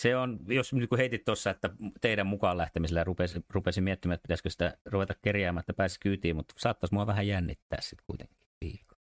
Se 0.00 0.16
on, 0.16 0.38
jos 0.48 0.72
niin 0.72 0.88
heitit 0.96 1.24
tuossa, 1.24 1.50
että 1.50 1.70
teidän 2.00 2.26
mukaan 2.26 2.58
lähtemisellä 2.58 3.04
rupesin, 3.04 3.44
rupesin 3.50 3.84
miettimään, 3.84 4.14
että 4.14 4.22
pitäisikö 4.22 4.50
sitä 4.50 4.78
ruveta 4.84 5.14
kerjäämään, 5.22 5.60
että 5.60 5.72
pääsisi 5.72 6.00
kyytiin, 6.00 6.36
mutta 6.36 6.54
saattaisi 6.58 6.94
mua 6.94 7.06
vähän 7.06 7.26
jännittää 7.26 7.80
sitten 7.80 8.04
kuitenkin 8.06 8.36
liikaa. 8.62 8.98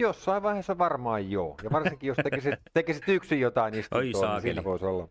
Jossain 0.00 0.42
vaiheessa 0.42 0.78
varmaan 0.78 1.30
joo. 1.30 1.56
Ja 1.62 1.70
varsinkin 1.70 2.08
jos 2.08 2.16
tekisit, 2.24 2.54
tekisit 2.74 3.08
yksin 3.08 3.40
jotain 3.40 3.74
istuntoa, 3.74 4.32
niin 4.32 4.42
siinä 4.42 4.64
voisi 4.64 4.84
olla. 4.84 5.08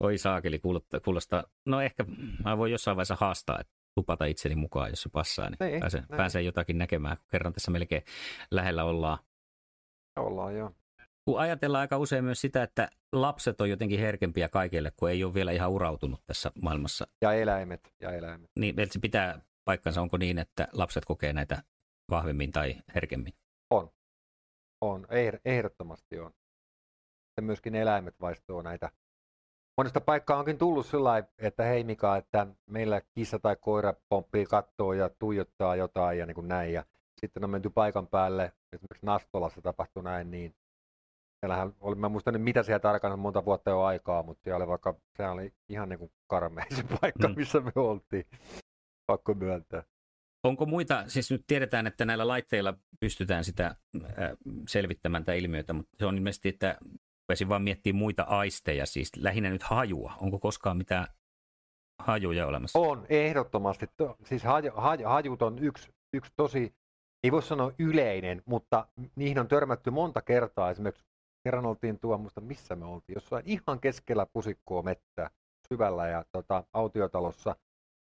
Oi 0.00 0.18
saakeli, 0.18 0.60
kuulostaa. 1.04 1.44
No 1.66 1.80
ehkä 1.80 2.04
mä 2.44 2.58
voin 2.58 2.72
jossain 2.72 2.96
vaiheessa 2.96 3.16
haastaa, 3.20 3.60
että 3.60 3.72
lupata 3.96 4.24
itseni 4.24 4.54
mukaan, 4.54 4.90
jos 4.90 5.02
se 5.02 5.08
passaa, 5.08 5.50
niin 5.50 5.74
ei, 5.74 5.80
pääsen, 5.80 6.06
pääsen 6.16 6.44
jotakin 6.44 6.78
näkemään, 6.78 7.16
kun 7.16 7.26
kerran 7.30 7.52
tässä 7.52 7.70
melkein 7.70 8.02
lähellä 8.50 8.84
ollaan. 8.84 9.18
Ollaan, 10.16 10.56
joo. 10.56 10.72
Kun 11.24 11.40
ajatellaan 11.40 11.80
aika 11.80 11.98
usein 11.98 12.24
myös 12.24 12.40
sitä, 12.40 12.62
että 12.62 12.88
lapset 13.12 13.60
on 13.60 13.70
jotenkin 13.70 14.00
herkempiä 14.00 14.48
kaikille, 14.48 14.92
kun 14.96 15.10
ei 15.10 15.24
ole 15.24 15.34
vielä 15.34 15.52
ihan 15.52 15.70
urautunut 15.70 16.20
tässä 16.26 16.52
maailmassa. 16.62 17.06
Ja 17.22 17.32
eläimet. 17.32 17.92
Ja 18.00 18.12
eläimet. 18.12 18.50
Niin, 18.58 18.80
että 18.80 18.92
se 18.92 18.98
pitää 18.98 19.40
paikkansa, 19.64 20.02
onko 20.02 20.16
niin, 20.16 20.38
että 20.38 20.68
lapset 20.72 21.04
kokee 21.04 21.32
näitä 21.32 21.62
vahvemmin 22.10 22.52
tai 22.52 22.74
herkemmin? 22.94 23.32
On. 23.70 23.90
On. 24.80 25.06
Ehdottomasti 25.44 26.18
on. 26.18 26.30
Ja 27.36 27.42
myöskin 27.42 27.74
eläimet 27.74 28.20
vaistoo 28.20 28.62
näitä. 28.62 28.90
Monesta 29.76 30.00
paikkaa 30.00 30.38
onkin 30.38 30.58
tullut 30.58 30.86
sillä 30.86 31.22
että 31.38 31.62
hei 31.62 31.84
Mika, 31.84 32.16
että 32.16 32.46
meillä 32.70 33.02
kissa 33.14 33.38
tai 33.38 33.56
koira 33.60 33.94
pomppii 34.08 34.46
kattoa 34.46 34.94
ja 34.94 35.10
tuijottaa 35.18 35.76
jotain 35.76 36.18
ja 36.18 36.26
niin 36.26 36.34
kuin 36.34 36.48
näin. 36.48 36.72
Ja 36.72 36.84
sitten 37.20 37.44
on 37.44 37.50
menty 37.50 37.70
paikan 37.70 38.06
päälle, 38.06 38.52
esimerkiksi 38.72 39.06
Nastolassa 39.06 39.62
tapahtui 39.62 40.02
näin, 40.02 40.30
niin 40.30 40.54
Siellähän 41.44 41.72
oli, 41.80 41.94
mä 41.94 42.08
muistan 42.08 42.40
mitä 42.40 42.62
siellä 42.62 42.78
tarkalleen 42.78 43.18
monta 43.18 43.44
vuotta 43.44 43.70
jo 43.70 43.82
aikaa, 43.82 44.22
mutta 44.22 44.42
siellä 44.44 44.56
oli 44.56 44.68
vaikka, 44.68 44.94
se 45.16 45.28
oli 45.28 45.52
ihan 45.68 45.88
niin 45.88 45.98
kuin 45.98 46.12
karmea 46.26 46.64
se 46.76 46.84
paikka, 47.00 47.28
mm. 47.28 47.34
missä 47.36 47.60
me 47.60 47.72
oltiin. 47.74 48.26
Pakko 49.06 49.34
myöntää. 49.34 49.82
Onko 50.44 50.66
muita, 50.66 51.04
siis 51.06 51.30
nyt 51.30 51.44
tiedetään, 51.46 51.86
että 51.86 52.04
näillä 52.04 52.28
laitteilla 52.28 52.74
pystytään 53.00 53.44
sitä 53.44 53.66
äh, 53.66 53.74
selvittämään 54.68 55.24
tätä 55.24 55.34
ilmiötä, 55.34 55.72
mutta 55.72 55.96
se 55.98 56.06
on 56.06 56.16
ilmeisesti, 56.16 56.48
että 56.48 56.78
rupesin 57.22 57.48
vaan 57.48 57.62
miettimään 57.62 57.98
muita 57.98 58.22
aisteja, 58.22 58.86
siis 58.86 59.12
lähinnä 59.16 59.50
nyt 59.50 59.62
hajua. 59.62 60.12
Onko 60.20 60.38
koskaan 60.38 60.76
mitään 60.76 61.06
hajuja 62.02 62.46
olemassa? 62.46 62.78
On, 62.78 63.06
ehdottomasti. 63.08 63.86
Siis 64.24 64.44
haju, 64.44 64.70
haju, 64.74 65.08
hajut 65.08 65.42
on 65.42 65.58
yksi, 65.58 65.88
yksi 66.12 66.32
tosi, 66.36 66.74
ei 67.24 67.32
voi 67.32 67.42
sanoa 67.42 67.72
yleinen, 67.78 68.42
mutta 68.46 68.88
niihin 69.16 69.38
on 69.38 69.48
törmätty 69.48 69.90
monta 69.90 70.22
kertaa 70.22 70.70
esimerkiksi 70.70 71.04
kerran 71.44 71.66
oltiin 71.66 71.98
tuo, 72.00 72.18
muista 72.18 72.40
missä 72.40 72.76
me 72.76 72.84
oltiin, 72.84 73.14
jossain 73.14 73.42
ihan 73.46 73.80
keskellä 73.80 74.26
pusikkoa 74.32 74.82
mettä 74.82 75.30
syvällä 75.68 76.08
ja 76.08 76.24
tota, 76.32 76.64
autiotalossa. 76.72 77.56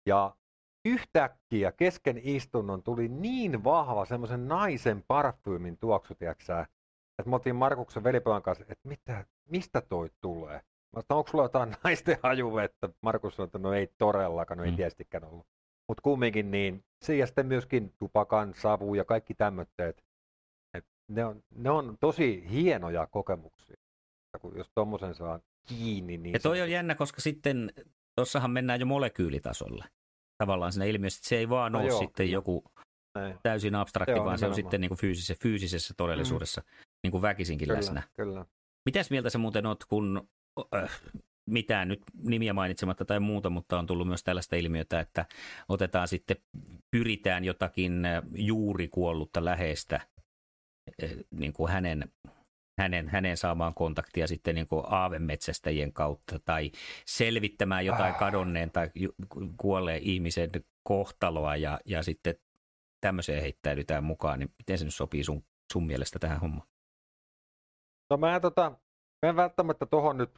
Ja 0.06 0.36
yhtäkkiä 0.84 1.72
kesken 1.72 2.20
istunnon 2.22 2.82
tuli 2.82 3.08
niin 3.08 3.64
vahva 3.64 4.04
semmoisen 4.04 4.48
naisen 4.48 5.04
parfyymin 5.08 5.78
tuoksu, 5.78 6.14
tiiäksä, 6.14 6.66
että 7.18 7.30
me 7.30 7.36
oltiin 7.36 7.56
Markuksen 7.56 8.04
velipojan 8.04 8.42
kanssa, 8.42 8.64
että 8.68 8.88
mitä, 8.88 9.24
mistä 9.44 9.80
toi 9.80 10.10
tulee? 10.20 10.60
Mä 10.96 11.02
sanoin, 11.02 11.18
onko 11.18 11.30
sulla 11.30 11.44
jotain 11.44 11.76
naisten 11.84 12.18
hajuvettä? 12.22 12.88
Markus 13.00 13.36
sanoi, 13.36 13.46
että 13.46 13.58
no 13.58 13.72
ei 13.72 13.88
todellakaan, 13.98 14.58
no 14.58 14.64
ei 14.64 14.70
mm. 14.70 14.76
tietystikään 14.76 15.24
ollut. 15.24 15.46
Mutta 15.88 16.02
kumminkin 16.02 16.50
niin, 16.50 16.84
se 17.02 17.16
ja 17.16 17.26
sitten 17.26 17.46
myöskin 17.46 17.92
tupakan, 17.98 18.54
savu 18.54 18.94
ja 18.94 19.04
kaikki 19.04 19.34
tämmöitteet. 19.34 20.05
Ne 21.08 21.24
on, 21.24 21.42
ne 21.54 21.70
on 21.70 21.96
tosi 22.00 22.44
hienoja 22.50 23.06
kokemuksia, 23.06 23.76
kun 24.40 24.56
jos 24.56 24.70
tuommoisen 24.74 25.14
saa 25.14 25.40
kiinni. 25.68 26.18
Niin 26.18 26.32
ja 26.32 26.40
toi 26.40 26.56
se... 26.56 26.62
on 26.62 26.70
jännä, 26.70 26.94
koska 26.94 27.20
sitten 27.20 27.72
tuossahan 28.16 28.50
mennään 28.50 28.80
jo 28.80 28.86
molekyylitasolle. 28.86 29.84
Tavallaan 30.38 30.72
siinä 30.72 30.86
ilmiössä, 30.86 31.18
että 31.18 31.28
se 31.28 31.36
ei 31.36 31.48
vaan 31.48 31.72
no 31.72 31.78
ole 31.78 31.88
joo. 31.88 31.98
sitten 31.98 32.30
joku 32.30 32.64
Näin. 33.14 33.38
täysin 33.42 33.74
abstrakti, 33.74 34.12
joo, 34.12 34.24
vaan 34.24 34.38
se 34.38 34.46
on 34.46 34.54
sitten 34.54 34.80
niin 34.80 34.88
kuin 34.88 34.98
fyysisessä, 34.98 35.42
fyysisessä 35.42 35.94
todellisuudessa 35.96 36.60
mm. 36.60 36.66
niin 37.02 37.10
kuin 37.10 37.22
väkisinkin 37.22 37.68
kyllä, 37.68 37.78
läsnä. 37.78 38.02
Kyllä. 38.16 38.46
Mitäs 38.86 39.10
mieltä 39.10 39.30
sä 39.30 39.38
muuten 39.38 39.66
oot, 39.66 39.84
kun 39.84 40.28
äh, 40.74 41.00
mitään 41.46 41.88
nyt 41.88 42.02
nimiä 42.22 42.52
mainitsematta 42.52 43.04
tai 43.04 43.20
muuta, 43.20 43.50
mutta 43.50 43.78
on 43.78 43.86
tullut 43.86 44.08
myös 44.08 44.24
tällaista 44.24 44.56
ilmiötä, 44.56 45.00
että 45.00 45.26
otetaan 45.68 46.08
sitten, 46.08 46.36
pyritään 46.90 47.44
jotakin 47.44 48.04
äh, 48.04 48.22
juuri 48.34 48.88
kuollutta 48.88 49.44
läheistä 49.44 49.96
äh, 49.96 50.06
niin 51.30 51.52
kuin 51.52 51.72
hänen, 51.72 52.12
hänen, 52.80 53.08
hänen 53.08 53.36
saamaan 53.36 53.74
kontaktia 53.74 54.26
sitten 54.26 54.54
niin 54.54 54.66
kuin 54.66 54.84
aavemetsästäjien 54.86 55.92
kautta 55.92 56.38
tai 56.44 56.72
selvittämään 57.06 57.86
jotain 57.86 58.12
ah. 58.12 58.18
kadonneen 58.18 58.70
tai 58.70 58.90
kuolleen 59.56 60.02
ihmisen 60.02 60.50
kohtaloa 60.82 61.56
ja, 61.56 61.80
ja 61.84 62.02
sitten 62.02 62.34
tämmöiseen 63.00 63.42
heittäydytään 63.42 64.04
mukaan, 64.04 64.38
niin 64.38 64.50
miten 64.58 64.78
se 64.78 64.84
nyt 64.84 64.94
sopii 64.94 65.24
sun, 65.24 65.44
sun 65.72 65.86
mielestä 65.86 66.18
tähän 66.18 66.40
hommaan? 66.40 66.68
No 68.10 68.16
mä 68.16 68.36
en, 68.36 68.42
tota, 68.42 68.70
mä 69.22 69.28
en 69.28 69.36
välttämättä 69.36 69.86
tuohon 69.86 70.18
nyt 70.18 70.30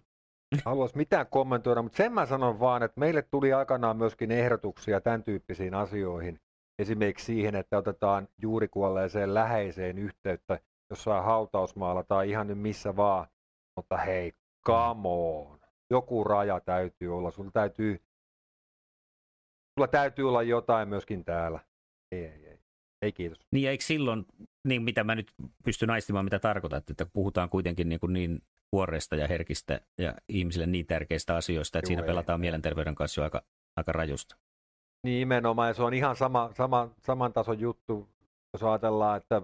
haluaisi 0.65 0.97
mitään 0.97 1.27
kommentoida, 1.27 1.83
mutta 1.83 1.97
sen 1.97 2.13
mä 2.13 2.27
sanon 2.27 2.61
vaan, 2.61 2.83
että 2.83 3.01
meille 3.01 3.23
tuli 3.23 3.53
aikanaan 3.53 3.97
myöskin 3.97 4.31
ehdotuksia 4.31 5.01
tämän 5.01 5.25
tyyppisiin 5.25 5.75
asioihin. 5.75 6.41
Esimerkiksi 6.79 7.27
siihen, 7.27 7.55
että 7.55 7.79
otetaan 7.79 8.29
juuri 8.43 8.69
kuolleeseen 8.69 9.35
läheiseen 9.35 9.99
yhteyttä 9.99 10.61
jossain 10.91 11.25
hautausmaalla 11.25 12.03
tai 12.03 12.31
ihan 12.31 12.47
nyt 12.47 12.59
missä 12.59 12.97
vaan. 12.97 13.27
Mutta 13.77 13.97
hei, 13.97 14.33
come 14.67 15.01
on. 15.05 15.61
Joku 15.91 16.25
raja 16.25 16.61
täytyy 16.61 17.17
olla. 17.17 17.31
Sulla 17.31 17.51
täytyy, 17.51 18.03
sulla 19.79 19.89
täytyy 19.89 20.29
olla 20.29 20.43
jotain 20.43 20.89
myöskin 20.89 21.25
täällä. 21.25 21.61
Ei, 22.13 22.25
ei, 22.25 22.47
ei. 22.47 22.59
Ei 23.03 23.13
kiitos. 23.13 23.39
Niin, 23.53 23.69
eikö 23.69 23.85
silloin, 23.85 24.27
niin 24.65 24.83
mitä 24.83 25.05
mä 25.05 25.15
nyt 25.15 25.33
pystyn 25.65 25.91
aistimaan, 25.91 26.25
mitä 26.25 26.39
tarkoitat, 26.39 26.91
että 26.91 27.07
puhutaan 27.07 27.49
kuitenkin 27.49 27.89
niin, 27.89 28.01
kuin 28.01 28.13
niin 28.13 28.43
kuoreista 28.71 29.17
ja 29.17 29.29
herkistä 29.29 29.81
ja 29.99 30.15
ihmisille 30.29 30.67
niin 30.67 30.87
tärkeistä 30.87 31.37
asioista, 31.37 31.79
että 31.79 31.87
Juu, 31.87 31.89
siinä 31.89 32.03
ei, 32.03 32.07
pelataan 32.07 32.41
mielenterveyden 32.41 32.95
kanssa 32.95 33.21
jo 33.21 33.25
aika, 33.25 33.43
aika 33.77 33.93
rajusta. 33.93 34.37
Nimenomaan, 35.03 35.69
ja 35.69 35.75
se 35.75 35.83
on 35.83 35.95
ihan 35.95 36.17
sama, 36.17 36.51
sama, 36.57 36.91
saman 36.99 37.33
tason 37.33 37.61
juttu, 37.61 38.09
jos 38.53 38.63
ajatellaan, 38.63 39.17
että 39.17 39.43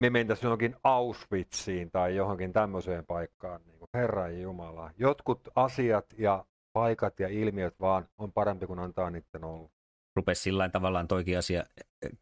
me 0.00 0.10
mentäisiin 0.10 0.46
johonkin 0.46 0.76
Auschwitziin 0.84 1.90
tai 1.90 2.16
johonkin 2.16 2.52
tämmöiseen 2.52 3.06
paikkaan, 3.06 3.60
niin 3.66 3.78
kuin 3.78 3.88
Herran 3.94 4.40
Jumala. 4.40 4.90
Jotkut 4.98 5.48
asiat 5.54 6.06
ja 6.18 6.44
paikat 6.72 7.20
ja 7.20 7.28
ilmiöt 7.28 7.80
vaan 7.80 8.08
on 8.18 8.32
parempi 8.32 8.66
kuin 8.66 8.78
antaa 8.78 9.10
niiden 9.10 9.44
olla. 9.44 9.70
Rupesi 10.16 10.42
sillä 10.42 10.68
tavallaan 10.68 11.08
toikin 11.08 11.38
asia 11.38 11.64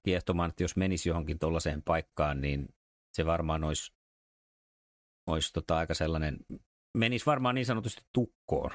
kiehtomaan, 0.02 0.50
että 0.50 0.62
jos 0.62 0.76
menisi 0.76 1.08
johonkin 1.08 1.38
tuollaiseen 1.38 1.82
paikkaan, 1.82 2.40
niin 2.40 2.68
se 3.12 3.26
varmaan 3.26 3.64
olisi 3.64 3.92
olisi 5.26 5.52
tota 5.52 5.76
aika 5.76 5.94
sellainen, 5.94 6.38
menisi 6.98 7.26
varmaan 7.26 7.54
niin 7.54 7.66
sanotusti 7.66 8.02
tukkoon, 8.12 8.70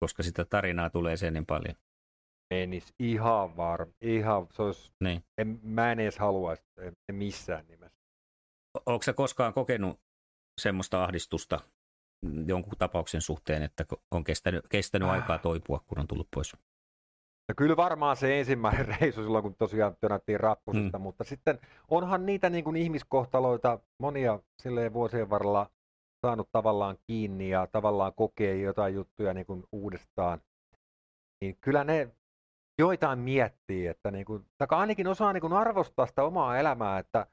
koska 0.00 0.22
sitä 0.22 0.44
tarinaa 0.44 0.90
tulee 0.90 1.16
sen 1.16 1.32
niin 1.32 1.46
paljon. 1.46 1.74
Menisi 2.54 2.94
ihan 2.98 3.56
varma, 3.56 3.92
ihan, 4.00 4.46
se 4.52 4.62
olisi, 4.62 4.92
niin. 5.04 5.24
en, 5.38 5.60
mä 5.62 5.92
en 5.92 6.00
edes 6.00 6.18
haluaisi 6.18 6.64
en 6.78 7.14
missään 7.14 7.66
nimessä. 7.66 7.98
Onko 8.86 9.02
sä 9.02 9.12
koskaan 9.12 9.54
kokenut 9.54 10.00
semmoista 10.60 11.04
ahdistusta 11.04 11.60
jonkun 12.46 12.72
tapauksen 12.78 13.20
suhteen, 13.20 13.62
että 13.62 13.84
on 14.10 14.24
kestänyt, 14.24 14.68
kestänyt 14.68 15.08
aikaa 15.08 15.38
toipua, 15.38 15.80
kun 15.86 15.98
on 15.98 16.06
tullut 16.06 16.28
pois? 16.34 16.56
No 17.48 17.54
kyllä 17.56 17.76
varmaan 17.76 18.16
se 18.16 18.38
ensimmäinen 18.38 18.86
reisu 19.00 19.22
silloin, 19.22 19.42
kun 19.42 19.54
tosiaan 19.54 19.96
tönättiin 20.00 20.40
rappusista, 20.40 20.98
mm. 20.98 21.02
mutta 21.02 21.24
sitten 21.24 21.58
onhan 21.88 22.26
niitä 22.26 22.50
niin 22.50 22.64
kuin 22.64 22.76
ihmiskohtaloita 22.76 23.78
monia 23.98 24.40
silleen 24.62 24.92
vuosien 24.92 25.30
varrella 25.30 25.70
saanut 26.26 26.48
tavallaan 26.52 26.98
kiinni 27.06 27.50
ja 27.50 27.66
tavallaan 27.66 28.14
kokee 28.14 28.56
jotain 28.56 28.94
juttuja 28.94 29.34
niin 29.34 29.46
kuin 29.46 29.64
uudestaan, 29.72 30.40
niin 31.40 31.56
kyllä 31.60 31.84
ne 31.84 32.10
joitain 32.78 33.18
miettii, 33.18 33.86
että 33.86 34.10
niin 34.10 34.24
kuin, 34.24 34.46
tai 34.58 34.66
ainakin 34.70 35.06
osaa 35.06 35.32
niin 35.32 35.40
kuin 35.40 35.52
arvostaa 35.52 36.06
sitä 36.06 36.24
omaa 36.24 36.58
elämää, 36.58 36.98
että 36.98 37.26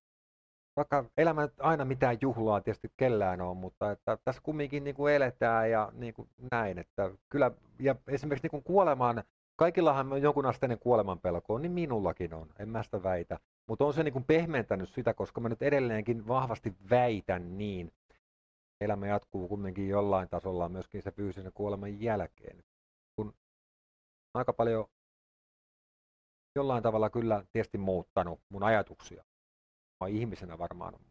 vaikka 0.76 1.06
elämä 1.18 1.50
aina 1.60 1.86
mitään 1.86 2.18
juhlaa 2.22 2.62
tietysti 2.62 2.91
kellään 2.98 3.41
on, 3.41 3.58
mutta 3.58 3.91
että 3.91 4.18
tässä 4.26 4.41
kumminkin 4.41 4.84
niin 4.84 4.96
kuin 4.96 5.14
eletään 5.14 5.72
ja 5.72 5.91
niin 5.94 6.14
kuin 6.14 6.30
näin, 6.52 6.78
että 6.78 7.12
kyllä, 7.30 7.52
ja 7.80 7.96
esimerkiksi 8.08 8.44
niin 8.46 8.52
kuin 8.52 8.64
kuolemaan, 8.64 9.24
kaikillahan 9.56 10.14
on 10.14 10.22
jonkun 10.22 10.46
asteinen 10.46 10.80
kuoleman 10.80 11.20
pelko, 11.20 11.58
niin 11.58 11.72
minullakin 11.72 12.34
on, 12.34 12.50
en 12.60 12.70
mä 12.70 12.84
sitä 12.84 13.04
väitä, 13.04 13.39
mutta 13.68 13.86
on 13.86 13.94
se 13.94 14.04
niin 14.04 14.14
kuin 14.14 14.26
pehmentänyt 14.26 14.89
sitä, 14.89 15.14
koska 15.14 15.41
mä 15.41 15.50
nyt 15.50 15.62
edelleenkin 15.62 16.28
vahvasti 16.28 16.76
väitän 16.89 17.58
niin, 17.58 17.91
elämä 18.82 19.08
jatkuu 19.08 19.48
kumminkin 19.48 19.89
jollain 19.89 20.30
tasolla 20.30 20.70
myöskin 20.70 21.02
se 21.02 21.12
fyysisen 21.12 21.52
kuoleman 21.54 22.02
jälkeen. 22.02 22.64
Kun 23.16 23.34
aika 24.34 24.54
paljon 24.54 24.86
jollain 26.56 26.84
tavalla 26.84 27.10
kyllä 27.10 27.45
tietysti 27.54 27.78
muuttanut 27.78 28.39
mun 28.49 28.64
ajatuksia. 28.64 29.24
Mä 30.04 30.08
ihmisenä 30.08 30.58
varmaan 30.58 30.95
on 30.95 31.01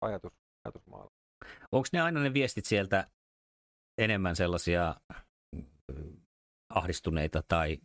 ajatus, 0.00 0.32
ajatusmaailma. 0.64 1.10
Onko 1.72 1.88
ne 1.92 2.00
aina 2.00 2.20
ne 2.20 2.34
viestit 2.34 2.64
sieltä 2.64 3.06
enemmän 3.98 4.36
sellaisia 4.36 4.94
ahdistuneita 6.70 7.42
tai 7.48 7.78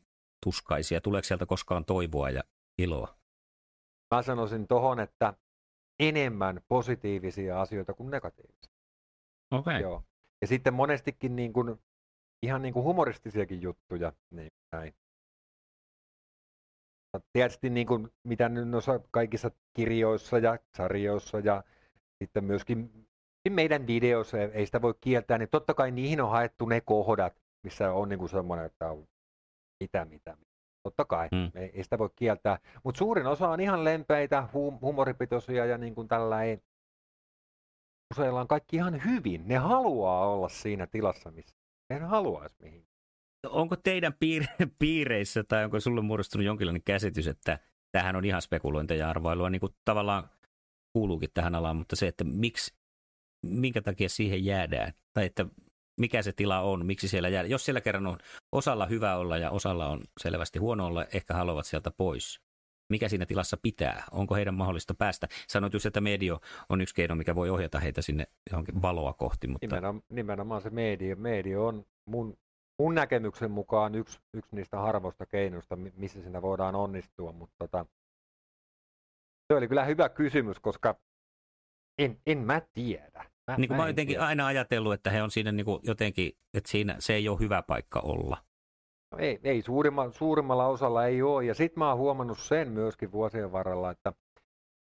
tuskaisia? 0.45 1.01
Tuleeko 1.01 1.25
sieltä 1.25 1.45
koskaan 1.45 1.85
toivoa 1.85 2.29
ja 2.29 2.43
iloa? 2.81 3.17
Mä 4.15 4.21
sanoisin 4.21 4.67
tohon, 4.67 4.99
että 4.99 5.33
enemmän 5.99 6.61
positiivisia 6.67 7.61
asioita 7.61 7.93
kuin 7.93 8.11
negatiivisia. 8.11 8.71
Okay. 9.51 9.81
Joo. 9.81 10.03
Ja 10.41 10.47
sitten 10.47 10.73
monestikin 10.73 11.35
niin 11.35 11.53
kuin, 11.53 11.79
ihan 12.45 12.61
niin 12.61 12.73
kuin 12.73 12.83
humoristisiakin 12.83 13.61
juttuja. 13.61 14.13
Niin, 14.31 14.51
näin. 14.71 14.93
Tietysti 17.33 17.69
niin 17.69 17.87
kuin, 17.87 18.09
mitä 18.23 18.49
noissa 18.49 18.99
kaikissa 19.11 19.51
kirjoissa 19.73 20.37
ja 20.37 20.59
sarjoissa 20.77 21.39
ja 21.39 21.63
sitten 22.23 22.43
myöskin 22.43 23.07
meidän 23.49 23.87
videoissa, 23.87 24.37
ei 24.37 24.65
sitä 24.65 24.81
voi 24.81 24.93
kieltää, 25.01 25.37
niin 25.37 25.49
totta 25.49 25.73
kai 25.73 25.91
niihin 25.91 26.21
on 26.21 26.29
haettu 26.29 26.65
ne 26.65 26.81
kohdat, 26.81 27.35
missä 27.63 27.93
on 27.93 28.09
niin 28.09 28.19
kuin 28.19 28.29
semmoinen, 28.29 28.65
että 28.65 28.91
on 28.91 29.07
mitä, 29.83 30.05
mitä, 30.05 30.35
mitä. 30.35 30.51
Totta 30.83 31.05
kai, 31.05 31.27
mm. 31.31 31.51
ei, 31.55 31.71
ei 31.73 31.83
sitä 31.83 31.97
voi 31.97 32.09
kieltää. 32.15 32.59
Mutta 32.83 32.99
suurin 32.99 33.27
osa 33.27 33.49
on 33.49 33.59
ihan 33.59 33.83
lempeitä, 33.83 34.47
hum- 34.53 34.79
humoripitoisia 34.81 35.65
ja 35.65 35.77
niin 35.77 35.95
kuin 35.95 36.07
tällä 36.07 36.43
ei, 36.43 36.59
useilla 38.13 38.41
on 38.41 38.47
kaikki 38.47 38.75
ihan 38.75 39.05
hyvin. 39.05 39.47
Ne 39.47 39.57
haluaa 39.57 40.27
olla 40.27 40.49
siinä 40.49 40.87
tilassa, 40.87 41.31
missä 41.31 41.55
ne 41.89 41.99
haluaisi 41.99 42.55
mihin. 42.59 42.90
Onko 43.49 43.75
teidän 43.75 44.13
piir- 44.13 44.67
piireissä 44.79 45.43
tai 45.43 45.65
onko 45.65 45.79
sulle 45.79 46.01
muodostunut 46.01 46.45
jonkinlainen 46.45 46.83
käsitys, 46.83 47.27
että 47.27 47.59
tähän 47.91 48.15
on 48.15 48.25
ihan 48.25 48.41
spekulointia 48.41 48.97
ja 48.97 49.09
arvailua, 49.09 49.49
niin 49.49 49.59
kuin 49.59 49.75
tavallaan 49.85 50.29
kuuluukin 50.93 51.29
tähän 51.33 51.55
alaan, 51.55 51.75
mutta 51.75 51.95
se, 51.95 52.07
että 52.07 52.23
miksi, 52.23 52.73
minkä 53.45 53.81
takia 53.81 54.09
siihen 54.09 54.45
jäädään, 54.45 54.93
tai 55.13 55.25
että 55.25 55.45
mikä 55.99 56.21
se 56.21 56.31
tila 56.31 56.59
on, 56.59 56.85
miksi 56.85 57.07
siellä 57.07 57.29
jäädään. 57.29 57.51
Jos 57.51 57.65
siellä 57.65 57.81
kerran 57.81 58.07
on 58.07 58.17
osalla 58.51 58.85
hyvä 58.85 59.15
olla 59.15 59.37
ja 59.37 59.51
osalla 59.51 59.87
on 59.87 60.01
selvästi 60.19 60.59
huono 60.59 60.85
olla, 60.87 61.05
ehkä 61.05 61.33
haluavat 61.33 61.65
sieltä 61.65 61.91
pois 61.91 62.41
mikä 62.91 63.09
siinä 63.09 63.25
tilassa 63.25 63.57
pitää? 63.61 64.03
Onko 64.11 64.35
heidän 64.35 64.53
mahdollista 64.53 64.93
päästä? 64.93 65.27
Sanoit 65.47 65.73
just, 65.73 65.85
että 65.85 66.01
medio 66.01 66.39
on 66.69 66.81
yksi 66.81 66.95
keino, 66.95 67.15
mikä 67.15 67.35
voi 67.35 67.49
ohjata 67.49 67.79
heitä 67.79 68.01
sinne 68.01 68.27
johonkin 68.51 68.81
valoa 68.81 69.13
kohti. 69.13 69.47
Mutta... 69.47 69.67
Nimenomaan, 69.67 70.03
nimenomaan 70.09 70.61
se 70.61 70.69
medio. 70.69 71.15
Medio 71.15 71.67
on 71.67 71.85
mun, 72.05 72.37
mun 72.79 72.95
näkemyksen 72.95 73.51
mukaan 73.51 73.95
yksi, 73.95 74.19
yksi 74.33 74.55
niistä 74.55 74.77
harvoista 74.77 75.25
keinoista, 75.25 75.75
missä 75.75 76.21
siinä 76.21 76.41
voidaan 76.41 76.75
onnistua. 76.75 77.31
Mutta 77.31 77.55
tota, 77.59 77.85
se 79.47 79.57
oli 79.57 79.67
kyllä 79.67 79.85
hyvä 79.85 80.09
kysymys, 80.09 80.59
koska 80.59 80.95
en, 81.97 82.21
en 82.25 82.37
mä 82.37 82.61
tiedä. 82.73 83.25
Mä, 83.47 83.55
Niin 83.57 83.67
kuin 83.67 83.75
mä 83.77 83.81
oon 83.83 83.89
jotenkin 83.89 84.13
tiedä. 84.13 84.25
aina 84.25 84.47
ajatellut, 84.47 84.93
että 84.93 85.09
he 85.09 85.23
on 85.23 85.31
siinä 85.31 85.51
niin 85.51 85.65
kuin 85.65 85.79
jotenkin, 85.83 86.31
että 86.53 86.71
siinä 86.71 86.95
se 86.99 87.13
ei 87.13 87.29
ole 87.29 87.39
hyvä 87.39 87.61
paikka 87.63 87.99
olla. 87.99 88.37
No 89.11 89.17
Ei, 89.17 89.39
ei 89.43 89.61
suurimma, 89.61 90.11
suurimmalla 90.11 90.67
osalla 90.67 91.05
ei 91.05 91.21
ole. 91.21 91.45
Ja 91.45 91.53
sitten 91.53 91.79
mä 91.79 91.89
oon 91.89 91.97
huomannut 91.97 92.39
sen 92.39 92.71
myöskin 92.71 93.11
vuosien 93.11 93.51
varrella, 93.51 93.91
että 93.91 94.13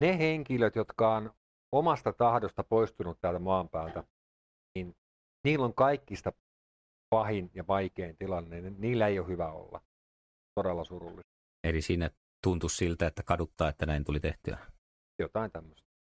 ne 0.01 0.19
henkilöt, 0.19 0.77
jotka 0.77 1.17
on 1.17 1.33
omasta 1.73 2.13
tahdosta 2.13 2.65
poistunut 2.65 3.19
täältä 3.21 3.39
maan 3.39 3.69
päältä, 3.69 4.05
niin 4.75 4.97
niillä 5.45 5.65
on 5.65 5.75
kaikista 5.75 6.33
pahin 7.11 7.51
ja 7.55 7.65
vaikein 7.69 8.17
tilanne. 8.17 8.61
niin 8.61 8.81
Niillä 8.81 9.07
ei 9.07 9.19
ole 9.19 9.29
hyvä 9.29 9.53
olla. 9.53 9.81
Todella 10.55 10.85
surullista. 10.85 11.31
Eli 11.65 11.83
siinä 11.83 12.11
tuntuu 12.43 12.69
siltä, 12.69 13.07
että 13.07 13.23
kaduttaa, 13.23 13.69
että 13.69 13.87
näin 13.87 14.05
tuli 14.05 14.21
tehtyä. 14.21 14.59
Jotain 15.19 15.51
tämmöistä. 15.51 15.91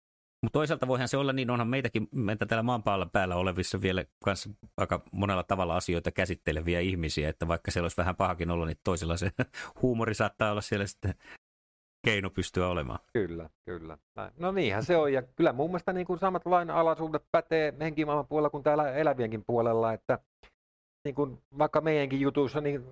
Mutta 0.42 0.58
toisaalta 0.58 0.88
voihan 0.88 1.08
se 1.08 1.16
olla 1.16 1.32
niin, 1.32 1.50
onhan 1.50 1.68
meitäkin, 1.68 2.08
meitä 2.12 2.46
täällä 2.46 2.62
maan 2.62 2.82
päällä, 2.82 3.06
päällä 3.12 3.36
olevissa 3.36 3.82
vielä 3.82 4.04
kanssa 4.24 4.50
aika 4.76 5.02
monella 5.12 5.42
tavalla 5.42 5.76
asioita 5.76 6.11
käsitteleviä 6.11 6.80
ihmisiä, 6.80 7.28
että 7.28 7.48
vaikka 7.48 7.70
siellä 7.70 7.84
olisi 7.84 7.96
vähän 7.96 8.16
pahakin 8.16 8.50
olla, 8.50 8.66
niin 8.66 8.76
toisella 8.84 9.16
se 9.16 9.30
huumori 9.82 10.14
saattaa 10.14 10.50
olla 10.50 10.61
siellä 10.61 10.86
sitten 10.86 11.14
keino 12.04 12.30
pystyä 12.30 12.68
olemaan. 12.68 12.98
Kyllä, 13.12 13.50
kyllä. 13.64 13.98
No 14.36 14.52
niinhän 14.52 14.84
se 14.84 14.96
on. 14.96 15.12
Ja 15.12 15.22
kyllä 15.22 15.52
mun 15.52 15.70
mielestä 15.70 15.92
niin 15.92 16.06
kuin 16.06 16.18
samat 16.18 16.46
lainalaisuudet 16.46 17.22
pätee 17.32 17.74
henkimaailman 17.80 18.26
puolella 18.26 18.50
kuin 18.50 18.62
täällä 18.62 18.92
elävienkin 18.92 19.44
puolella, 19.46 19.92
että 19.92 20.18
niin 21.05 21.14
kuin 21.14 21.42
vaikka 21.59 21.80
meidänkin 21.80 22.20
jutuissa, 22.20 22.61
niin 22.61 22.84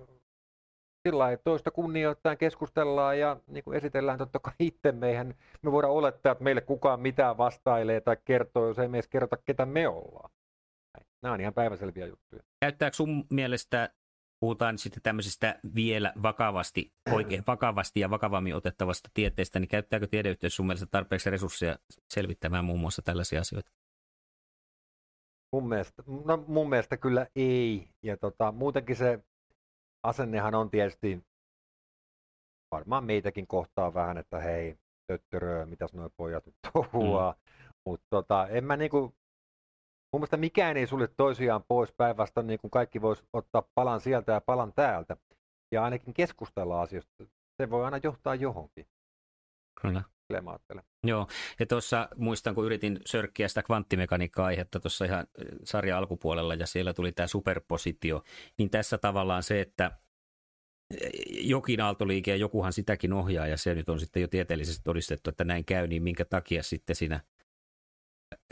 sillä 1.07 1.19
lailla 1.19 1.41
toista 1.43 1.71
kunnioittain 1.71 2.37
keskustellaan 2.37 3.19
ja 3.19 3.37
niin 3.47 3.63
kuin 3.63 3.77
esitellään 3.77 4.17
totta 4.17 4.39
kai 4.39 4.53
itse 4.59 4.91
meihän. 4.91 5.35
Me 5.61 5.71
voidaan 5.71 5.93
olettaa, 5.93 6.31
että 6.31 6.43
meille 6.43 6.61
kukaan 6.61 6.99
mitään 6.99 7.37
vastailee 7.37 8.01
tai 8.01 8.17
kertoo, 8.25 8.67
jos 8.67 8.79
ei 8.79 8.87
me 8.87 8.97
edes 8.97 9.07
kerrota, 9.07 9.37
ketä 9.37 9.65
me 9.65 9.87
ollaan. 9.87 10.31
Nämä 11.21 11.33
on 11.33 11.41
ihan 11.41 11.53
päiväselviä 11.53 12.05
juttuja. 12.05 12.43
Käyttääkö 12.59 12.95
sun 12.95 13.25
mielestä, 13.29 13.89
puhutaan 14.39 14.77
sitten 14.77 15.03
tämmöisestä 15.03 15.59
vielä 15.75 16.13
vakavasti, 16.23 16.93
oikein 17.11 17.43
vakavasti 17.47 17.99
ja 17.99 18.09
vakavammin 18.09 18.55
otettavasta 18.55 19.09
tieteestä, 19.13 19.59
niin 19.59 19.67
käyttääkö 19.67 20.07
tiedeyhteisö 20.07 20.55
sun 20.55 20.67
mielestä 20.67 20.87
tarpeeksi 20.91 21.29
resursseja 21.29 21.75
selvittämään 22.09 22.65
muun 22.65 22.79
muassa 22.79 23.01
tällaisia 23.01 23.41
asioita? 23.41 23.71
Mun 25.51 25.69
mielestä, 25.69 26.03
no 26.25 26.43
mun 26.47 26.69
mielestä 26.69 26.97
kyllä 26.97 27.27
ei. 27.35 27.89
Ja 28.03 28.17
tota, 28.17 28.51
muutenkin 28.51 28.95
se 28.95 29.19
asennehan 30.03 30.55
on 30.55 30.69
tietysti 30.69 31.23
varmaan 32.71 33.03
meitäkin 33.03 33.47
kohtaa 33.47 33.93
vähän, 33.93 34.17
että 34.17 34.39
hei, 34.39 34.77
töttörö, 35.07 35.65
mitäs 35.65 35.93
nuo 35.93 36.09
pojat 36.17 36.45
nyt 36.45 36.55
touhuaa. 36.73 37.35
Mm. 37.85 37.91
Mutta 37.91 38.07
tota, 38.09 38.47
en 38.47 38.63
mä 38.63 38.77
niinku, 38.77 38.99
mun 40.13 40.19
mielestä 40.19 40.37
mikään 40.37 40.77
ei 40.77 40.87
sulle 40.87 41.07
toisiaan 41.17 41.63
pois 41.67 41.93
päinvastoin, 41.97 42.47
niin 42.47 42.59
kuin 42.59 42.71
kaikki 42.71 43.01
voisi 43.01 43.23
ottaa 43.33 43.63
palan 43.75 44.01
sieltä 44.01 44.31
ja 44.31 44.41
palan 44.41 44.73
täältä. 44.73 45.17
Ja 45.71 45.83
ainakin 45.83 46.13
keskustella 46.13 46.81
asioista. 46.81 47.23
Se 47.61 47.69
voi 47.69 47.85
aina 47.85 47.99
johtaa 48.03 48.35
johonkin. 48.35 48.85
Kyllä. 49.81 50.03
Kyllä 50.29 50.41
mä 50.41 50.49
ajattelen. 50.49 50.83
Joo, 51.03 51.27
ja 51.59 51.65
tuossa 51.65 52.09
muistan, 52.15 52.55
kun 52.55 52.65
yritin 52.65 52.99
sörkkiä 53.05 53.47
sitä 53.47 53.63
kvanttimekaniikka-aihetta 53.63 54.79
tuossa 54.79 55.05
ihan 55.05 55.27
eh, 55.37 55.45
sarjan 55.63 55.97
alkupuolella, 55.97 56.53
ja 56.53 56.65
siellä 56.65 56.93
tuli 56.93 57.11
tämä 57.11 57.27
superpositio, 57.27 58.23
niin 58.57 58.69
tässä 58.69 58.97
tavallaan 58.97 59.43
se, 59.43 59.61
että 59.61 59.91
eh, 61.01 61.09
jokin 61.29 61.81
aaltoliike 61.81 62.31
ja 62.31 62.37
jokuhan 62.37 62.73
sitäkin 62.73 63.13
ohjaa, 63.13 63.47
ja 63.47 63.57
se 63.57 63.75
nyt 63.75 63.89
on 63.89 63.99
sitten 63.99 64.21
jo 64.21 64.27
tieteellisesti 64.27 64.83
todistettu, 64.83 65.29
että 65.29 65.43
näin 65.43 65.65
käy, 65.65 65.87
niin 65.87 66.03
minkä 66.03 66.25
takia 66.25 66.63
sitten 66.63 66.95
siinä 66.95 67.19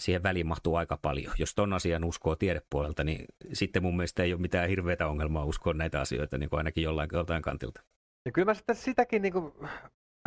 siihen 0.01 0.23
väliin 0.23 0.47
mahtuu 0.47 0.75
aika 0.75 0.97
paljon. 1.01 1.33
Jos 1.37 1.55
ton 1.55 1.73
asian 1.73 2.03
uskoo 2.03 2.35
tiedepuolelta, 2.35 3.03
niin 3.03 3.25
sitten 3.53 3.83
mun 3.83 3.97
mielestä 3.97 4.23
ei 4.23 4.33
ole 4.33 4.41
mitään 4.41 4.69
hirveätä 4.69 5.07
ongelmaa 5.07 5.45
uskoa 5.45 5.73
näitä 5.73 6.01
asioita 6.01 6.37
niin 6.37 6.49
kuin 6.49 6.57
ainakin 6.57 6.83
jollain 6.83 7.09
joltain 7.13 7.41
kantilta. 7.41 7.83
Ja 8.25 8.31
kyllä 8.31 8.45
mä 8.45 8.53
sitten 8.53 8.75
sitäkin 8.75 9.21
niin 9.21 9.33
kuin, 9.33 9.53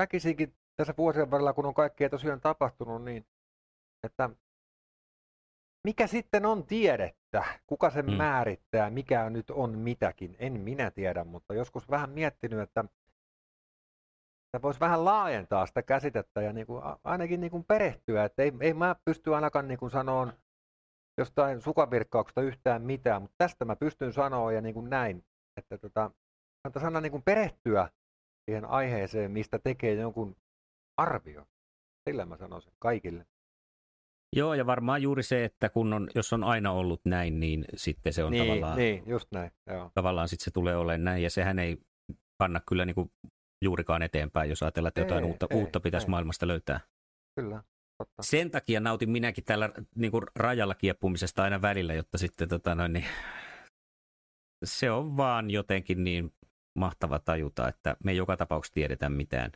väkisinkin 0.00 0.54
tässä 0.80 0.94
vuosien 0.98 1.30
varrella, 1.30 1.52
kun 1.52 1.66
on 1.66 1.74
kaikkea 1.74 2.10
tosiaan 2.10 2.40
tapahtunut, 2.40 3.04
niin 3.04 3.26
että 4.02 4.30
mikä 5.84 6.06
sitten 6.06 6.46
on 6.46 6.66
tiedettä? 6.66 7.44
Kuka 7.66 7.90
sen 7.90 8.06
Mm. 8.06 8.12
määrittää? 8.12 8.90
Mikä 8.90 9.30
nyt 9.30 9.50
on 9.50 9.78
mitäkin? 9.78 10.36
En 10.38 10.60
minä 10.60 10.90
tiedä, 10.90 11.24
mutta 11.24 11.54
joskus 11.54 11.90
vähän 11.90 12.10
miettinyt, 12.10 12.60
että 12.60 12.84
että 14.54 14.62
voisi 14.62 14.80
vähän 14.80 15.04
laajentaa 15.04 15.66
sitä 15.66 15.82
käsitettä 15.82 16.42
ja 16.42 16.52
niin 16.52 16.66
kuin, 16.66 16.82
ainakin 17.04 17.40
niin 17.40 17.50
kuin 17.50 17.64
perehtyä. 17.64 18.24
Että 18.24 18.42
ei, 18.42 18.52
ei 18.60 18.74
mä 18.74 18.96
pysty 19.04 19.34
ainakaan 19.34 19.68
niin 19.68 19.78
kuin 19.78 19.90
sanoon 19.90 20.32
jostain 21.18 21.60
sukavirkkauksesta 21.60 22.42
yhtään 22.42 22.82
mitään, 22.82 23.22
mutta 23.22 23.34
tästä 23.38 23.64
mä 23.64 23.76
pystyn 23.76 24.12
sanoa 24.12 24.52
ja 24.52 24.60
niin 24.60 24.74
kuin 24.74 24.90
näin, 24.90 25.24
että 25.56 25.78
tota, 25.78 26.10
kannattaisi 26.62 26.86
aina 26.86 27.00
niin 27.00 27.12
kuin 27.12 27.22
perehtyä 27.22 27.88
siihen 28.44 28.64
aiheeseen, 28.64 29.30
mistä 29.30 29.58
tekee 29.58 29.94
jonkun 29.94 30.36
arvio. 31.00 31.46
Sillä 32.08 32.26
mä 32.26 32.36
sanoisin 32.36 32.72
kaikille. 32.78 33.26
Joo, 34.36 34.54
ja 34.54 34.66
varmaan 34.66 35.02
juuri 35.02 35.22
se, 35.22 35.44
että 35.44 35.68
kun 35.68 35.92
on, 35.92 36.08
jos 36.14 36.32
on 36.32 36.44
aina 36.44 36.72
ollut 36.72 37.00
näin, 37.04 37.40
niin 37.40 37.64
sitten 37.74 38.12
se 38.12 38.24
on 38.24 38.32
niin, 38.32 38.44
tavallaan 38.44 38.78
niin, 38.78 39.02
just 39.06 39.28
näin. 39.32 39.50
Joo. 39.66 39.90
tavallaan 39.94 40.28
sitten 40.28 40.44
se 40.44 40.50
tulee 40.50 40.76
olemaan 40.76 41.04
näin, 41.04 41.22
ja 41.22 41.30
sehän 41.30 41.58
ei 41.58 41.78
panna 42.38 42.60
kyllä 42.68 42.84
niin 42.84 42.94
kuin 42.94 43.12
juurikaan 43.64 44.02
eteenpäin, 44.02 44.50
jos 44.50 44.62
ajatellaan, 44.62 44.88
että 44.88 45.00
jotain 45.00 45.24
Ei, 45.24 45.30
uutta, 45.30 45.46
ei, 45.50 45.56
uutta 45.56 45.80
pitäisi 45.80 46.06
ei. 46.06 46.10
maailmasta 46.10 46.46
löytää. 46.46 46.80
Kyllä, 47.40 47.62
totta. 47.98 48.22
Sen 48.22 48.50
takia 48.50 48.80
nautin 48.80 49.10
minäkin 49.10 49.44
tällä 49.44 49.70
niin 49.94 50.10
kuin 50.10 50.24
rajalla 50.36 50.74
kieppumisesta 50.74 51.42
aina 51.42 51.62
välillä, 51.62 51.94
jotta 51.94 52.18
sitten 52.18 52.48
tota 52.48 52.74
noin, 52.74 52.92
niin, 52.92 53.06
se 54.64 54.90
on 54.90 55.16
vaan 55.16 55.50
jotenkin 55.50 56.04
niin 56.04 56.32
mahtava 56.78 57.18
tajuta, 57.18 57.68
että 57.68 57.96
me 58.04 58.10
ei 58.10 58.16
joka 58.16 58.36
tapauksessa 58.36 58.74
tiedetä 58.74 59.08
mitään. 59.08 59.50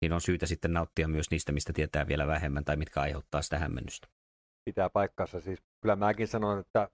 Niin 0.00 0.12
on 0.12 0.20
syytä 0.20 0.46
sitten 0.46 0.72
nauttia 0.72 1.08
myös 1.08 1.30
niistä, 1.30 1.52
mistä 1.52 1.72
tietää 1.72 2.08
vielä 2.08 2.26
vähemmän 2.26 2.64
tai 2.64 2.76
mitkä 2.76 3.00
aiheuttaa 3.00 3.42
sitä 3.42 3.58
hämmennystä. 3.58 4.08
Pitää 4.64 4.90
paikkansa. 4.90 5.40
Siis, 5.40 5.58
kyllä 5.80 5.96
mäkin 5.96 6.28
sanon, 6.28 6.58
että 6.58 6.88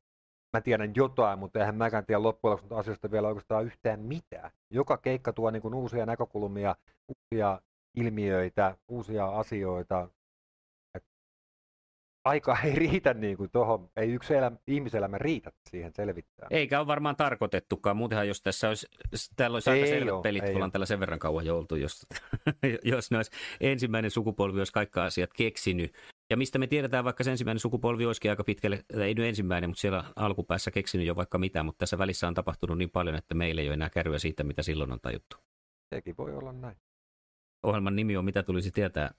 mä 0.52 0.60
tiedän 0.60 0.92
jotain, 0.96 1.38
mutta 1.38 1.58
eihän 1.58 1.74
mäkään 1.74 2.06
tiedä 2.06 2.22
loppujen 2.22 2.52
lopuksi 2.52 2.74
asioista 2.74 3.10
vielä 3.10 3.28
oikeastaan 3.28 3.64
yhtään 3.64 4.00
mitään. 4.00 4.50
Joka 4.70 4.96
keikka 4.96 5.32
tuo 5.32 5.50
niin 5.50 5.62
kuin 5.62 5.74
uusia 5.74 6.06
näkökulmia, 6.06 6.76
uusia 7.08 7.60
ilmiöitä, 7.94 8.76
uusia 8.88 9.26
asioita. 9.28 10.08
Aika 12.24 12.58
ei 12.64 12.74
riitä 12.74 13.14
niin 13.14 13.36
kuin 13.36 13.50
tuohon, 13.50 13.90
ei 13.96 14.12
yksi 14.12 14.34
elämä, 14.34 14.56
ihmiselämä 14.66 15.18
riitä 15.18 15.52
siihen 15.70 15.92
selvittää. 15.94 16.48
Eikä 16.50 16.78
ole 16.78 16.86
varmaan 16.86 17.16
tarkoitettukaan. 17.16 17.96
Muutenhan 17.96 18.28
jos 18.28 18.42
tässä 18.42 18.68
olisi, 18.68 18.86
täällä 19.36 19.56
olisi 19.56 19.70
aika 19.70 19.86
selvät 19.86 20.12
oo, 20.12 20.22
pelit, 20.22 20.44
kun 20.44 20.54
ollaan 20.54 20.72
täällä 20.72 20.86
sen 20.86 21.00
verran 21.00 21.18
kauan 21.18 21.46
jo 21.46 21.58
oltu, 21.58 21.76
jos, 21.76 22.06
jos 22.92 23.10
ne 23.10 23.16
olisi 23.16 23.30
ensimmäinen 23.60 24.10
sukupolvi 24.10 24.58
olisi 24.58 24.72
kaikki 24.72 25.00
asiat 25.00 25.30
keksinyt. 25.36 25.94
Ja 26.30 26.36
mistä 26.36 26.58
me 26.58 26.66
tiedetään, 26.66 27.04
vaikka 27.04 27.24
se 27.24 27.30
ensimmäinen 27.30 27.60
sukupolvi 27.60 28.06
olisikin 28.06 28.30
aika 28.30 28.44
pitkälle, 28.44 28.84
ei 29.00 29.14
nyt 29.14 29.26
ensimmäinen, 29.26 29.70
mutta 29.70 29.80
siellä 29.80 30.04
alkupäässä 30.16 30.70
keksinyt 30.70 31.06
jo 31.06 31.16
vaikka 31.16 31.38
mitä, 31.38 31.62
mutta 31.62 31.78
tässä 31.78 31.98
välissä 31.98 32.28
on 32.28 32.34
tapahtunut 32.34 32.78
niin 32.78 32.90
paljon, 32.90 33.16
että 33.16 33.34
meillä 33.34 33.60
ei 33.60 33.68
ole 33.68 33.74
enää 33.74 33.90
kärryä 33.90 34.18
siitä, 34.18 34.44
mitä 34.44 34.62
silloin 34.62 34.92
on 34.92 35.00
tajuttu. 35.00 35.36
Sekin 35.94 36.16
voi 36.18 36.34
olla 36.34 36.52
näin. 36.52 36.76
Ohjelman 37.62 37.96
nimi 37.96 38.16
on 38.16 38.24
Mitä 38.24 38.42
tulisi 38.42 38.70
tietää 38.70 39.10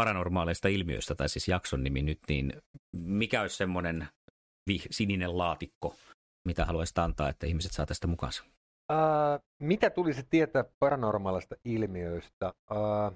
paranormaaleista 0.00 0.68
ilmiöistä, 0.68 1.14
tai 1.14 1.28
siis 1.28 1.48
jakson 1.48 1.84
nimi 1.84 2.02
nyt, 2.02 2.18
niin 2.28 2.52
mikä 2.92 3.40
olisi 3.40 3.56
semmoinen 3.56 4.08
vih- 4.70 4.86
sininen 4.90 5.38
laatikko, 5.38 5.94
mitä 6.48 6.64
haluaisit 6.64 6.98
antaa, 6.98 7.28
että 7.28 7.46
ihmiset 7.46 7.72
saa 7.72 7.86
tästä 7.86 8.06
mukaansa? 8.06 8.44
Ää, 8.88 9.40
mitä 9.58 9.90
tulisi 9.90 10.26
tietää 10.30 10.64
paranormaalista 10.78 11.56
ilmiöistä? 11.64 12.46
Ää, 12.70 13.12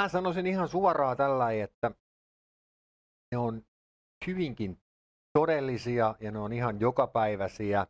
mä 0.00 0.08
sanoisin 0.08 0.46
ihan 0.46 0.68
suoraan 0.68 1.16
tällä 1.16 1.52
että 1.52 1.90
ne 3.32 3.38
on 3.38 3.62
hyvinkin 4.26 4.78
todellisia 5.32 6.14
ja 6.20 6.30
ne 6.30 6.38
on 6.38 6.52
ihan 6.52 6.80
jokapäiväisiä 6.80 7.86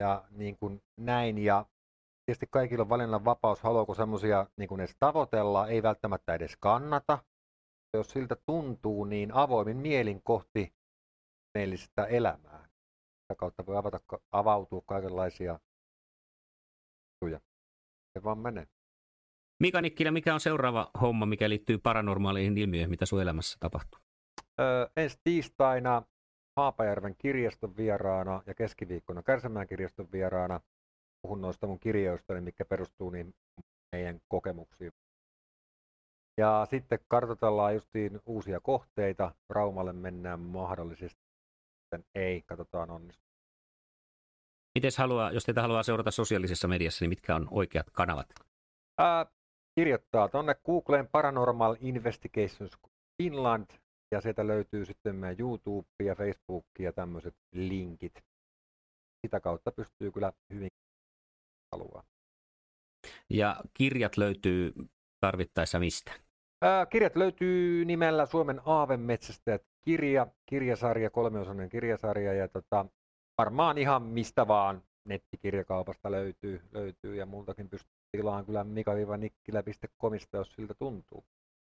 ja 0.00 0.24
niin 0.30 0.56
kuin 0.58 0.82
näin. 1.00 1.38
Ja 1.38 1.66
tietysti 2.26 2.46
kaikilla 2.50 2.82
on 2.82 2.88
valinnan 2.88 3.24
vapaus, 3.24 3.62
haluaako 3.62 3.94
semmoisia 3.94 4.46
niin 4.56 4.68
kuin 4.68 4.80
edes 4.80 4.96
tavoitella, 4.98 5.68
ei 5.68 5.82
välttämättä 5.82 6.34
edes 6.34 6.56
kannata. 6.60 7.18
Jos 7.96 8.10
siltä 8.10 8.36
tuntuu, 8.46 9.04
niin 9.04 9.34
avoimin 9.34 9.76
mielin 9.76 10.22
kohti 10.22 10.74
meellistä 11.54 12.04
elämää. 12.04 12.68
Sitä 13.22 13.34
kautta 13.36 13.66
voi 13.66 13.76
avata, 13.76 14.00
avautua 14.32 14.82
kaikenlaisia 14.86 15.58
juttuja. 17.22 17.40
Se 18.12 18.24
vaan 18.24 18.38
menee. 18.38 18.66
Mika 19.62 19.80
Nikkilä, 19.80 20.10
mikä 20.10 20.34
on 20.34 20.40
seuraava 20.40 20.90
homma, 21.00 21.26
mikä 21.26 21.48
liittyy 21.48 21.78
paranormaaleihin 21.78 22.58
ilmiöihin, 22.58 22.90
mitä 22.90 23.06
sun 23.06 23.22
elämässä 23.22 23.56
tapahtuu? 23.60 24.00
Öö, 24.60 24.86
ensi 24.96 25.18
tiistaina 25.24 26.02
Haapajärven 26.56 27.14
kirjaston 27.18 27.76
vieraana 27.76 28.42
ja 28.46 28.54
keskiviikkona 28.54 29.22
Kärsämään 29.22 29.66
kirjaston 29.66 30.12
vieraana. 30.12 30.60
Puhun 31.22 31.40
noista 31.40 31.66
mun 31.66 31.78
kirjoista, 31.80 32.40
mitkä 32.40 32.64
perustuu 32.64 33.10
niin 33.10 33.34
meidän 33.92 34.20
kokemuksiin 34.28 34.92
Ja 36.38 36.66
sitten 36.70 36.98
kartoitellaan 37.08 37.74
justiin 37.74 38.20
uusia 38.26 38.60
kohteita. 38.60 39.34
Raumalle 39.48 39.92
mennään 39.92 40.40
mahdollisesti. 40.40 41.20
Sitten 41.82 42.04
ei, 42.14 42.42
katsotaan 42.46 42.90
onnistuu. 42.90 43.32
Mites 44.74 44.98
haluaa, 44.98 45.30
jos 45.30 45.44
teitä 45.44 45.62
haluaa 45.62 45.82
seurata 45.82 46.10
sosiaalisessa 46.10 46.68
mediassa, 46.68 47.02
niin 47.02 47.08
mitkä 47.08 47.36
on 47.36 47.48
oikeat 47.50 47.90
kanavat? 47.90 48.26
Ää, 48.98 49.26
kirjoittaa 49.74 50.28
tuonne 50.28 50.54
Googleen 50.54 51.08
Paranormal 51.08 51.76
Investigations 51.80 52.78
Finland 53.22 53.66
ja 54.14 54.20
sieltä 54.20 54.46
löytyy 54.46 54.84
sitten 54.84 55.16
meidän 55.16 55.40
YouTube 55.40 55.88
ja 56.02 56.14
Facebook 56.14 56.66
ja 56.78 56.92
tämmöiset 56.92 57.34
linkit. 57.54 58.14
Sitä 59.26 59.40
kautta 59.40 59.72
pystyy 59.72 60.12
kyllä 60.12 60.32
hyvin 60.54 60.68
haluaa. 61.72 62.02
Ja 63.30 63.56
kirjat 63.74 64.16
löytyy 64.16 64.72
tarvittaessa 65.20 65.78
mistä? 65.78 66.12
Ää, 66.62 66.86
kirjat 66.86 67.16
löytyy 67.16 67.84
nimellä 67.84 68.26
Suomen 68.26 68.60
Aavemetsästäjät 68.64 69.62
kirja, 69.84 70.26
kirjasarja, 70.46 71.10
kolmeosainen 71.10 71.68
kirjasarja 71.68 72.32
ja 72.32 72.48
tota, 72.48 72.86
varmaan 73.38 73.78
ihan 73.78 74.02
mistä 74.02 74.48
vaan 74.48 74.82
nettikirjakaupasta 75.04 76.10
löytyy, 76.10 76.60
löytyy 76.72 77.16
ja 77.16 77.26
multakin 77.26 77.68
pystyy 77.68 77.92
tilaan 78.12 78.46
kyllä 78.46 78.64
mika-nikkilä.comista, 78.64 80.36
jos 80.36 80.52
siltä 80.52 80.74
tuntuu. 80.74 81.24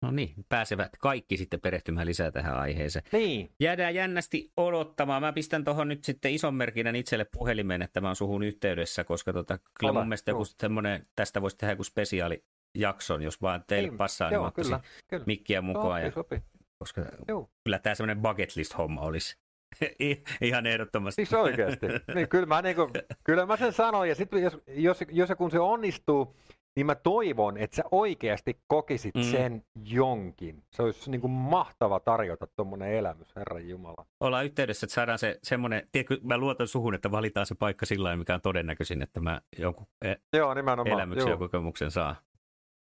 No 0.05 0.11
niin, 0.11 0.33
pääsevät 0.49 0.91
kaikki 0.99 1.37
sitten 1.37 1.59
perehtymään 1.59 2.07
lisää 2.07 2.31
tähän 2.31 2.57
aiheeseen. 2.57 3.05
Niin. 3.11 3.49
Jäädään 3.59 3.95
jännästi 3.95 4.51
odottamaan. 4.57 5.21
Mä 5.21 5.33
pistän 5.33 5.63
tuohon 5.63 5.87
nyt 5.87 6.03
sitten 6.03 6.31
ison 6.33 6.55
merkinnän 6.55 6.95
itselle 6.95 7.25
puhelimeen, 7.25 7.81
että 7.81 8.01
mä 8.01 8.07
oon 8.07 8.15
suhun 8.15 8.43
yhteydessä, 8.43 9.03
koska 9.03 9.33
tota, 9.33 9.59
kyllä 9.79 9.91
Ole, 9.91 9.99
mun 9.99 10.07
mielestä 10.07 10.31
joku 10.31 10.45
semmoinen, 10.45 11.07
tästä 11.15 11.41
voisi 11.41 11.57
tehdä 11.57 11.71
joku 11.73 11.83
spesiaalijakson, 11.83 13.21
jos 13.21 13.41
vaan 13.41 13.63
teille 13.67 13.89
Niin, 13.89 13.97
passaa, 13.97 14.29
niin 14.29 14.35
joo, 14.35 14.45
ottaisin 14.45 14.71
kyllä, 14.71 14.83
kyllä. 15.07 15.23
mikkiä 15.27 15.61
mukaan. 15.61 16.01
Sopii, 16.01 16.05
Ja, 16.05 16.11
sopii. 16.11 16.39
koska 16.79 17.01
Joo. 17.27 17.49
kyllä 17.63 17.79
tämä 17.79 17.95
semmoinen 17.95 18.21
bucket 18.21 18.55
list 18.55 18.77
homma 18.77 19.01
olisi 19.01 19.37
ihan 20.41 20.65
ehdottomasti. 20.65 21.25
Siis 21.25 21.33
oikeasti. 21.33 21.85
niin, 22.15 22.29
kyllä, 22.29 22.45
mä 22.45 22.61
niinku, 22.61 22.89
kyllä 23.23 23.45
mä 23.45 23.57
sen 23.57 23.73
sanoin, 23.73 24.09
ja 24.09 24.15
sitten 24.15 24.41
jos, 24.43 24.57
jos, 24.67 24.97
jos 25.11 25.29
ja 25.29 25.35
kun 25.35 25.51
se 25.51 25.59
onnistuu, 25.59 26.35
niin 26.76 26.86
mä 26.86 26.95
toivon, 26.95 27.57
että 27.57 27.76
sä 27.76 27.84
oikeasti 27.91 28.59
kokisit 28.67 29.15
Mm. 29.15 29.21
sen 29.23 29.63
jonkin. 29.84 30.63
Se 30.71 30.84
olisi 30.84 31.11
niinku 31.11 31.28
mahtava 31.28 31.99
tarjota 31.99 32.47
tuommoinen 32.55 32.93
elämys, 32.93 33.36
Herran 33.36 33.67
Jumala. 33.69 34.05
Ollaan 34.19 34.45
yhteydessä, 34.45 34.86
että 34.86 34.93
saadaan 34.93 35.19
se 35.19 35.39
semmoinen, 35.43 35.88
tiedätkö, 35.91 36.17
mä 36.23 36.38
luotan 36.38 36.67
suhun, 36.67 36.93
että 36.95 37.11
valitaan 37.11 37.45
se 37.45 37.55
paikka 37.55 37.86
sillä 37.86 38.03
lailla, 38.03 38.19
mikä 38.19 38.34
on 38.36 38.41
todennäköisin, 38.41 39.01
että 39.01 39.19
mä 39.19 39.41
jonkun 39.59 39.88
e- 40.05 40.15
Joo, 40.34 40.53
nimenomaan. 40.53 40.93
elämyksen 40.99 41.30
ja 41.32 41.38
kokemuksen 41.38 41.91
saa. 41.91 42.15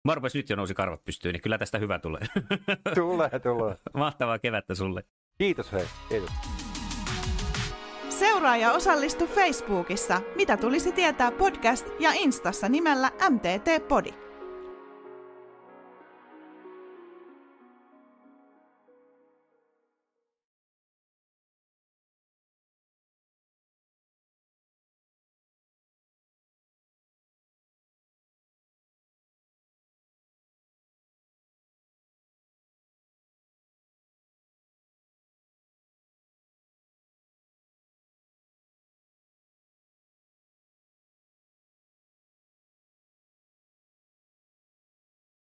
Mä 0.09 0.15
rupesin 0.15 0.39
nyt 0.39 0.51
jo 0.51 0.57
nousi 0.57 0.75
karvat 0.75 1.05
pystyyn, 1.05 1.33
niin 1.33 1.43
kyllä 1.43 1.59
tästä 1.59 1.79
hyvä 1.79 1.99
tulee. 1.99 2.21
Tulee, 2.95 3.31
tulee. 3.43 3.77
Mahtavaa 3.97 4.39
kevättä 4.39 4.75
sulle. 4.75 5.05
Kiitos 5.39 5.73
hei. 5.73 5.85
Kiitos. 6.09 6.31
Seuraa 8.21 8.57
ja 8.57 8.73
osallistu 8.73 9.27
Facebookissa 9.27 10.21
Mitä 10.37 10.57
tulisi 10.57 10.93
tietää 10.93 11.31
podcast 11.31 11.87
ja 11.99 12.13
Instassa 12.13 12.69
nimellä 12.69 13.11
MTT 13.31 13.89
Podi. 13.89 14.30